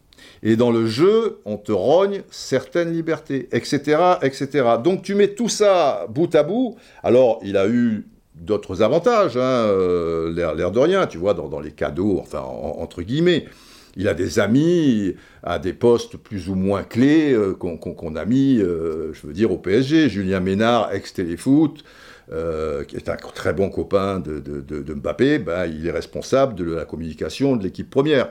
[0.43, 4.77] Et dans le jeu, on te rogne certaines libertés, etc., etc.
[4.83, 6.77] Donc tu mets tout ça bout à bout.
[7.03, 11.71] Alors, il a eu d'autres avantages, hein, euh, l'air de rien, tu vois, dans, les
[11.71, 13.47] cadeaux, enfin, en- entre guillemets.
[13.97, 18.59] Il a des amis à des postes plus ou moins clés euh, qu'on a mis,
[18.59, 20.09] euh, je veux dire, au PSG.
[20.09, 21.85] Julien Ménard, ex-téléfoot,
[22.33, 26.85] euh, qui est un très bon copain de, Mbappé, ben, il est responsable de la
[26.85, 28.31] communication de l'équipe première.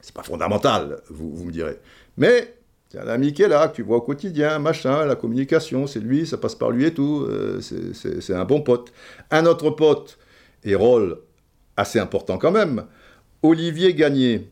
[0.00, 1.78] C'est pas fondamental, vous, me direz.
[2.18, 2.54] Mais
[2.90, 6.00] c'est un ami qui est là, que tu vois au quotidien, machin, la communication, c'est
[6.00, 7.26] lui, ça passe par lui et tout.
[7.60, 8.92] c'est un bon pote.
[9.30, 10.18] Un autre pote,
[10.62, 11.18] et rôle
[11.76, 12.84] assez important quand même,
[13.42, 14.48] Olivier Gagné,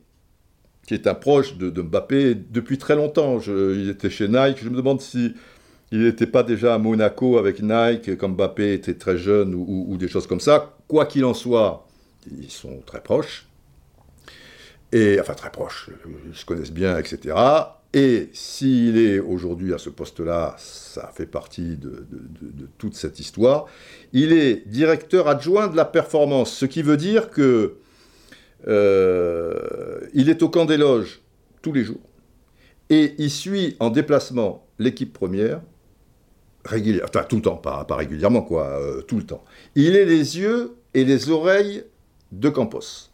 [0.87, 3.39] qui est un proche de, Mbappé depuis très longtemps.
[3.47, 4.59] Il était chez Nike.
[4.63, 5.35] Je me demande si
[5.93, 10.09] il n'était pas déjà à Monaco avec Nike quand Mbappé était très jeune ou, des
[10.09, 10.77] choses comme ça.
[10.89, 11.87] Quoi qu'il en soit,
[12.31, 13.47] ils sont très proches.
[14.91, 15.89] Et, enfin, très proches,
[16.29, 17.35] ils se connaissent bien, etc.
[17.95, 22.07] Et s'il est aujourd'hui à ce poste-là, ça fait partie de
[22.79, 23.67] toute cette histoire.
[24.13, 27.77] Il est directeur adjoint de la performance, ce qui veut dire que
[28.69, 31.21] euh, il est au camp des loges
[31.63, 32.01] tous les jours.
[32.91, 35.61] Et il suit en déplacement l'équipe première,
[36.65, 39.45] régulièrement, enfin tout le temps, pas, pas régulièrement, quoi, euh, tout le temps.
[39.75, 41.85] Il est les yeux et les oreilles
[42.33, 43.11] de Campos.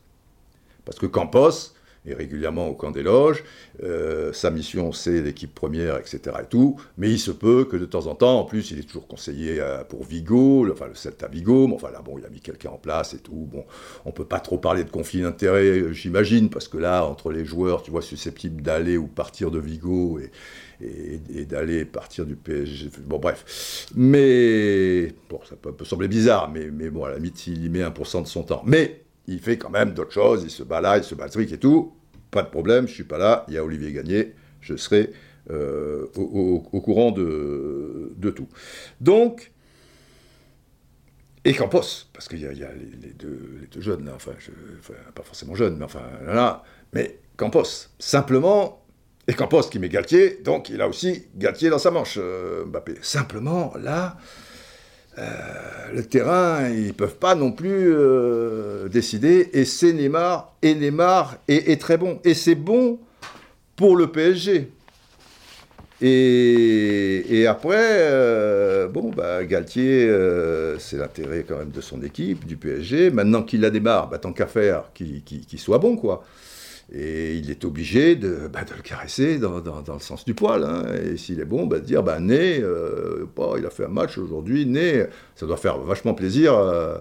[0.85, 1.75] Parce que Campos
[2.11, 3.45] est régulièrement au camp des loges,
[3.83, 6.21] euh, sa mission c'est l'équipe première, etc.
[6.43, 8.83] et tout, mais il se peut que de temps en temps, en plus il est
[8.83, 12.25] toujours conseiller euh, pour Vigo, le, enfin le Celta Vigo, mais enfin là bon, il
[12.25, 13.65] a mis quelqu'un en place et tout, bon,
[14.05, 17.45] on peut pas trop parler de conflit d'intérêts, euh, j'imagine, parce que là, entre les
[17.45, 20.31] joueurs, tu vois, susceptibles d'aller ou partir de Vigo et,
[20.85, 26.71] et, et d'aller partir du PSG, bon bref, mais, bon, ça peut, sembler bizarre, mais,
[26.71, 29.59] mais bon, à la limite, il y met 1% de son temps, mais il fait
[29.59, 31.93] quand même d'autres choses, il se bat là, il se bat le truc et tout,
[32.31, 35.11] pas de problème, je suis pas là, il y a Olivier Gagné, je serai
[35.51, 38.49] euh, au, courant de, tout.
[39.01, 39.53] Donc,
[41.45, 44.33] et Campos, parce qu'il y a, les, deux, jeunes, là, enfin,
[45.15, 46.63] pas forcément jeunes, mais enfin, là, là,
[46.93, 48.85] mais Campos, simplement,
[49.27, 52.97] et Campos qui met Galtier, donc il a aussi Galtier dans sa manche, euh, Mbappé.
[53.03, 54.17] Simplement, là,
[55.95, 61.81] le terrain, ils peuvent pas non plus euh, décider, et c'est Neymar, et Neymar est,
[61.81, 62.99] très bon, et c'est bon
[63.77, 64.71] pour le PSG.
[66.01, 72.47] Et, et après, euh, bon, bah, Galtier, euh, c'est l'intérêt quand même de son équipe,
[72.47, 73.11] du PSG.
[73.11, 76.25] Maintenant qu'il la démarre, bah, tant qu'à faire, qu'il soit bon, quoi.
[76.91, 80.65] Et il est obligé de, bah, le caresser dans, le sens du poil.
[80.65, 80.85] hein.
[81.05, 83.27] Et s'il est bon, bah, de dire, bah, Né, euh,
[83.59, 85.05] il a fait un match aujourd'hui, Né,
[85.37, 86.97] ça doit faire vachement plaisir euh,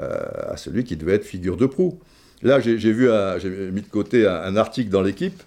[0.00, 1.98] euh, à celui qui devait être figure de proue.
[2.42, 2.76] Là, j'ai
[3.72, 5.42] mis de côté un, un article dans l'équipe.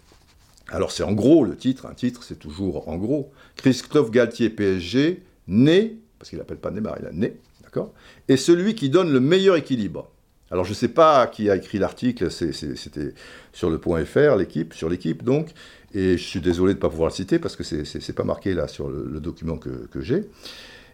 [0.70, 1.86] Alors, c'est en gros le titre.
[1.86, 3.32] Un titre, c'est toujours en gros.
[3.56, 7.94] Christophe Galtier, PSG, né, parce qu'il n'appelle pas Neymar, il a né, d'accord?
[8.28, 10.12] Et celui qui donne le meilleur équilibre.
[10.52, 13.14] Alors, je ne sais pas qui a écrit l'article, c'était
[13.54, 15.50] sur le point .fr, l'équipe, sur l'équipe, donc.
[15.94, 18.24] Et je suis désolé de ne pas pouvoir le citer parce que c'est- c'est pas
[18.24, 20.26] marqué là sur le, document que, j'ai.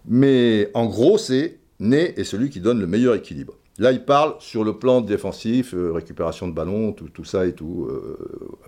[0.05, 3.53] Mais en gros, c'est Né est celui qui donne le meilleur équilibre.
[3.77, 7.53] Là, il parle sur le plan défensif, euh, récupération de ballon, tout, tout ça et
[7.53, 7.85] tout.
[7.89, 8.17] euh,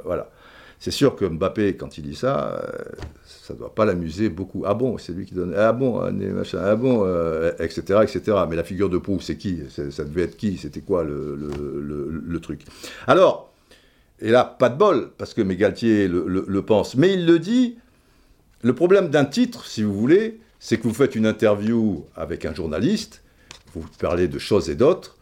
[0.05, 0.29] voilà.
[0.79, 2.71] C'est sûr que Mbappé, quand il dit ça, euh,
[3.25, 4.63] ça ne doit pas l'amuser beaucoup.
[4.65, 5.53] Ah bon, c'est lui qui donne.
[5.55, 8.37] Ah bon, Né, machin, ah bon, euh, etc., etc.
[8.49, 9.59] Mais la figure de proue, c'est qui?
[9.69, 10.57] Ça devait être qui?
[10.57, 12.61] C'était quoi le, truc?
[13.07, 13.51] Alors,
[14.21, 16.95] et là, pas de bol, parce que Mégaltier le, pense.
[16.95, 17.77] Mais il le dit,
[18.61, 22.53] le problème d'un titre, si vous voulez, c'est que vous faites une interview avec un
[22.53, 23.21] journaliste,
[23.75, 25.17] vous parlez de choses et d'autres,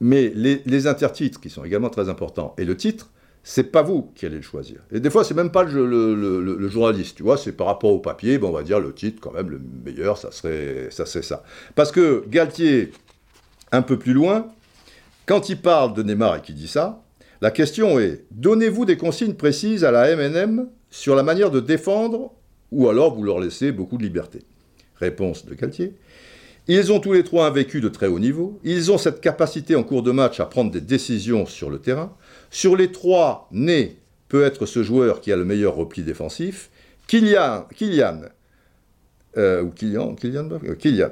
[0.00, 3.10] mais les intertitres, qui sont également très importants, et le titre,
[3.42, 4.80] c'est pas vous qui allez le choisir.
[4.92, 8.38] Et des fois, c'est même pas le, journaliste, tu vois, c'est par rapport au papier,
[8.38, 11.06] bon, on va dire le titre, quand même, le meilleur, ça serait ça.
[11.06, 11.42] Serait ça.
[11.74, 12.92] Parce que Galtier,
[13.72, 14.48] un peu plus loin,
[15.26, 17.02] quand il parle de Neymar et qu'il dit ça,
[17.40, 22.32] la question est donnez-vous des consignes précises à la MNM sur la manière de défendre
[22.70, 24.40] ou alors vous leur laissez beaucoup de liberté
[24.96, 25.94] Réponse de Galtier
[26.68, 28.60] ils ont tous les trois un vécu de très haut niveau.
[28.62, 32.14] Ils ont cette capacité en cours de match à prendre des décisions sur le terrain.
[32.50, 33.96] Sur les trois, Né
[34.28, 36.70] peut être ce joueur qui a le meilleur repli défensif.
[37.06, 38.22] Kylian, Kylian,
[39.36, 41.10] euh, ou Kylian, Kylian, euh, Kylian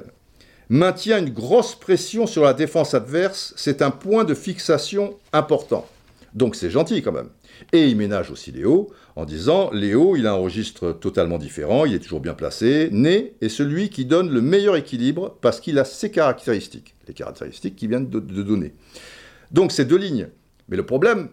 [0.69, 3.53] maintient une grosse pression sur la défense adverse.
[3.57, 5.87] C'est un point de fixation important.
[6.33, 7.29] Donc c'est gentil quand même.
[7.73, 11.93] Et il ménage aussi Léo en disant Léo, il a un registre totalement différent, il
[11.93, 12.89] est toujours bien placé.
[12.91, 17.75] Né est celui qui donne le meilleur équilibre parce qu'il a ses caractéristiques, les caractéristiques
[17.75, 18.73] qu'il vient de, donner.
[19.51, 20.27] Donc c'est deux lignes.
[20.69, 21.29] Mais le problème,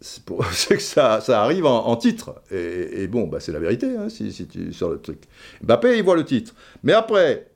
[0.00, 0.24] c'est
[0.68, 2.34] que ça, arrive en, titre.
[2.50, 5.22] Et, bon, bah, c'est la vérité, hein, si, tu sors le truc.
[5.62, 6.54] Mbappé, il voit le titre.
[6.82, 7.50] Mais après,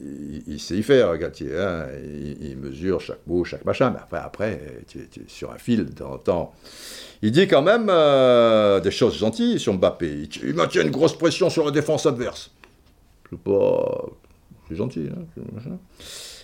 [0.00, 1.56] il, sait y faire, Galtier.
[1.56, 1.86] Hein,
[2.40, 3.90] il, mesure chaque mot, chaque machin.
[3.90, 6.54] Mais après, après tu, es sur un fil de temps temps.
[7.20, 10.28] Il dit quand même euh, des choses gentilles sur Mbappé.
[10.44, 12.50] Il, maintient une grosse pression sur la défense adverse.
[13.44, 14.06] Pas.
[14.68, 15.08] C'est gentil.
[15.10, 15.78] Hein,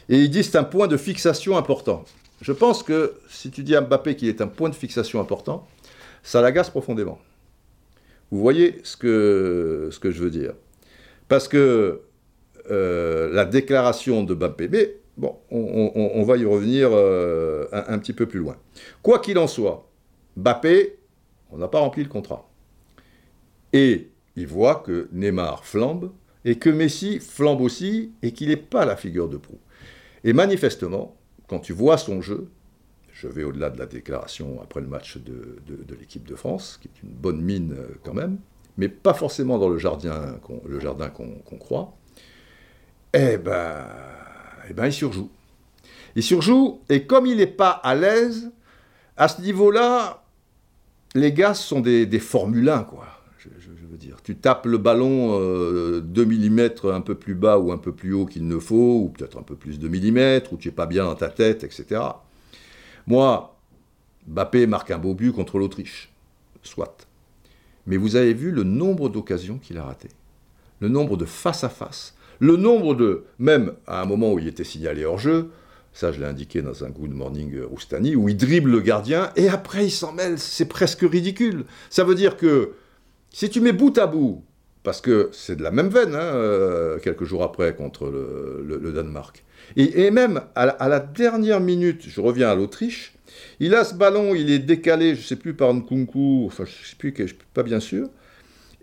[0.09, 2.05] Et il dit c'est un point de fixation important.
[2.41, 5.67] Je pense que si tu dis à Mbappé qu'il est un point de fixation important,
[6.23, 7.19] ça l'agace profondément.
[8.31, 10.55] Vous voyez ce que, je veux dire
[11.29, 12.01] Parce que
[12.71, 14.97] euh, la déclaration de Mbappé, mais
[15.51, 18.57] on, va y revenir euh, un, petit peu plus loin.
[19.03, 19.89] Quoi qu'il en soit,
[20.37, 20.99] Mbappé,
[21.53, 22.49] on n'a pas rempli le contrat.
[23.73, 26.11] Et il voit que Neymar flambe
[26.45, 29.61] et que Messi flambe aussi et qu'il n'est pas la figure de proue.
[30.25, 31.17] Et manifestement,
[31.47, 32.49] quand tu vois son jeu,
[33.13, 35.59] je vais au-delà de la déclaration après le match de,
[35.99, 38.39] l'équipe de France, qui est une bonne mine euh, quand même,
[38.77, 41.97] mais pas forcément dans le jardin qu'on, croit,
[43.13, 43.87] eh ben,
[44.69, 45.31] eh ben, il surjoue.
[46.17, 48.51] Il surjoue, et comme il n'est pas à l'aise,
[49.17, 50.25] à ce niveau-là,
[51.15, 53.24] les gars sont des, des Formule 1, quoi.
[54.25, 55.39] Tu tapes le ballon
[56.01, 59.03] 2 euh, mm un peu plus bas ou un peu plus haut qu'il ne faut,
[59.03, 61.63] ou peut-être un peu plus de millimètres, ou tu n'es pas bien dans ta tête,
[61.63, 62.01] etc.
[63.07, 63.55] Moi,
[64.27, 66.11] Mbappé marque un beau but contre l'Autriche.
[66.63, 67.07] Soit.
[67.87, 70.09] Mais vous avez vu le nombre d'occasions qu'il a ratées.
[70.81, 72.15] Le nombre de face-à-face.
[72.39, 75.51] le nombre de, même à un moment où il était signalé hors jeu,
[75.93, 79.51] ça je l'ai indiqué dans un Good Morning Roustani, où il dribble le gardien et
[79.51, 81.67] après il s'en mêle, c'est presque ridicule.
[81.91, 82.73] Ça veut dire que
[83.35, 84.45] si tu mets bout à bout,
[84.85, 89.45] parce que c'est de la même veine, hein, euh, quelques jours après contre le, Danemark,
[89.77, 93.13] et, même à la, dernière minute, je reviens à l'Autriche,
[93.59, 96.71] il a ce ballon, il est décalé, je ne sais plus par Nkunku, enfin je
[96.71, 98.09] ne sais plus, je suis pas bien sûr,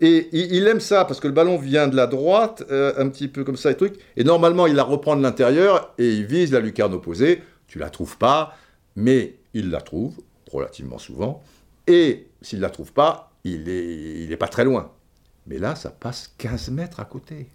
[0.02, 3.28] et il, aime ça parce que le ballon vient de la droite, euh, un petit
[3.28, 3.76] peu comme ça et.
[4.16, 7.40] Et normalement, il la reprend de l'intérieur et il vise la lucarne opposée.
[7.68, 8.56] Tu la trouves pas,
[8.96, 10.16] mais il la trouve
[10.50, 11.40] relativement souvent.
[11.86, 14.92] Et s'il la trouve pas, il est, il est pas très loin.
[15.46, 17.48] Mais là, ça passe 15 mètres à côté.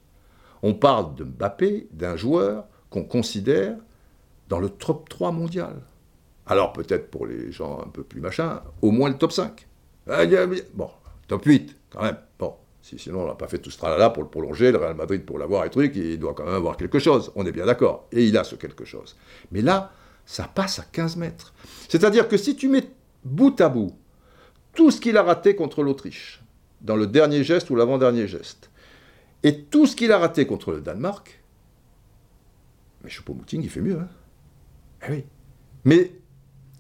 [0.61, 3.77] On parle de Mbappé, d'un joueur qu'on considère
[4.49, 5.81] dans le top 3 mondial.
[6.45, 9.67] Alors peut-être pour les gens un peu plus machin, au moins le top 5.
[10.09, 10.23] Ah,
[10.73, 10.89] bon,
[11.27, 12.17] top 8 quand même.
[12.39, 14.95] Bon, si, sinon on n'a pas fait tout ce tralala pour le prolonger, le Real
[14.95, 17.31] Madrid pour l'avoir et truc, il doit quand même avoir quelque chose.
[17.35, 18.07] On est bien d'accord.
[18.11, 19.17] Et il a ce quelque chose.
[19.51, 19.91] Mais là,
[20.25, 21.53] ça passe à 15 mètres.
[21.89, 22.89] C'est-à-dire que si tu mets
[23.25, 23.93] bout à bout
[24.77, 26.43] tout ce qu'il a raté contre l'Autriche,
[26.81, 28.69] dans le dernier geste ou l'avant-dernier geste,
[29.41, 31.41] et tout ce qu'il a raté contre le Danemark,
[33.03, 33.99] mais Choupo-Moting, il fait mieux.
[33.99, 34.07] Hein
[35.07, 35.25] eh oui.
[35.83, 36.11] Mais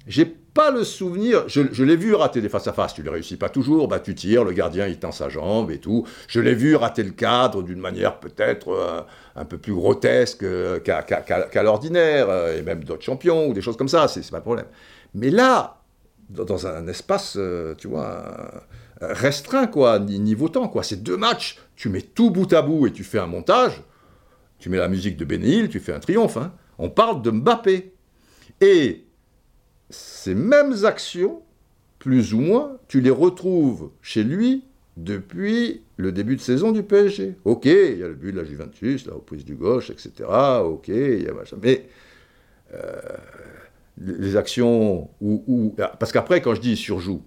[0.05, 3.87] j'ai pas le souvenir, je, l'ai vu rater des face-à-face, tu ne réussis pas toujours,
[3.87, 6.05] bah tu tires, le gardien il tend sa jambe et tout.
[6.27, 9.01] Je l'ai vu rater le cadre d'une manière peut-être euh,
[9.35, 13.77] un peu plus grotesque euh, qu'à l'ordinaire, euh, et même d'autres champions ou des choses
[13.77, 14.67] comme ça, c'est pas le problème.
[15.15, 15.76] Mais là,
[16.29, 17.37] dans, un espace,
[17.77, 18.65] tu vois,
[19.01, 22.91] restreint, quoi, niveau temps, quoi, c'est deux matchs, tu mets tout bout à bout et
[22.91, 23.81] tu fais un montage,
[24.59, 26.37] tu mets la musique de Benil, tu fais un triomphe.
[26.37, 26.53] Hein.
[26.77, 27.93] On parle de Mbappé.
[28.61, 29.05] Et
[29.89, 31.41] ces mêmes actions,
[31.99, 34.63] plus ou moins, tu les retrouves chez lui
[34.97, 37.35] depuis le début de saison du PSG.
[37.45, 40.11] Ok, il y a le but de la Juventus, la reprise du gauche, etc.
[40.63, 41.57] Ok, il y a machin.
[41.61, 41.87] Mais
[42.73, 42.99] euh,
[43.99, 47.21] les actions où, ah, parce qu'après, quand je dis il surjoue,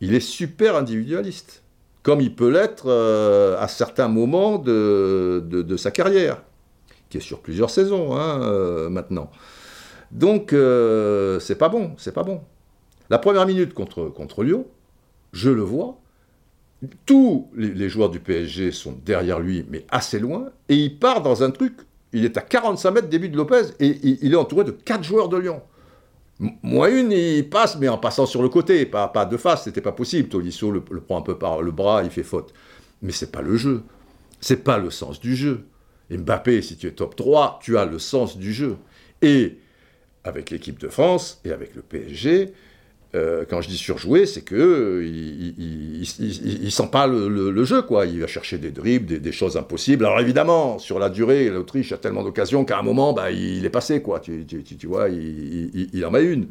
[0.00, 1.62] il est super individualiste,
[2.02, 6.42] comme il peut l'être euh, à certains moments de, de, sa carrière,
[7.10, 9.30] qui est sur plusieurs saisons hein, euh, maintenant.
[10.10, 12.40] Donc, euh, c'est pas bon, c'est pas bon.
[13.10, 14.66] La première minute contre, contre Lyon,
[15.32, 15.98] je le vois,
[17.06, 21.42] tous les, joueurs du PSG sont derrière lui, mais assez loin, et il part dans
[21.42, 21.74] un truc,
[22.12, 25.28] il est à 45 mètres début de Lopez, et il, est entouré de quatre joueurs
[25.28, 25.60] de Lyon.
[26.40, 29.80] Moi, une, il passe, mais en passant sur le côté, pas, pas de face, c'était
[29.80, 30.28] pas possible.
[30.28, 32.54] Tolisso le, le, prend un peu par le bras, il fait faute.
[33.02, 33.82] Mais c'est pas le jeu.
[34.40, 35.66] C'est pas le sens du jeu.
[36.10, 38.76] Mbappé, si tu es top 3, tu as le sens du jeu.
[39.20, 39.58] Et
[40.24, 42.52] avec l'équipe de France et avec le PSG,
[43.14, 48.04] euh, quand je dis surjouer, c'est que euh, il, sent pas le, jeu, quoi.
[48.04, 50.04] Il va chercher des dribbles, des, choses impossibles.
[50.04, 53.70] Alors évidemment, sur la durée, l'Autriche a tellement d'occasions qu'à un moment, bah, il est
[53.70, 54.20] passé, quoi.
[54.20, 54.44] Tu,
[54.84, 56.48] vois, il, en met une.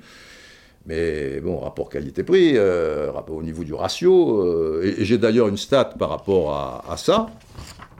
[0.87, 4.81] Mais bon, rapport qualité-prix, euh, au niveau du ratio.
[4.81, 6.55] et, j'ai d'ailleurs une stat par rapport
[6.89, 7.27] à, ça,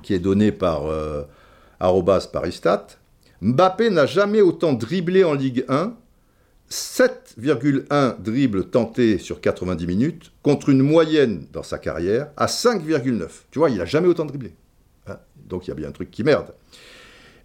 [0.01, 0.86] qui est donnée par
[1.80, 2.88] arrobas Paristat.
[3.39, 5.93] Mbappé n'a jamais autant dribblé en Ligue 1
[6.70, 13.28] 7,1 dribbles tentés sur 90 minutes contre une moyenne dans sa carrière à 5,9.
[13.51, 14.53] Tu vois, il n'a jamais autant dribblé.
[15.07, 16.53] Hein Donc il y a bien un truc qui merde.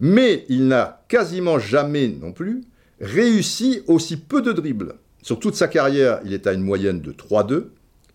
[0.01, 2.63] Mais il n'a quasiment jamais non plus
[3.01, 4.95] réussi aussi peu de dribbles.
[5.23, 7.67] Sur toute sa carrière, il est à une moyenne de 3,2.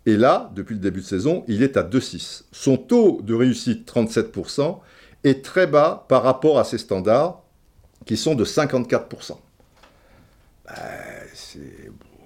[0.06, 2.44] Et là, depuis le début de saison, il est à 2,6.
[2.52, 4.80] Son taux de réussite, 37%,
[5.24, 7.44] est très bas par rapport à ses standards,
[8.06, 9.38] qui sont de 54%.
[10.68, 10.74] Bah,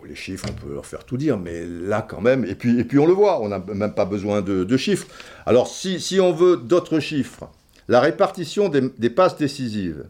[0.08, 3.06] les chiffres, on peut leur faire tout dire, mais là quand même, et puis, on
[3.06, 5.08] le voit, on n'a même pas besoin de, chiffres.
[5.46, 7.50] Alors si, on veut d'autres chiffres,
[7.88, 10.06] la répartition des, passes décisives,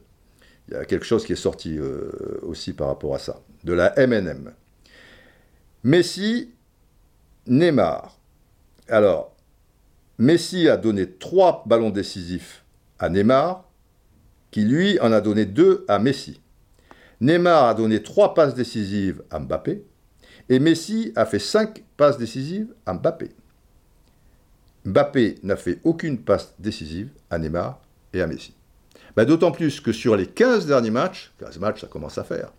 [0.68, 2.12] il y a quelque chose qui est sorti euh,
[2.44, 4.54] aussi par rapport à ça, de la MNM.
[5.84, 6.52] Messi,
[7.48, 8.16] Neymar.
[8.88, 9.36] Alors,
[10.18, 12.64] Messi a donné trois ballons décisifs
[13.00, 13.66] à Neymar,
[14.52, 16.40] qui lui en a donné deux à Messi.
[17.22, 19.84] Neymar a donné trois passes décisives à Mbappé
[20.49, 23.30] et Messi a fait cinq passes décisives à Mbappé.
[24.86, 27.80] Mbappé n'a fait aucune passe décisive à Neymar
[28.13, 28.55] et à Messi.
[29.15, 32.51] Ben, d'autant plus que sur les 15 derniers matchs, 15 matchs ça commence à faire,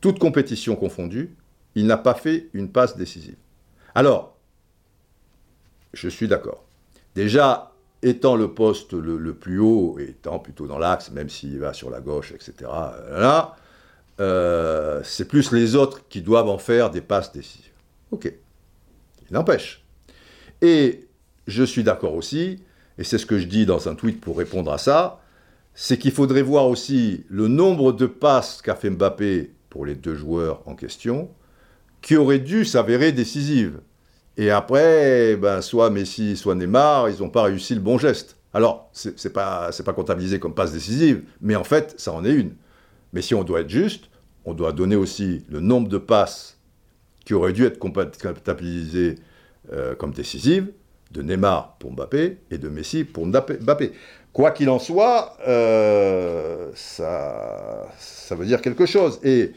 [0.00, 1.34] toute compétition confondue,
[1.74, 3.36] il n'a pas fait une passe décisive.
[3.94, 4.36] Alors,
[5.94, 6.64] je suis d'accord.
[7.14, 7.72] Déjà,
[8.02, 12.00] étant le poste le, plus haut, étant plutôt dans l'axe, même s'il va sur la
[12.00, 12.70] gauche, etc.,
[14.20, 17.70] euh, c'est plus les autres qui doivent en faire des passes décisives.
[18.10, 18.32] Ok.
[19.30, 19.84] Il n'empêche.
[20.60, 21.06] Et
[21.46, 22.60] je suis d'accord aussi,
[22.98, 25.20] et c'est ce que je dis dans un tweet pour répondre à ça,
[25.74, 30.16] c'est qu'il faudrait voir aussi le nombre de passes qu'a fait Mbappé pour les deux
[30.16, 31.30] joueurs en question,
[32.02, 33.80] qui auraient dû s'avérer décisives.
[34.38, 38.36] Et après, ben, soit Messi, soit Neymar, ils n'ont pas réussi le bon geste.
[38.54, 42.32] Alors, ce n'est pas, pas comptabilisé comme passe décisive, mais en fait, ça en est
[42.32, 42.54] une.
[43.12, 44.04] Mais si on doit être juste,
[44.44, 46.56] on doit donner aussi le nombre de passes
[47.24, 49.16] qui auraient dû être comptabilisées
[49.72, 50.70] euh, comme décisives,
[51.10, 53.92] de Neymar pour Mbappé et de Messi pour Mbappé.
[54.32, 59.18] Quoi qu'il en soit, euh, ça, ça veut dire quelque chose.
[59.24, 59.52] Et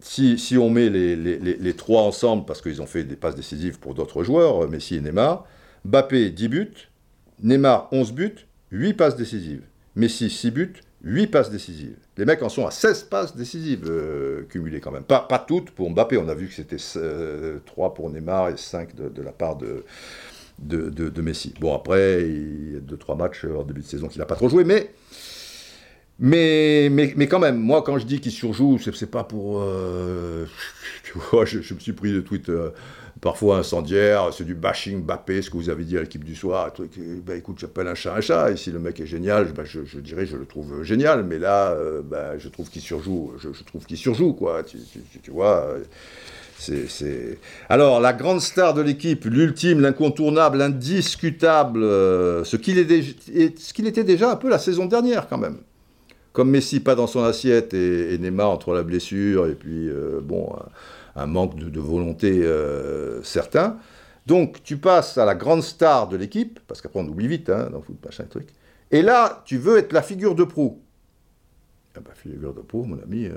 [0.00, 4.22] si, on met les, trois ensemble, parce qu'ils ont fait des passes décisives pour d'autres
[4.22, 5.44] joueurs, euh, Messi et Neymar,
[5.84, 6.74] Mbappé 10 buts,
[7.42, 9.62] Neymar 11 buts, 8 passes décisives.
[9.96, 11.96] Messi 6 buts, 8 passes décisives.
[12.16, 15.02] Les mecs en sont à 16 passes décisives euh, cumulées quand même.
[15.02, 18.56] Pas, pas toutes pour Mbappé, on a vu que c'était 3 euh, pour Neymar et
[18.56, 19.84] 5 de, la part de,
[20.60, 21.54] de, Messi.
[21.60, 24.48] Bon, après, il y a 2-3 matchs en début de saison qu'il n'a pas trop
[24.48, 24.90] joué, mais
[26.20, 29.60] mais, mais, mais, quand même, moi, quand je dis qu'il surjoue, c'est pas pour.
[29.62, 30.46] Euh,
[31.04, 32.70] tu vois, je, me suis pris de tweets euh,
[33.20, 36.72] parfois incendiaires, c'est du bashing Mbappé, ce que vous avez dit à l'équipe du soir.
[36.72, 36.90] Truc,
[37.24, 39.84] bah, écoute, j'appelle un chat un chat, et si le mec est génial, bah, je,
[39.84, 43.62] je, dirais, je le trouve génial, mais là, euh, bah, je trouve qu'il surjoue, je,
[43.62, 44.64] trouve qu'il surjoue, quoi.
[44.64, 45.76] Tu, vois.
[46.58, 47.38] C'est,
[47.68, 51.80] Alors, la grande star de l'équipe, l'ultime, l'incontournable, l'indiscutable,
[52.44, 55.58] ce qu'il est, était déjà un peu la saison dernière, quand même
[56.38, 60.54] comme Messi pas dans son assiette et, Neymar entre la blessure et puis euh, bon
[61.16, 63.76] un, manque de, volonté euh, certain.
[64.26, 67.70] Donc tu passes à la grande star de l'équipe, parce qu'après on oublie vite hein,
[67.72, 68.50] dans le foot, machin truc.
[68.92, 70.80] Et là, tu veux être la figure de proue.
[71.96, 73.32] Ah bah, figure de proue, mon ami, euh,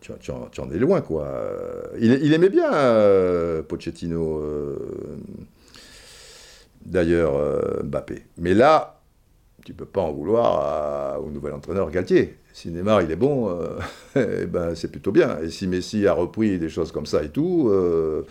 [0.00, 1.26] tu, en, es loin, quoi.
[1.98, 2.70] Il, aimait bien
[3.64, 4.40] Pochettino,
[6.86, 8.26] d'ailleurs, Mbappé.
[8.38, 9.00] Mais là,
[9.64, 13.80] tu peux pas en vouloir au nouvel entraîneur Galtier si Neymar il est bon, euh,
[14.42, 15.40] eh ben, c'est plutôt bien.
[15.40, 18.22] Et si Messi a repris des choses comme ça et tout, euh,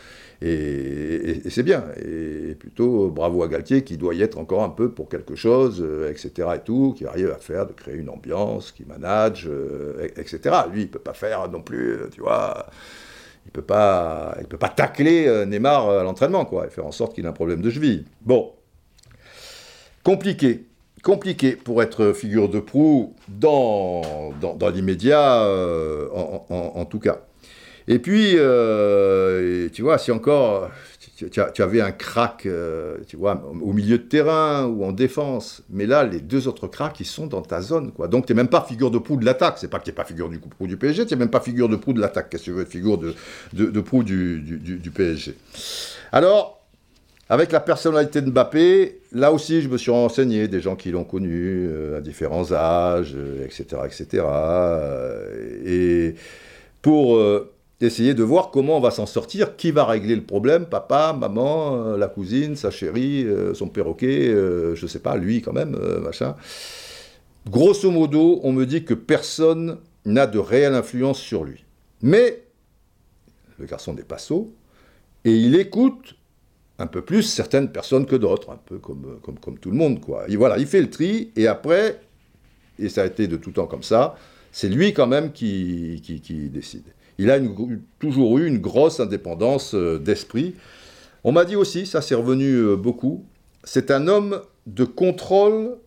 [0.41, 1.83] et, c'est bien.
[2.01, 5.85] Et, plutôt bravo à Galtier qui doit y être encore un peu pour quelque chose,
[6.09, 6.31] etc.
[6.39, 9.49] Euh, et tout, qui arrive à faire, de créer une ambiance, qui manage,
[10.15, 10.39] etc.
[10.71, 12.67] Lui, il peut pas faire non plus, tu vois.
[13.45, 17.13] il peut pas, il peut pas tacler Neymar à l'entraînement, quoi, et faire en sorte
[17.13, 18.05] qu'il ait un problème de cheville.
[18.21, 18.53] Bon,
[20.01, 20.65] compliqué,
[21.03, 27.19] compliqué pour être figure de proue dans, dans, l'immédiat, euh, en, tout cas.
[27.87, 30.71] Et puis, euh, tu vois, si encore
[31.29, 35.63] tu, avais un crack, euh, tu vois, au milieu de terrain ou en défense.
[35.69, 38.07] Mais là, les deux autres cracks, ils sont dans ta zone, quoi.
[38.07, 39.57] Donc, tu n'es même pas figure de proue de l'attaque.
[39.57, 41.41] C'est pas que tu n'es pas figure du proue du PSG, tu n'es même pas
[41.41, 42.29] figure de proue de l'attaque.
[42.29, 43.13] Qu'est-ce que tu veux être figure de,
[43.51, 45.35] de, proue du, du, PSG
[46.13, 46.62] Alors,
[47.33, 51.03] avec la personnalité de Mbappé, là aussi, je me suis renseigné, des gens qui l'ont
[51.03, 54.23] connu euh, à différents âges, etc., euh, etc.
[55.65, 56.15] et
[56.81, 57.17] pour
[57.85, 61.75] essayer de voir comment on va s'en sortir, qui va régler le problème, papa, maman,
[61.75, 65.77] euh, la cousine, sa chérie, euh, son perroquet, euh, je sais pas, lui quand même,
[66.01, 66.35] machin.
[67.49, 71.65] Grosso modo, on me dit que personne n'a de réelle influence sur lui.
[72.01, 72.43] Mais
[73.59, 74.53] le garçon n'est pas sot,
[75.25, 76.15] et il écoute
[76.79, 79.99] un peu plus certaines personnes que d'autres, un peu comme, comme, comme tout le monde,
[79.99, 80.25] quoi.
[80.27, 82.01] Et voilà, il fait le tri, et après,
[82.79, 84.15] et ça a été de tout temps comme ça,
[84.51, 86.83] c'est lui quand même qui, qui, qui décide
[87.17, 87.39] il a
[87.99, 90.55] toujours eu une grosse indépendance euh, d'esprit.
[91.23, 93.25] On m'a dit aussi, ça c'est revenu euh, beaucoup,
[93.63, 95.77] c'est un homme de contrôle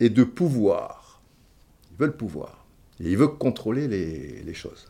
[0.00, 1.22] et de pouvoir.
[1.92, 2.66] Il veut le pouvoir.
[3.00, 4.86] Et il veut contrôler les, choses.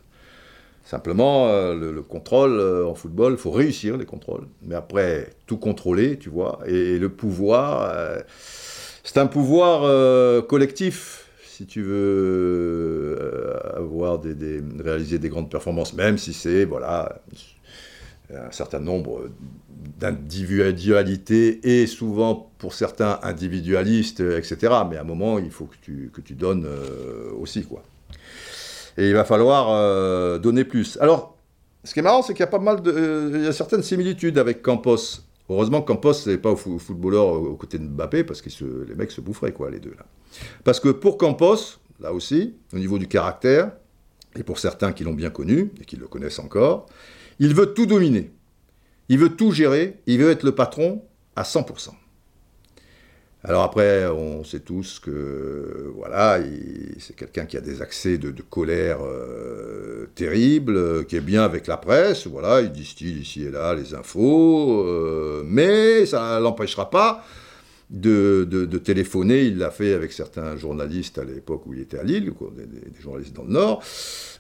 [0.87, 4.47] Simplement, euh, le, contrôle en football, il faut réussir les contrôles.
[4.63, 6.61] Mais après, tout contrôler, tu vois.
[6.67, 7.93] Et, le pouvoir,
[9.05, 11.27] c'est un pouvoir collectif
[11.57, 17.23] si tu veux euh, avoir des, réaliser des grandes performances, même si c'est voilà
[18.31, 19.31] un certain nombre
[19.99, 24.57] d'individualités et souvent pour certains individualistes, etc.
[24.91, 27.83] Mais à un moment, il faut que tu, que tu donnes euh, aussi quoi.
[28.99, 30.99] Et il va falloir euh, donner plus.
[31.01, 31.37] Alors,
[31.85, 33.83] ce qui est marrant, c'est qu'il y a pas mal de, il y a certaines
[33.83, 35.23] similitudes avec Campos.
[35.49, 38.49] Heureusement Campos n'est pas au footballeur aux côtés de Mbappé, parce que
[38.89, 40.05] les mecs se boufferaient, quoi, les deux, là.
[40.65, 43.71] Parce que pour Campos, là aussi, au niveau du caractère,
[44.35, 46.87] et pour certains qui l'ont bien connu, et qui le connaissent encore,
[47.39, 48.33] il veut tout dominer.
[49.09, 51.03] Il veut tout gérer, il veut être le patron
[51.37, 51.91] à 100%.
[53.49, 56.41] Alors après, on sait tous que voilà,
[56.99, 61.77] c'est quelqu'un qui a des accès de, colère euh, terribles, qui est bien avec la
[61.77, 67.25] presse, voilà, il distille ici et là les infos, euh, mais ça ne l'empêchera pas
[67.91, 69.45] de, téléphoner.
[69.45, 73.35] Il l'a fait avec certains journalistes à l'époque où il était à Lille, des, journalistes
[73.35, 73.83] dans le Nord.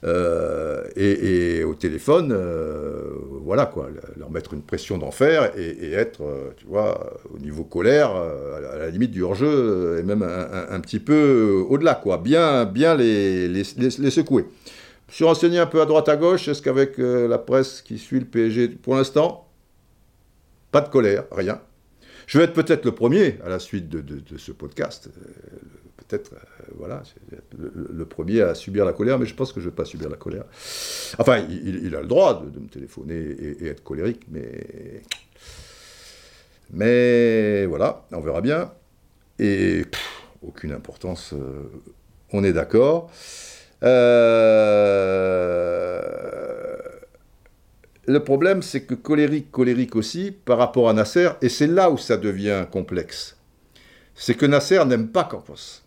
[0.04, 3.10] Euh, et, au téléphone, euh,
[3.42, 8.10] voilà quoi, leur mettre une pression d'enfer et, être, euh, tu vois, au niveau colère,
[8.10, 12.18] à la limite du hors-jeu et même un, petit peu au-delà, quoi.
[12.18, 14.46] Bien, bien les, secouer.
[15.08, 16.48] Je suis renseigné un peu à droite à gauche.
[16.48, 19.48] Est-ce qu'avec la presse qui suit le PSG, pour l'instant,
[20.72, 21.60] pas de colère, rien.
[22.26, 25.08] Je vais être peut-être le premier à la suite de, ce podcast.
[25.08, 25.20] Euh,
[25.96, 27.02] peut-être, euh, voilà,
[27.56, 30.08] le, premier à subir la colère, mais je pense que je ne vais pas subir
[30.08, 30.44] la colère.
[31.18, 35.02] Enfin, il, a le droit de, me téléphoner et, être colérique, mais.
[36.72, 38.72] Mais voilà, on verra bien.
[39.38, 39.84] Et
[40.42, 41.70] aucune importance, euh,
[42.32, 43.10] on est d'accord.
[43.82, 44.66] Euh,
[48.06, 51.98] le problème, c'est que colérique, colérique aussi, par rapport à Nasser, et c'est là où
[51.98, 53.36] ça devient complexe,
[54.14, 55.82] c'est que Nasser n'aime pas Campos.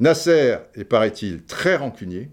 [0.00, 2.30] Nasser est, paraît-il, très rancunier,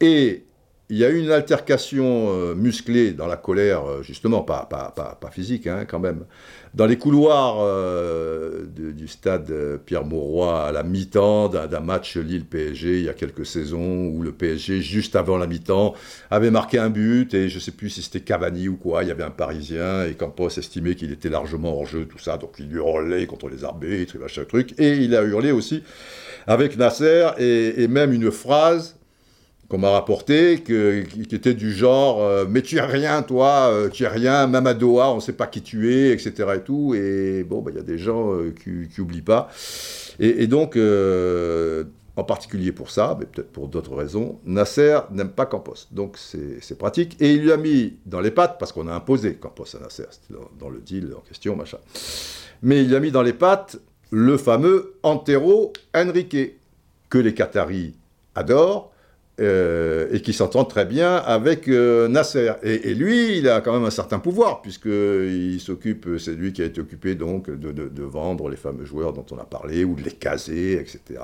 [0.00, 0.44] et
[0.90, 4.92] il y a eu une altercation euh, musclée dans la colère, euh, justement, pas, pas,
[4.94, 6.26] pas, physique hein, quand même,
[6.74, 9.50] dans les couloirs euh, du stade
[9.86, 14.32] Pierre Mauroy à la mi-temps d'un match Lille-PSG il y a quelques saisons, où le
[14.32, 15.94] PSG, juste avant la mi-temps,
[16.30, 19.08] avait marqué un but, et je ne sais plus si c'était Cavani ou quoi, il
[19.08, 22.56] y avait un Parisien, et Campos estimait qu'il était largement hors jeu, tout ça, donc
[22.58, 25.82] il hurlait contre les arbitres, machin truc, et il a hurlé aussi
[26.46, 28.96] avec Nasser, et même une phrase
[29.68, 30.74] qu'on m'a rapporté, qui
[31.34, 34.74] était du genre euh, Mais tu es rien, toi, euh, tu es rien, même à
[34.74, 36.32] Doha, on ne sait pas qui tu es, etc.
[36.56, 36.94] Et tout.
[36.94, 39.48] Et bon, bah, il y a des gens euh, qui n'oublient pas.
[40.20, 40.78] Et, donc,
[42.16, 45.88] en particulier pour ça, mais peut-être pour d'autres raisons, Nasser n'aime pas Campos.
[45.90, 47.16] Donc, c'est pratique.
[47.20, 50.04] Et il lui a mis dans les pattes, parce qu'on a imposé Campos à Nasser,
[50.10, 51.78] c'était dans, le deal en question, machin.
[52.62, 53.78] Mais il lui a mis dans les pattes
[54.10, 56.36] le fameux Antero Henrique,
[57.10, 57.94] que les Qataris
[58.34, 58.93] adorent
[59.40, 62.52] euh, et qui s'entend très bien avec euh, Nasser.
[62.62, 66.66] Et, lui, il a quand même un certain pouvoir, puisqu'il s'occupe, c'est lui qui a
[66.66, 70.12] été occupé donc de, vendre les fameux joueurs dont on a parlé, ou de les
[70.12, 71.20] caser, etc.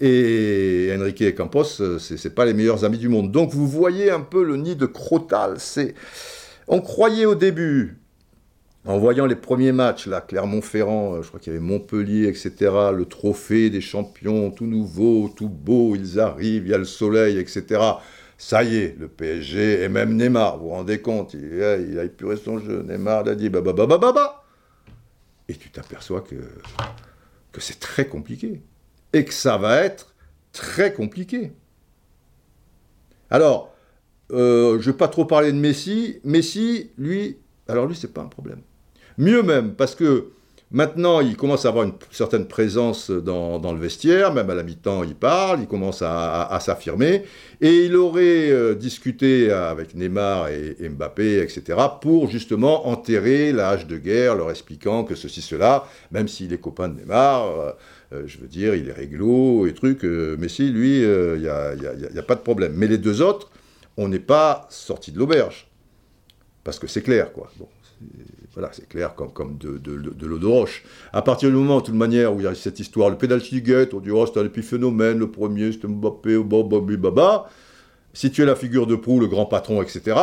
[0.00, 3.32] Et Enrique Campos, c'est pas les meilleurs amis du monde.
[3.32, 5.56] Donc vous voyez un peu le nid de Crotal.
[6.68, 7.98] On croyait au début,
[8.86, 12.52] en voyant les premiers matchs, là, Clermont-Ferrand, euh, je crois qu'il y avait Montpellier, etc.,
[12.92, 17.38] le trophée des champions, tout nouveau, tout beau, ils arrivent, il y a le soleil,
[17.38, 17.80] etc.
[18.36, 21.40] Ça y est, le PSG, et même Neymar, vous vous rendez compte, il,
[21.90, 24.44] il a épuré son jeu, Neymar il a dit bah bah bah bah bah bah.
[25.48, 26.36] Et tu t'aperçois que,
[27.52, 28.62] que c'est très compliqué.
[29.12, 30.14] Et que ça va être
[30.52, 31.52] très compliqué.
[33.30, 33.74] Alors,
[34.32, 36.20] euh, je ne vais pas trop parler de Messi.
[36.24, 38.60] Messi, lui, alors lui, c'est pas un problème.
[39.16, 40.30] Mieux même, parce que
[40.72, 45.04] maintenant, il commence à avoir une certaine présence dans, le vestiaire, même à la mi-temps,
[45.04, 47.22] il parle, il commence à, s'affirmer,
[47.60, 53.86] et il aurait euh, discuté avec Neymar et, Mbappé, etc., pour justement enterrer la hache
[53.86, 57.72] de guerre, leur expliquant que ceci, cela, même s'il est copain de Neymar, euh,
[58.12, 61.74] euh, je veux dire, il est réglo et trucs, euh, Messi, lui, il n'y a,
[62.16, 62.72] a- pas de problème.
[62.74, 63.50] Mais les deux autres,
[63.96, 65.68] on n'est pas sortis de l'auberge.
[66.64, 67.50] Parce que c'est clair, quoi.
[68.54, 70.84] Voilà, c'est clair comme, comme de, de- de- de l'eau de roche.
[71.12, 73.60] À partir du moment, de toute manière, où il y a cette histoire, le penalty
[73.62, 77.48] gate, on dit, oh, c'était un épiphénomène, le premier, c'était Mbappé, Bob, Baba.
[78.12, 80.16] Si tu es la figure de proue, le grand patron, etc.,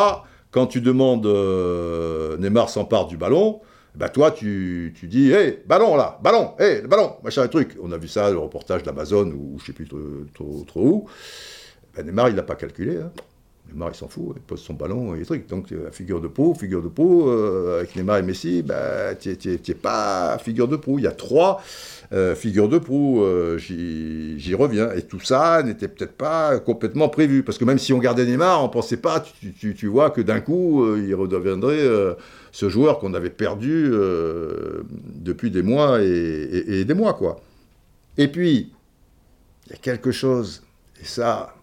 [0.51, 3.61] quand tu demandes, euh, Neymar s'empare du ballon,
[3.95, 7.75] bah toi, tu, tu dis, hé, ballon là, ballon, hé, le ballon, machin, truc.
[7.83, 9.97] On a vu ça, le reportage d'Amazon, ou je sais plus trop,
[10.33, 11.05] trop, trop où.
[11.95, 12.97] Ben, Neymar, il n'a pas calculé.
[12.97, 13.11] Hein.
[13.69, 15.47] Neymar, il s'en fout, il pose son ballon et les trucs.
[15.47, 19.37] Donc, euh, figure de proue, figure de proue, euh, avec Neymar et Messi, bah, tu
[19.45, 20.99] n'es pas figure de proue.
[20.99, 21.61] Il y a trois
[22.11, 24.91] euh, figures de proue, euh, j'y reviens.
[24.91, 27.43] Et tout ça n'était peut-être pas complètement prévu.
[27.43, 29.23] Parce que même si on gardait Neymar, on ne pensait pas,
[29.59, 31.87] tu, vois, que d'un coup, il redeviendrait
[32.51, 33.89] ce joueur qu'on avait perdu
[35.15, 37.39] depuis des mois et des mois, quoi.
[38.17, 38.71] Et puis,
[39.67, 40.63] il y a quelque chose,
[41.01, 41.55] et ça,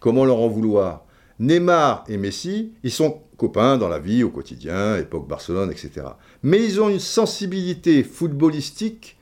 [0.00, 1.05] comment leur en vouloir?
[1.38, 6.06] Neymar et Messi, ils sont copains dans la vie, au quotidien, époque Barcelone, etc.
[6.42, 9.16] Mais ils ont une sensibilité footballistique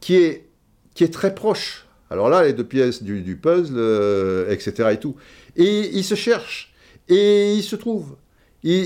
[0.00, 0.48] qui est,
[0.94, 1.86] qui est très proche.
[2.10, 4.90] Alors là, les deux pièces du, puzzle, euh, etc.
[4.92, 5.16] et tout.
[5.56, 6.72] Et ils se cherchent.
[7.08, 8.16] Et ils se trouvent.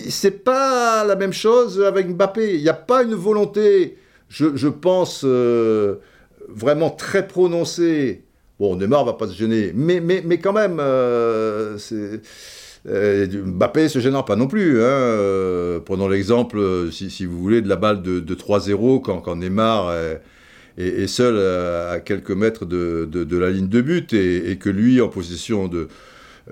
[0.09, 2.57] C'est pas la même chose avec Mbappé.
[2.57, 5.97] Il n'y a pas une volonté, je, je pense, euh,
[6.49, 8.24] vraiment très prononcée.
[8.61, 11.78] Bon, Neymar va pas se gêner, mais, quand même, euh,
[12.86, 14.82] euh, Mbappé se gênera pas non plus.
[14.82, 14.84] Hein.
[14.84, 19.36] Euh, prenons l'exemple, euh, si, vous voulez, de la balle de, de 3-0 quand, quand
[19.36, 19.90] Neymar
[20.76, 25.08] est, seul à, quelques mètres de la ligne de but et, et que lui, en
[25.08, 25.88] possession de,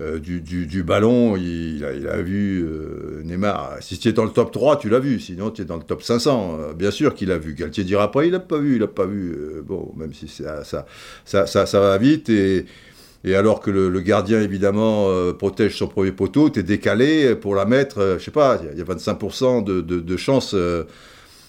[0.00, 3.76] euh, du, du- ballon, il, a, vu euh, Neymar.
[3.80, 5.82] Si tu es dans le top 3, tu l'as vu, sinon tu es dans le
[5.82, 6.58] top 500.
[6.60, 7.54] Euh, bien sûr qu'il a vu.
[7.54, 9.34] Galtier dira pas, il l'a pas vu, il l'a pas vu.
[9.64, 10.86] Bon, même si ça, ça,
[11.24, 12.66] ça, ça, ça va vite et.
[13.24, 17.64] Et alors que le, gardien, évidemment, protège son premier poteau, tu es décalé pour la
[17.64, 20.16] mettre, euh, je sais pas, il y a- il y a 25% de, de, de
[20.16, 20.54] chances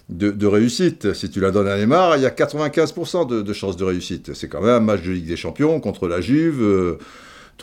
[0.10, 1.14] de, réussite.
[1.14, 4.34] Si tu la donnes à Neymar, il y a 95% de, de chances de réussite.
[4.34, 6.98] C'est quand même un match de Ligue des Champions contre la Juve.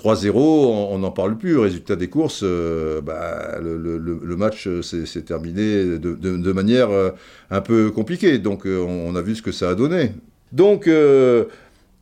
[0.04, 1.58] Euh, 3-0, on n'en parle plus.
[1.58, 7.10] Résultat des courses, euh, bah, le, match euh, s'est terminé de, manière euh,
[7.50, 8.38] un peu compliquée.
[8.38, 10.12] Donc on, a vu ce que ça a donné.
[10.52, 10.88] Donc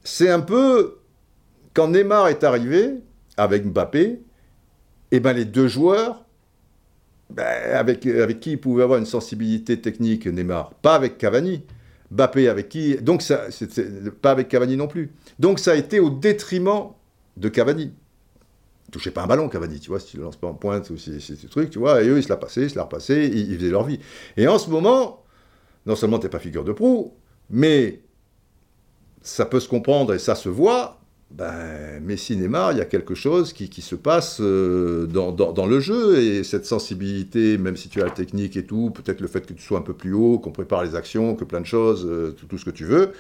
[0.03, 0.99] c'est un peu
[1.73, 2.95] quand Neymar est arrivé
[3.37, 4.21] avec Mbappé,
[5.11, 6.25] et ben les deux joueurs
[7.31, 11.63] ben, avec, qui il pouvait avoir une sensibilité technique, Neymar, pas avec Cavani.
[12.11, 13.25] Mbappé avec qui donc
[14.21, 15.11] pas avec Cavani non plus.
[15.39, 16.91] Donc ça a été au détriment
[17.37, 17.93] de Cavani.
[18.87, 20.91] Il touchait pas un ballon, Cavani, tu vois, si tu le lances pas en pointe
[20.91, 22.77] ou si si ces trucs, tu vois, et eux, ils se la passaient, ils se
[22.77, 23.99] la repassaient, ils, faisaient leur vie.
[24.37, 25.25] Et en ce moment,
[25.87, 27.15] non seulement tu n'es pas figure de proue,
[27.51, 28.03] mais
[29.23, 31.01] ça peut se comprendre et ça se voit,
[31.31, 35.67] ben, Messi, Neymar, il y a quelque chose qui, qui se passe euh, dans, dans-
[35.67, 39.27] le jeu, et cette sensibilité, même si tu as la technique et tout, peut-être le
[39.27, 41.67] fait que tu sois un peu plus haut, qu'on prépare les actions, que plein de
[41.67, 43.13] choses, euh, tout ce que tu veux,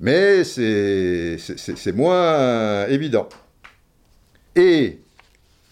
[0.00, 3.28] mais c'est moins évident.
[4.56, 4.98] Et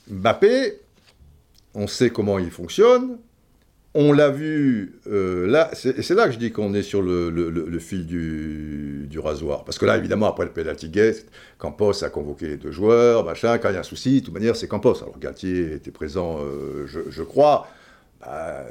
[0.09, 0.81] Mbappé,
[1.75, 3.19] on sait comment il fonctionne.
[3.95, 7.01] On l'a vu euh, là, c'est et c'est là que je dis qu'on est sur
[7.01, 9.65] le, fil du, rasoir.
[9.65, 11.25] Parce que là, évidemment, après le penalty gate,
[11.57, 13.57] Campos a convoqué les deux joueurs, machin.
[13.57, 14.97] Quand il y a un souci, de toute manière, c'est Campos.
[15.03, 17.69] Alors Galtier était présent, euh, je, je crois.
[18.21, 18.67] Bah,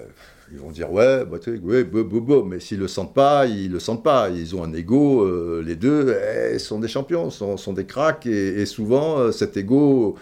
[0.52, 2.44] ils vont dire ouais, bah, ouais, bo, bo, bo.
[2.44, 4.30] mais s'ils le sentent pas, ils le sentent pas.
[4.30, 6.16] Ils ont un ego, euh, les deux,
[6.54, 10.16] eh, sont des champions, sont, des cracks, et, souvent euh, cet ego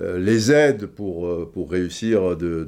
[0.00, 2.64] euh, les aide pour, pour réussir de,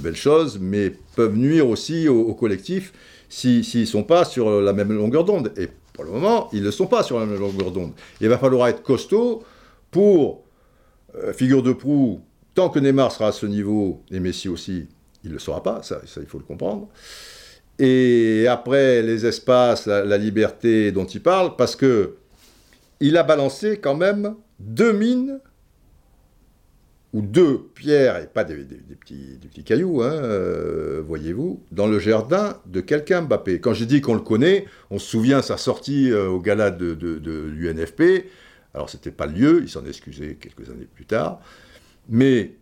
[0.00, 2.92] belles choses, mais peuvent nuire aussi au, collectif
[3.28, 5.52] s'ils si, ne sont pas sur la même longueur d'onde.
[5.56, 7.92] Et Pour le moment, ils ne sont pas sur la même longueur d'onde.
[8.20, 9.42] Il va falloir être costaud
[9.90, 10.44] pour,
[11.32, 12.20] figure de proue,
[12.54, 14.88] tant que Neymar sera à ce niveau, et Messi aussi,
[15.24, 16.88] il ne le sera pas, ça, il faut le comprendre.
[17.78, 22.16] Et après, les espaces, la, liberté dont il parle, parce que
[23.00, 25.40] il a balancé quand même deux mines
[27.12, 32.80] ou deux pierres, et pas des, petits, cailloux, hein, euh, voyez-vous, dans le jardin de
[32.80, 33.60] quelqu'un Mbappé.
[33.60, 36.94] Quand je dis qu'on le connaît, on se souvient sa sortie euh, au gala de,
[36.94, 38.26] de, l'UNFP.
[38.74, 41.40] Alors, c'était pas le lieu, il s'en excusait quelques années plus tard.
[42.08, 42.56] Mais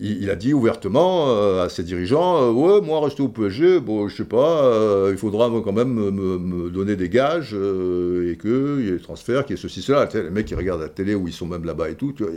[0.00, 4.16] il, a dit ouvertement euh, à ses dirigeants Ouais, moi, rester au PSG, bon, je
[4.16, 9.00] sais pas, il faudra quand même me, donner des gages et qu'il y ait des
[9.00, 10.08] transferts, qu'il y ait ceci, cela.
[10.14, 12.32] Les mecs qui regardent la télé où ils sont même là-bas et tout, tu vois,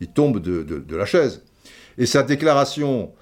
[0.00, 1.42] il tombe de, la chaise.
[1.98, 3.12] Et sa déclaration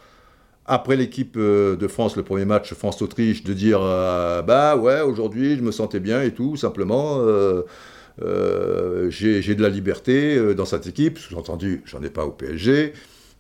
[0.65, 5.57] après l'équipe euh, de France, le premier match France-Autriche, de dire euh, bah ouais, aujourd'hui
[5.57, 7.19] je me sentais bien et tout, simplement.
[7.21, 12.93] Euh, j'ai de la liberté dans cette équipe, sous-entendu, j'en ai pas au PSG.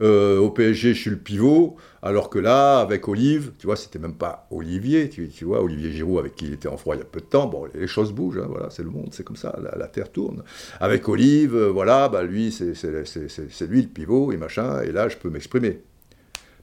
[0.02, 1.76] Au PSG, je suis le pivot.
[2.04, 6.18] Alors que là, avec Olive, tu vois, c'était même pas Olivier, tu, vois, Olivier Giroud
[6.18, 7.46] avec qui il était en froid il y a peu de temps.
[7.46, 10.42] Bon, les choses bougent, hein, voilà, c'est le monde, c'est comme ça, la, terre tourne.
[10.80, 15.16] Avec Olive, euh, voilà, bah lui, c'est lui le pivot et machin, et là, je
[15.16, 15.80] peux m'exprimer.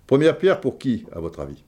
[0.07, 1.63] Première pierre pour qui, à votre avis?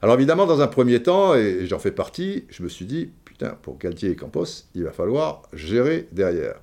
[0.00, 3.56] Alors évidemment, dans un premier temps, et j'en fais partie, je me suis dit, putain,
[3.62, 6.56] pour Galtier et Campos, il va falloir gérer derrière.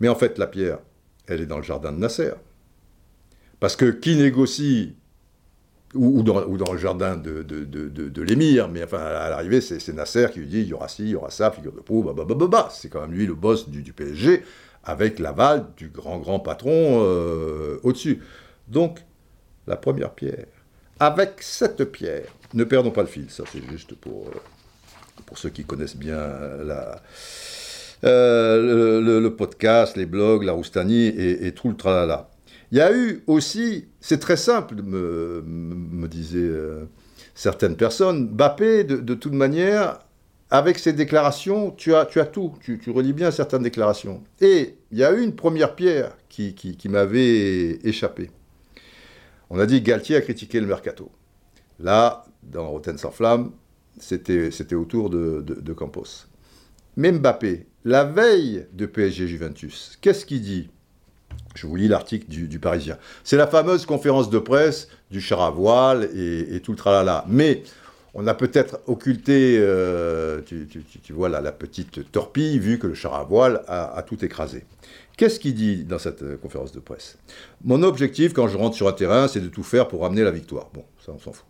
[0.00, 0.80] Mais en fait, la pierre,
[1.26, 2.32] elle est dans le jardin de Nasser.
[3.60, 4.94] Parce que qui négocie
[5.94, 10.60] ou, dans, le jardin de, l'émir, mais enfin, à l'arrivée, c'est Nasser qui lui dit
[10.60, 12.88] il y aura ci, il y aura ça, figure de proue, bah, bah, bah, C'est
[12.88, 14.42] quand même lui le boss du, PSG,
[14.84, 18.22] avec l'aval du grand, grand patron euh, au-dessus.
[18.68, 18.98] Donc,
[19.66, 20.46] la première pierre.
[21.00, 24.40] Avec cette pierre, ne perdons pas le fil, ça c'est juste pour, euh,
[25.26, 26.94] pour ceux qui connaissent bien euh,
[28.02, 32.28] le, podcast, les blogs, la Roustanie et, et tout le tralala.
[32.70, 36.84] Il y a eu aussi, c'est très simple, me, disaient euh,
[37.34, 40.00] certaines personnes, Bappé, de, toute manière,
[40.50, 44.22] avec ses déclarations, tu as, tout, tu, relis bien certaines déclarations.
[44.40, 46.54] Et il y a eu une première pierre qui,
[46.88, 48.30] m'avait échappé.
[49.50, 51.10] On a dit Galtier a critiqué le mercato.
[51.80, 53.52] Là, dans Rotten sans flamme,
[53.98, 56.26] c'était autour de Campos.
[56.98, 60.68] Mais Mbappé, la veille de PSG Juventus, qu'est-ce qu'il dit?
[61.54, 62.98] Je vous lis l'article du, Parisien.
[63.24, 67.24] C'est la fameuse conférence de presse du char à voile et, tout le tralala.
[67.28, 67.62] Mais
[68.14, 73.14] on a peut-être occulté, euh, tu, vois là, la petite torpille, vu que le char
[73.14, 74.64] à voile a, tout écrasé.
[75.16, 77.18] Qu'est-ce qu'il dit dans cette euh, conférence de presse?
[77.64, 80.30] Mon objectif, quand je rentre sur un terrain, c'est de tout faire pour ramener la
[80.30, 80.68] victoire.
[80.72, 81.44] Bon, ça, on s'en fout.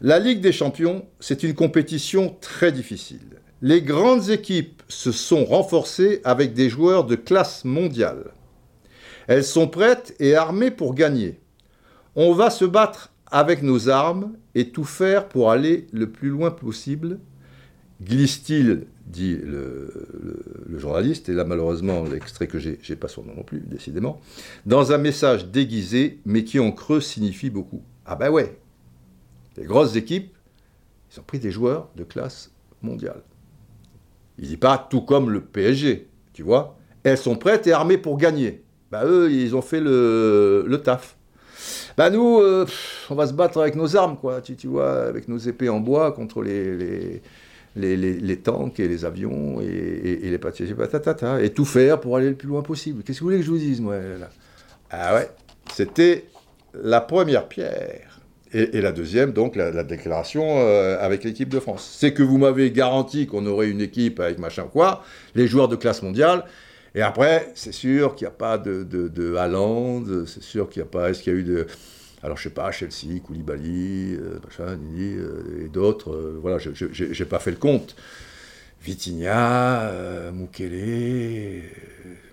[0.00, 3.40] La Ligue des Champions, c'est une compétition très difficile.
[3.62, 8.32] Les grandes équipes se sont renforcées avec des joueurs de classe mondiale.
[9.26, 11.40] Elles sont prêtes et armées pour gagner.
[12.14, 16.50] On va se battre avec nos armes et tout faire pour aller le plus loin
[16.50, 17.18] possible,
[18.02, 19.92] glisse-t-il, dit le,
[20.76, 24.20] journaliste, et là malheureusement l'extrait que j'ai, j'ai pas son nom non plus, décidément,
[24.64, 27.82] dans un message déguisé, mais qui en creux signifie beaucoup.
[28.04, 28.58] Ah ben ouais,
[29.56, 30.36] les grosses équipes,
[31.12, 33.22] ils ont pris des joueurs de classe mondiale.
[34.38, 36.76] Il dit pas tout comme le PSG, tu vois.
[37.02, 38.64] Elles sont prêtes et armées pour gagner.
[38.90, 41.16] Bah, eux, ils ont fait le, taf.
[41.96, 42.66] Bah nous, euh,
[43.08, 46.12] on va se battre avec nos armes, quoi, tu, vois, avec nos épées en bois
[46.12, 47.22] contre les,
[47.74, 50.74] les, les, tanks et les avions et, et, les pâtisseries,
[51.42, 53.02] et tout faire pour aller le plus loin possible.
[53.02, 54.28] Qu'est-ce que vous voulez que je vous dise, moi là?
[54.90, 55.28] Ah ouais,
[55.72, 56.26] c'était
[56.82, 58.20] la première pierre.
[58.52, 61.96] Et, la deuxième, donc, la, déclaration euh, avec l'équipe de France.
[61.98, 65.02] C'est que vous m'avez garanti qu'on aurait une équipe avec machin quoi,
[65.34, 66.44] les joueurs de classe mondiale,
[66.96, 70.80] et après, c'est sûr qu'il n'y a pas de, de, de Haaland, c'est sûr qu'il
[70.80, 71.10] n'y a pas.
[71.10, 71.66] Est-ce qu'il y a eu de.
[72.22, 76.14] Alors, je sais pas, Chelsea, Koulibaly, euh, machin, euh, et d'autres.
[76.14, 77.94] Euh, voilà, je n'ai pas fait le compte.
[78.80, 81.64] Vitinha, Mukele,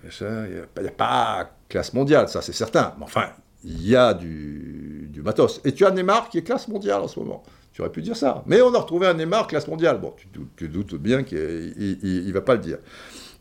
[0.02, 0.46] machin.
[0.46, 2.94] Il n'y a, pas classe mondiale, ça, c'est certain.
[2.96, 3.28] Mais enfin,
[3.64, 5.60] il y a du, du, matos.
[5.66, 7.42] Et tu as Neymar qui est classe mondiale en ce moment.
[7.74, 8.42] Tu aurais pu dire ça.
[8.46, 10.00] Mais on a retrouvé un Neymar classe mondiale.
[10.00, 10.26] Bon, tu,
[10.56, 12.78] tu doutes bien qu'il ne va pas le dire.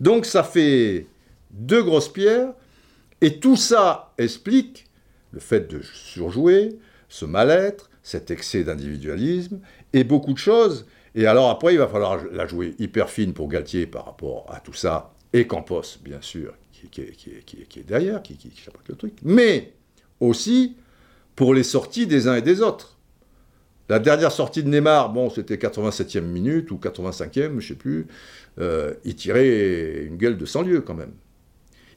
[0.02, 1.08] Donc, ça fait
[1.53, 2.53] deux grosses pierres,
[3.21, 4.85] et tout ça explique
[5.31, 6.77] le fait de surjouer,
[7.09, 9.59] ce mal-être, cet excès d'individualisme,
[9.93, 10.85] et beaucoup de choses.
[11.15, 14.59] Et alors après, il va falloir la jouer hyper fine pour Galtier par rapport à
[14.59, 16.53] tout ça, et Campos, bien sûr,
[16.91, 19.73] qui, est derrière, qui, qui, chapeaute le truc, mais
[20.19, 20.75] aussi
[21.35, 22.97] pour les sorties des uns et des autres.
[23.89, 28.07] La dernière sortie de Neymar, bon, c'était 87e minute ou 85e, je sais plus.
[28.59, 31.11] Euh, il tirait une gueule de 100 lieues quand même.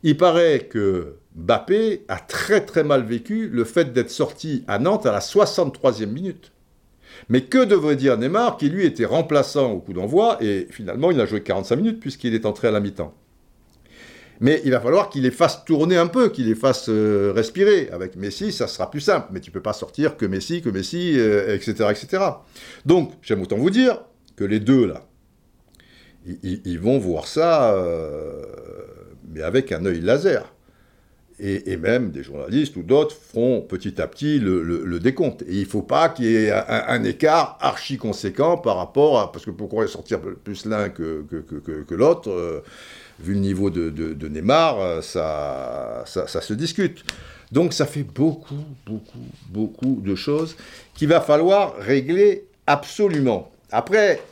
[0.07, 5.05] Il paraît que Mbappé a très très mal vécu le fait d'être sorti à Nantes
[5.05, 6.53] à la 63e minute.
[7.29, 11.21] Mais que devrait dire Neymar, qui lui était remplaçant au coup d'envoi, et finalement il
[11.21, 13.15] a joué 45 minutes puisqu'il est entré à la mi-temps.
[14.39, 17.89] Mais il va falloir qu'il les fasse tourner un peu, qu'il les fasse euh, respirer.
[17.91, 21.19] Avec Messi, ça sera plus simple, mais tu peux pas sortir que Messi, que Messi,
[21.19, 22.23] etc., euh, etc.
[22.85, 24.03] Donc, j'aime autant vous dire
[24.37, 25.05] que les deux, là,
[26.43, 28.43] ils, vont voir ça, euh,
[29.31, 30.53] mais avec un œil laser.
[31.39, 35.43] Et, même des journalistes ou d'autres feront petit à petit le, décompte.
[35.43, 39.33] Et il ne faut pas qu'il y ait un, écart archi conséquent par rapport à...
[39.33, 41.27] Parce que pourquoi sortir plus l'un que,
[41.91, 42.63] l'autre euh,
[43.21, 47.05] Vu le niveau de, de, Neymar, euh, ça, ça, ça, se discute.
[47.53, 50.57] Donc ça fait beaucoup, beaucoup, beaucoup de choses
[50.95, 53.51] qu'il va falloir régler absolument.
[53.71, 54.23] Après,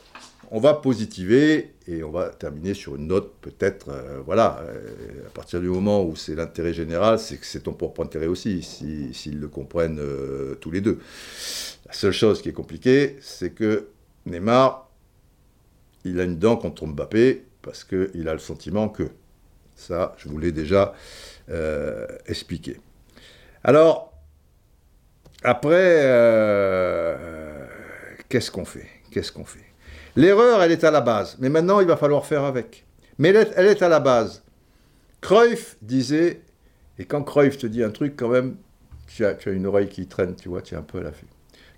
[0.51, 5.31] on va positiver et on va terminer sur une note peut-être, euh, voilà, euh, à
[5.31, 9.39] partir du moment où c'est l'intérêt général, c'est que c'est ton propre intérêt aussi, s'ils
[9.39, 10.98] le comprennent euh, tous les deux.
[11.86, 13.89] La seule chose qui est compliquée, c'est que
[14.24, 14.90] Neymar,
[16.05, 19.05] il a une dent contre Mbappé, parce qu'il a le sentiment que.
[19.77, 20.94] Ça, je vous l'ai déjà
[22.27, 22.78] expliqué.
[23.65, 24.12] Alors,
[25.43, 26.05] après,
[28.28, 28.86] qu'est-ce qu'on fait?
[29.11, 29.73] Qu'est-ce qu'on fait?
[30.16, 32.85] L'erreur, elle est à la base, mais maintenant, il va falloir faire avec.
[33.19, 34.43] Mais elle est, à la base.
[35.20, 36.43] Cruyff disait,
[36.99, 38.57] et quand Cruyff te dit un truc, quand même,
[39.07, 41.27] tu as, une oreille qui traîne, tu vois, tu es un peu à l'affût.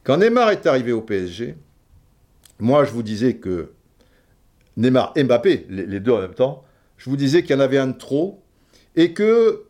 [0.04, 1.56] Quand Neymar est arrivé au PSG,
[2.58, 3.72] moi, je vous disais que
[4.76, 6.64] Neymar et Mbappé, les deux en même temps,
[6.96, 8.42] je vous disais qu'il y en avait un de trop,
[8.94, 9.66] et que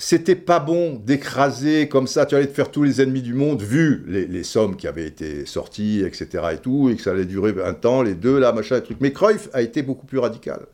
[0.00, 3.62] c'était pas bon d'écraser comme ça, tu allais te faire tous les ennemis du monde,
[3.62, 6.44] vu les, sommes qui avaient été sorties, etc.
[6.52, 8.98] et tout, et que ça allait durer un temps, les deux, là, machin, et truc.
[9.00, 10.66] Mais Cruyff a été beaucoup plus radical.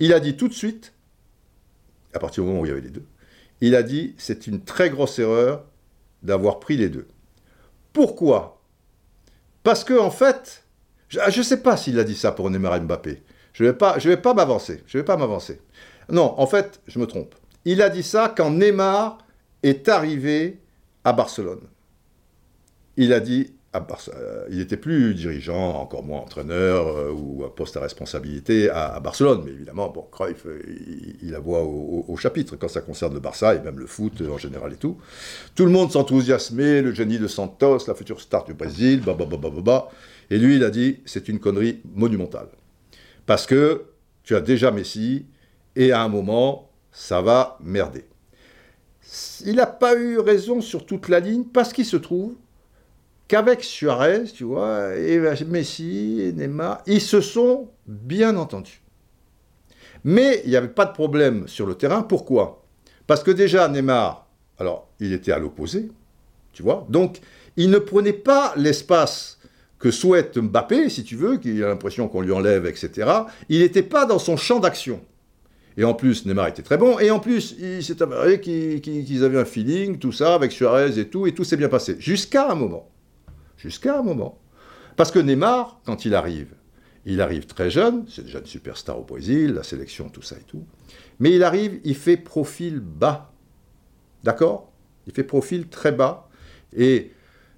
[0.00, 0.92] Il a dit tout de suite,
[2.12, 3.06] à partir du moment où il y avait les deux,
[3.62, 5.64] il a dit c'est une très grosse erreur
[6.22, 7.08] d'avoir pris les deux.
[7.94, 8.60] Pourquoi?
[9.62, 10.62] Parce que en fait,
[11.08, 13.22] je ne sais pas s'il a dit ça pour Neymar Mbappé.
[13.54, 14.82] Je ne vais pas m'avancer.
[14.86, 15.58] Je vais pas m'avancer.
[16.10, 17.34] Non, en fait, je me trompe.
[17.66, 19.18] Il a dit ça quand Neymar
[19.64, 20.60] est arrivé
[21.02, 21.62] à Barcelone.
[22.96, 27.76] Il a dit, euh, il n'était plus dirigeant, encore moins entraîneur euh, ou à poste
[27.76, 30.62] à responsabilité à, Barcelone, mais évidemment, bon, Cruyff, euh,
[31.20, 34.38] il, a voix au, chapitre quand ça concerne le Barça et même le foot en
[34.38, 34.98] général et tout.
[35.56, 39.16] Tout le monde s'enthousiasmait, le génie de Santos, la future star du Brésil, bah,
[40.30, 42.48] Et lui, il a dit, c'est une connerie monumentale.
[43.26, 43.86] Parce que
[44.22, 45.26] tu as déjà Messi,
[45.74, 46.65] et à un moment,
[46.96, 48.06] ça va merder.
[49.44, 52.32] Il n'a pas eu raison sur toute la ligne parce qu'il se trouve
[53.28, 58.80] qu'avec Suarez, tu vois, et Messi et Neymar, ils se sont bien entendus.
[60.04, 62.02] Mais il n'y avait pas de problème sur le terrain.
[62.02, 62.64] Pourquoi?
[63.06, 64.26] Parce que déjà, Neymar,
[64.58, 65.90] alors, il était à l'opposé,
[66.54, 67.20] tu vois, donc
[67.58, 69.38] il ne prenait pas l'espace
[69.78, 73.10] que souhaite Mbappé, si tu veux, qu'il a l'impression qu'on lui enlève, etc.
[73.50, 75.02] Il n'était pas dans son champ d'action.
[75.76, 76.98] Et en plus, Neymar était très bon.
[76.98, 81.08] Et en plus, il s'est avéré qu'ils avaient un feeling, tout ça, avec Suarez et
[81.08, 81.26] tout.
[81.26, 81.96] Et tout s'est bien passé.
[81.98, 82.88] Jusqu'à un moment.
[83.58, 84.38] Jusqu'à un moment.
[84.96, 86.54] Parce que Neymar, quand il arrive,
[87.04, 88.04] il arrive très jeune.
[88.08, 90.64] C'est déjà une superstar au Brésil, la sélection, tout ça et tout.
[91.20, 93.32] Mais il arrive, il fait profil bas.
[94.24, 94.72] D'accord?
[95.06, 96.28] Il fait profil très bas.
[96.74, 97.12] Et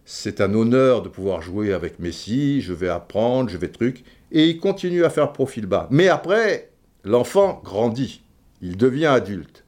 [0.04, 2.62] c'est un honneur de pouvoir jouer avec Messi.
[2.62, 4.02] Je vais apprendre, je vais truc.
[4.32, 5.86] Et il continue à faire profil bas.
[5.92, 6.72] Mais après,
[7.08, 8.22] l'enfant grandit,
[8.60, 9.64] il devient adulte.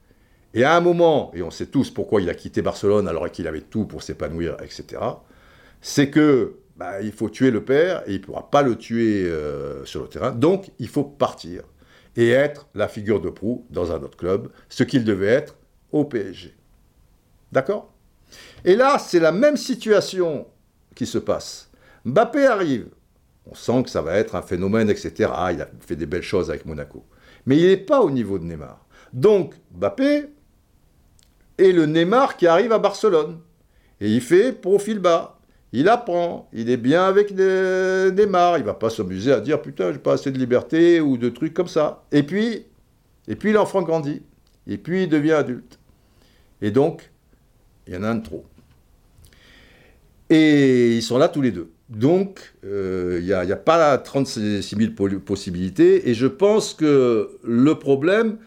[0.53, 3.47] Et à un moment, et on sait tous pourquoi il a quitté Barcelone alors qu'il
[3.47, 5.01] avait tout pour s'épanouir, etc.,
[5.81, 9.23] c'est que bah, il faut tuer le père et il ne pourra pas le tuer
[9.25, 10.31] euh, sur le terrain.
[10.31, 11.63] Donc, il faut partir
[12.17, 15.55] et être la figure de proue dans un autre club, ce qu'il devait être
[15.91, 16.53] au PSG.
[17.51, 17.93] D'accord?
[18.65, 20.47] Et là, c'est la même situation
[20.95, 21.69] qui se passe.
[22.05, 22.89] Mbappé arrive.
[23.49, 25.31] On sent que ça va être un phénomène, etc.
[25.53, 27.05] Il a fait des belles choses avec Monaco
[27.45, 28.85] mais il n'est pas au niveau de Neymar.
[29.13, 30.25] Donc, Mbappé
[31.57, 33.39] est le Neymar qui arrive à Barcelone.
[33.99, 35.39] Et il fait profil bas.
[35.73, 36.49] Il apprend.
[36.53, 38.57] Il est bien avec Neymar.
[38.57, 41.53] Il va pas s'amuser à dire putain, j'ai pas assez de liberté ou de trucs
[41.53, 42.03] comme ça.
[42.11, 42.65] Et puis,
[43.27, 44.21] et puis l'enfant grandit.
[44.67, 45.79] Et puis il devient adulte.
[46.61, 47.11] Et donc,
[47.87, 48.45] il y en a un de trop.
[50.29, 51.71] Et ils sont là tous les deux.
[51.91, 56.09] Donc, euh, il n'y a, pas 36 000 possibilités.
[56.09, 58.37] Et je pense que le problème,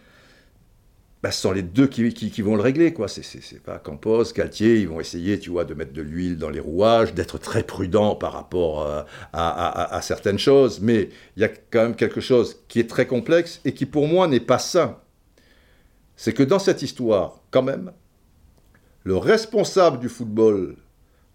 [1.23, 3.07] bah, ce sont les deux qui, vont le régler, quoi.
[3.07, 6.59] C'est pas Campos, Galtier, ils vont essayer, tu vois, de mettre de l'huile dans les
[6.59, 9.03] rouages, d'être très prudent par rapport euh,
[9.35, 10.81] à, certaines choses.
[10.81, 14.09] Mais il y a quand même quelque chose qui est très complexe et qui, pour
[14.09, 14.99] moi, n'est pas sain.
[16.17, 17.93] C'est que dans cette histoire, quand même,
[19.03, 20.77] le responsable du football,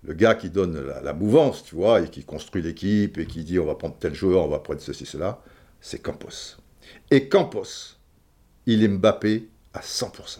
[0.03, 3.59] le gars qui donne la, mouvance, tu vois, et qui construit l'équipe et qui dit
[3.59, 5.41] on va prendre tel joueur, on va prendre ceci, cela,
[5.81, 6.57] c'est Campos.
[7.11, 7.97] Et Campos,
[8.65, 10.39] il est Mbappé à 100%.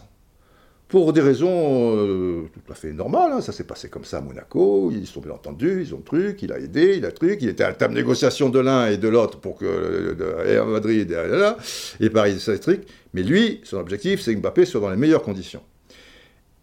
[0.88, 3.40] Pour des raisons euh, tout à fait normales, hein.
[3.40, 6.52] ça s'est passé comme ça à Monaco, ils sont bien entendus, ils ont truc, il
[6.52, 9.06] a aidé, il a truc, il était à la table négociation de l'un et de
[9.06, 10.16] l'autre pour que,
[10.60, 12.88] à Madrid, et, et Paris, c'est truc.
[13.14, 15.62] Mais lui, son objectif, c'est que Mbappé soit dans les meilleures conditions.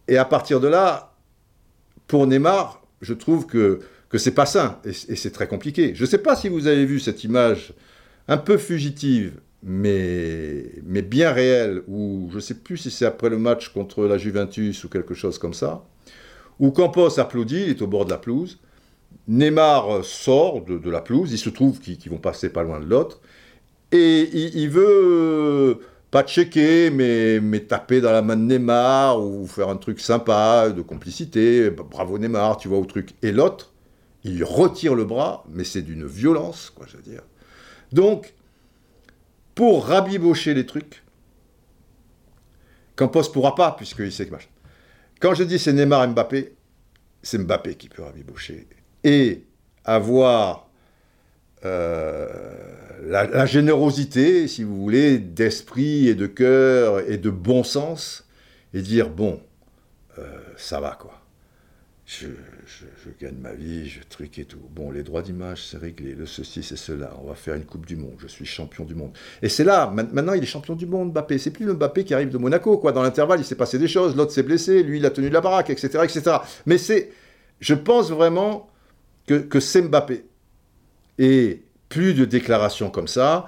[0.09, 1.13] Et à partir de là,
[2.07, 3.79] pour Neymar, je trouve que,
[4.09, 5.93] que c'est pas sain, et, c'est très compliqué.
[5.95, 7.73] Je ne sais pas si vous avez vu cette image
[8.27, 9.33] un peu fugitive
[9.63, 14.05] mais, mais bien réel, où je ne sais plus si c'est après le match contre
[14.05, 15.83] la Juventus ou quelque chose comme ça,
[16.59, 18.59] où Campos applaudit, il est au bord de la pelouse,
[19.27, 23.19] Neymar sort de, la pelouse, il se trouve qu'ils vont passer pas loin de l'autre,
[23.91, 25.79] et il, veut
[26.11, 30.69] pas checker, mais, mais taper dans la main de Neymar, ou faire un truc sympa,
[30.69, 33.13] de complicité, bravo Neymar, tu vois, au truc.
[33.21, 33.73] Et l'autre,
[34.23, 37.23] il retire le bras, mais c'est d'une violence, quoi, je veux dire.
[37.91, 38.33] Donc,
[39.55, 41.03] pour rabibocher les trucs.
[42.95, 44.49] Campos pourra pas, puisqu'il sait que machin.
[45.19, 46.55] Quand je dis c'est Neymar et Mbappé,
[47.23, 48.67] c'est Mbappé qui peut rabibocher.
[49.03, 49.45] Et
[49.83, 50.66] avoir
[51.65, 52.27] euh,
[53.03, 58.27] la, générosité, si vous voulez, d'esprit et de cœur et de bon sens,
[58.73, 59.39] et dire, bon,
[60.19, 60.23] euh,
[60.57, 61.17] ça va quoi
[62.07, 62.27] je,
[63.19, 64.61] gagne ma vie, je truc et tout.
[64.71, 67.13] Bon, les droits d'image, c'est réglé, le ceci, c'est cela.
[67.21, 69.11] On va faire une Coupe du Monde, je suis champion du monde.
[69.41, 71.37] Et c'est là, maintenant, il est champion du monde, Mbappé.
[71.37, 72.93] C'est plus le Mbappé qui arrive de Monaco, quoi.
[72.93, 75.41] Dans l'intervalle, il s'est passé des choses, l'autre s'est blessé, lui, il a tenu la
[75.41, 76.37] baraque, etc., etc.
[76.65, 77.11] Mais c'est,
[77.59, 78.69] je pense vraiment
[79.27, 80.23] que, que c'est Mbappé.
[81.19, 83.45] Et plus de déclarations comme ça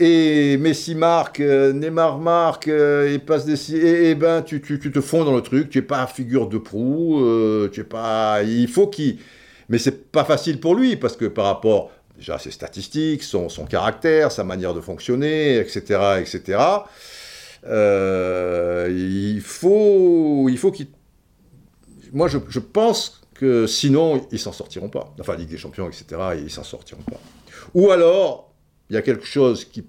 [0.00, 3.76] et Messi marque, euh, Neymar marque, euh, et passe des...
[3.76, 7.22] Et, ben, tu, tu, te fonds dans le truc, tu es pas figure de proue,
[7.22, 8.42] euh, tu es pas...
[8.42, 9.18] Il faut qu'il...
[9.68, 13.50] Mais c'est pas facile pour lui, parce que par rapport déjà à ses statistiques, son,
[13.50, 16.58] son caractère, sa manière de fonctionner, etc., etc.,
[18.88, 20.86] il faut, il faut qu'il...
[22.14, 23.20] Moi, je, je pense
[23.66, 25.14] sinon, ils s'en sortiront pas.
[25.18, 27.20] Enfin, Ligue des Champions, etc., ils s'en sortiront pas.
[27.74, 28.52] Ou alors,
[28.88, 29.84] il y a quelque chose qui,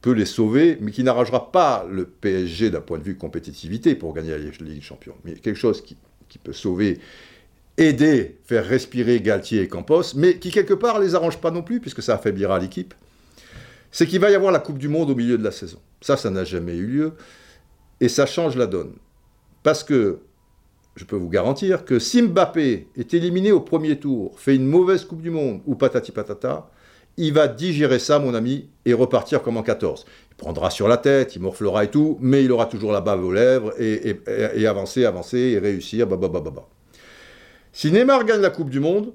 [0.00, 4.14] peut les sauver, mais qui n'arrangera pas le PSG d'un point de vue compétitivité pour
[4.14, 5.14] gagner la Ligue des Champions.
[5.24, 5.98] Mais quelque chose qui,
[6.42, 7.00] peut sauver,
[7.76, 11.80] aider, faire respirer Galtier et Campos, mais qui quelque part les arrange pas non plus,
[11.80, 12.94] puisque ça affaiblira l'équipe,
[13.90, 15.78] c'est qu'il va y avoir la Coupe du Monde au milieu de la saison.
[16.00, 17.12] Ça, ça n'a jamais eu lieu,
[18.00, 18.94] et ça change la donne.
[19.62, 20.20] Parce que
[20.96, 25.04] je peux vous garantir que si Mbappé est éliminé au premier tour, fait une mauvaise
[25.04, 26.70] Coupe du Monde, ou patati patata,
[27.16, 30.04] il va digérer ça, mon ami, et repartir comme en 14.
[30.30, 33.24] Il prendra sur la tête, il morflera et tout, mais il aura toujours la bave
[33.24, 36.06] aux lèvres et, avancer, avancer et réussir.
[36.06, 36.18] Bah,
[37.72, 39.12] si Neymar gagne la Coupe du Monde,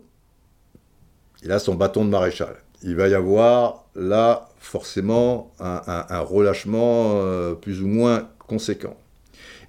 [1.44, 2.56] il a son bâton de maréchal.
[2.84, 8.98] Il va y avoir là forcément un, relâchement euh, plus ou moins conséquent.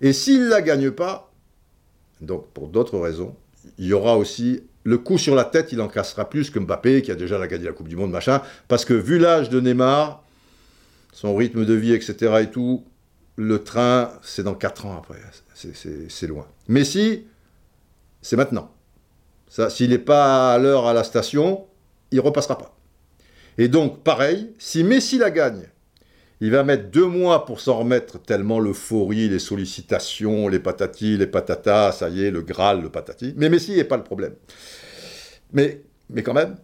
[0.00, 1.29] Et s'il ne la gagne pas,
[2.20, 3.34] donc pour d'autres raisons,
[3.78, 7.02] il y aura aussi le coup sur la tête, il en cassera plus que Mbappé,
[7.02, 8.42] qui a déjà gagné la Coupe du Monde, machin.
[8.68, 10.24] Parce que vu l'âge de Neymar,
[11.12, 12.40] son rythme de vie, etc.
[12.42, 12.84] et tout,
[13.36, 15.20] le train, c'est dans 4 ans après.
[15.54, 16.46] C'est loin.
[16.68, 17.26] Messi,
[18.22, 18.70] c'est maintenant.
[19.68, 21.66] S'il n'est pas à l'heure à la station,
[22.10, 22.76] il repassera pas.
[23.58, 25.68] Et donc, pareil, si Messi la gagne,
[26.40, 31.26] il va mettre deux mois pour s'en remettre, tellement l'euphorie, les sollicitations, les patatis, les
[31.26, 33.34] patatas, ça y est, le Graal, le patati.
[33.36, 34.34] Mais Messi n'est pas le problème.
[35.52, 36.56] Mais, mais quand même.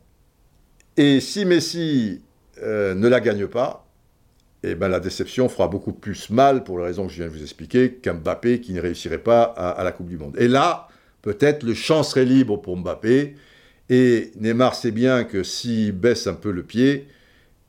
[0.97, 2.23] Et si Messi
[2.63, 3.87] euh, ne la gagne pas,
[4.63, 7.37] eh ben la déception fera beaucoup plus mal, pour les raisons que je viens de
[7.37, 10.37] vous expliquer, qu'un Mbappé qui ne réussirait pas à, à la Coupe du Monde.
[10.39, 10.89] Et là,
[11.21, 13.35] peut-être le champ serait libre pour Mbappé.
[13.91, 17.07] Et Neymar sait bien que s'il baisse un peu le pied,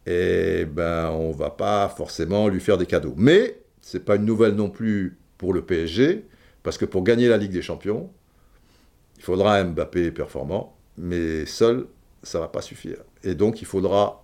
[0.09, 3.13] eh ben, on va pas forcément lui faire des cadeaux.
[3.17, 6.25] Mais c'est pas une nouvelle non plus pour le PSG,
[6.63, 8.09] parce que pour gagner la Ligue des Champions,
[9.17, 11.87] il faudra un Mbappé performant, mais seul,
[12.23, 12.97] ça va pas suffire.
[13.23, 14.23] Et donc, il faudra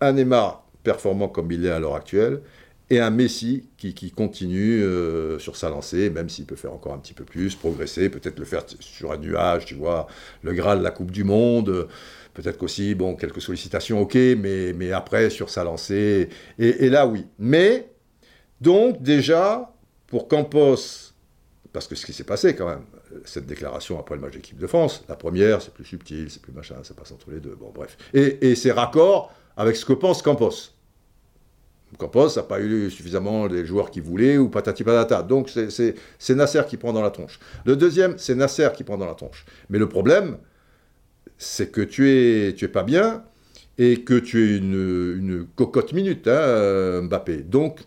[0.00, 2.42] un Neymar performant comme il est à l'heure actuelle,
[2.88, 6.98] et un Messi qui, continue euh, sur sa lancée, même s'il peut faire encore un
[6.98, 10.06] petit peu plus, progresser, peut-être le faire sur un nuage, tu vois,
[10.42, 11.88] le Graal la Coupe du Monde,
[12.36, 17.24] Peut-être qu'aussi, bon, quelques sollicitations, ok, mais, mais après, sur sa lancée, et, là, oui.
[17.38, 17.88] Mais,
[18.60, 19.72] donc, déjà,
[20.06, 21.14] pour Campos,
[21.72, 22.84] parce que ce qui s'est passé quand même,
[23.24, 26.52] cette déclaration après le match d'équipe de France, la première, c'est plus subtil, c'est plus
[26.52, 27.96] machin, ça passe entre les deux, bon bref.
[28.12, 30.74] Et, et c'est raccord avec ce que pense Campos.
[31.96, 35.22] Campos n'a pas eu suffisamment les joueurs qu'il voulait, ou patati patata.
[35.22, 37.40] Donc c'est Nasser qui prend dans la tronche.
[37.64, 39.46] Le deuxième, c'est Nasser qui prend dans la tronche.
[39.70, 40.36] Mais le problème,
[41.38, 43.24] c'est que tu es, tu es pas bien
[43.78, 47.38] et que tu es une, cocotte minute, hein, Mbappé.
[47.38, 47.80] Donc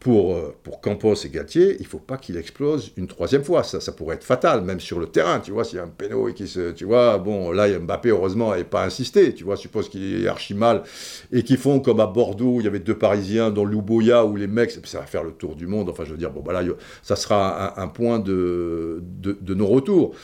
[0.00, 3.64] pour, pour Campos et Galtier, il faut pas qu'il explose une troisième fois.
[3.64, 5.40] Ça, ça pourrait être fatal, même sur le terrain.
[5.40, 6.70] Tu vois, s'il y a un péno et qui se.
[6.70, 9.34] Tu vois, bon, là, Mbappé, heureusement, n'avait pas insisté.
[9.34, 10.84] Tu vois, suppose qu'il est archi mal.
[11.32, 14.36] Et qu'ils font comme à Bordeaux, où il y avait deux Parisiens dans l'Uboya, où
[14.36, 15.88] les mecs, ça va faire le tour du monde.
[15.90, 16.62] Enfin, je veux dire, bon, voilà,
[17.02, 20.14] ça sera un, point de, de, de non-retour.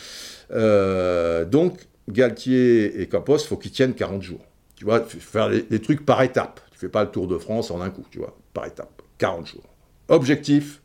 [0.52, 1.78] Euh, donc,
[2.08, 4.44] Galtier et Campos, il faut qu'ils tiennent 40 jours.
[4.76, 6.60] Tu vois, faire les, trucs par étapes.
[6.72, 9.02] Tu fais pas le Tour de France en un coup, tu vois, par étapes.
[9.18, 9.64] 40 jours.
[10.08, 10.82] Objectif,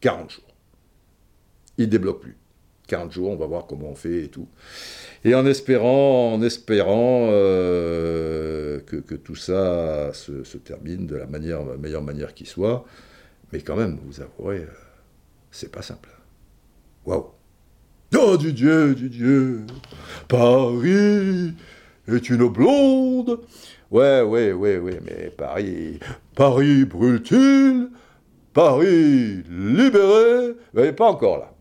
[0.00, 0.44] 40 jours.
[1.78, 2.36] Il débloque plus.
[2.86, 4.48] 40 jours, on va voir comment on fait et tout.
[5.24, 12.34] Et en espérant, en espérant euh, que, tout ça se, termine de la meilleure manière
[12.34, 12.84] qui soit.
[13.52, 14.66] Mais quand même, vous avouerez, euh,
[15.50, 16.10] c'est pas simple.
[17.06, 17.30] Waouh!
[18.16, 19.60] Oh du Dieu,
[20.26, 21.54] Paris
[22.08, 23.40] est une blonde
[23.90, 26.00] Ouais, ouais, ouais, ouais, mais Paris,
[26.34, 27.88] Paris brûle-t-il?
[28.52, 30.54] Paris libéré?
[30.74, 31.52] Mais pas encore là.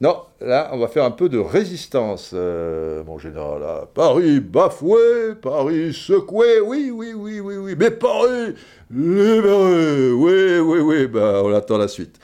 [0.00, 3.62] Non, là, on va faire un peu de résistance, euh, mon général.
[3.94, 7.74] Paris bafoué, Paris secoué, oui, oui, oui, oui, oui.
[7.78, 8.54] Mais Paris
[8.90, 11.06] libéré, oui, oui, oui.
[11.08, 12.20] Ben, on attend la suite.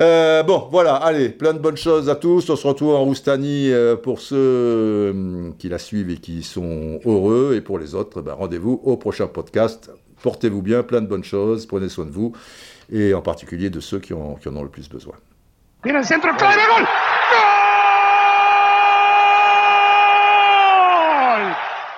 [0.00, 2.48] Euh, bon, voilà, allez, plein de bonnes choses à tous.
[2.50, 7.00] On se retrouve en Roustanie euh, pour ceux euh, qui la suivent et qui sont
[7.04, 7.54] heureux.
[7.56, 9.90] Et pour les autres, ben, rendez-vous au prochain podcast.
[10.22, 11.66] Portez-vous bien, plein de bonnes choses.
[11.66, 12.32] Prenez soin de vous.
[12.92, 15.14] Et en particulier de ceux qui, en ont le plus besoin.
[16.02, 16.28] centre,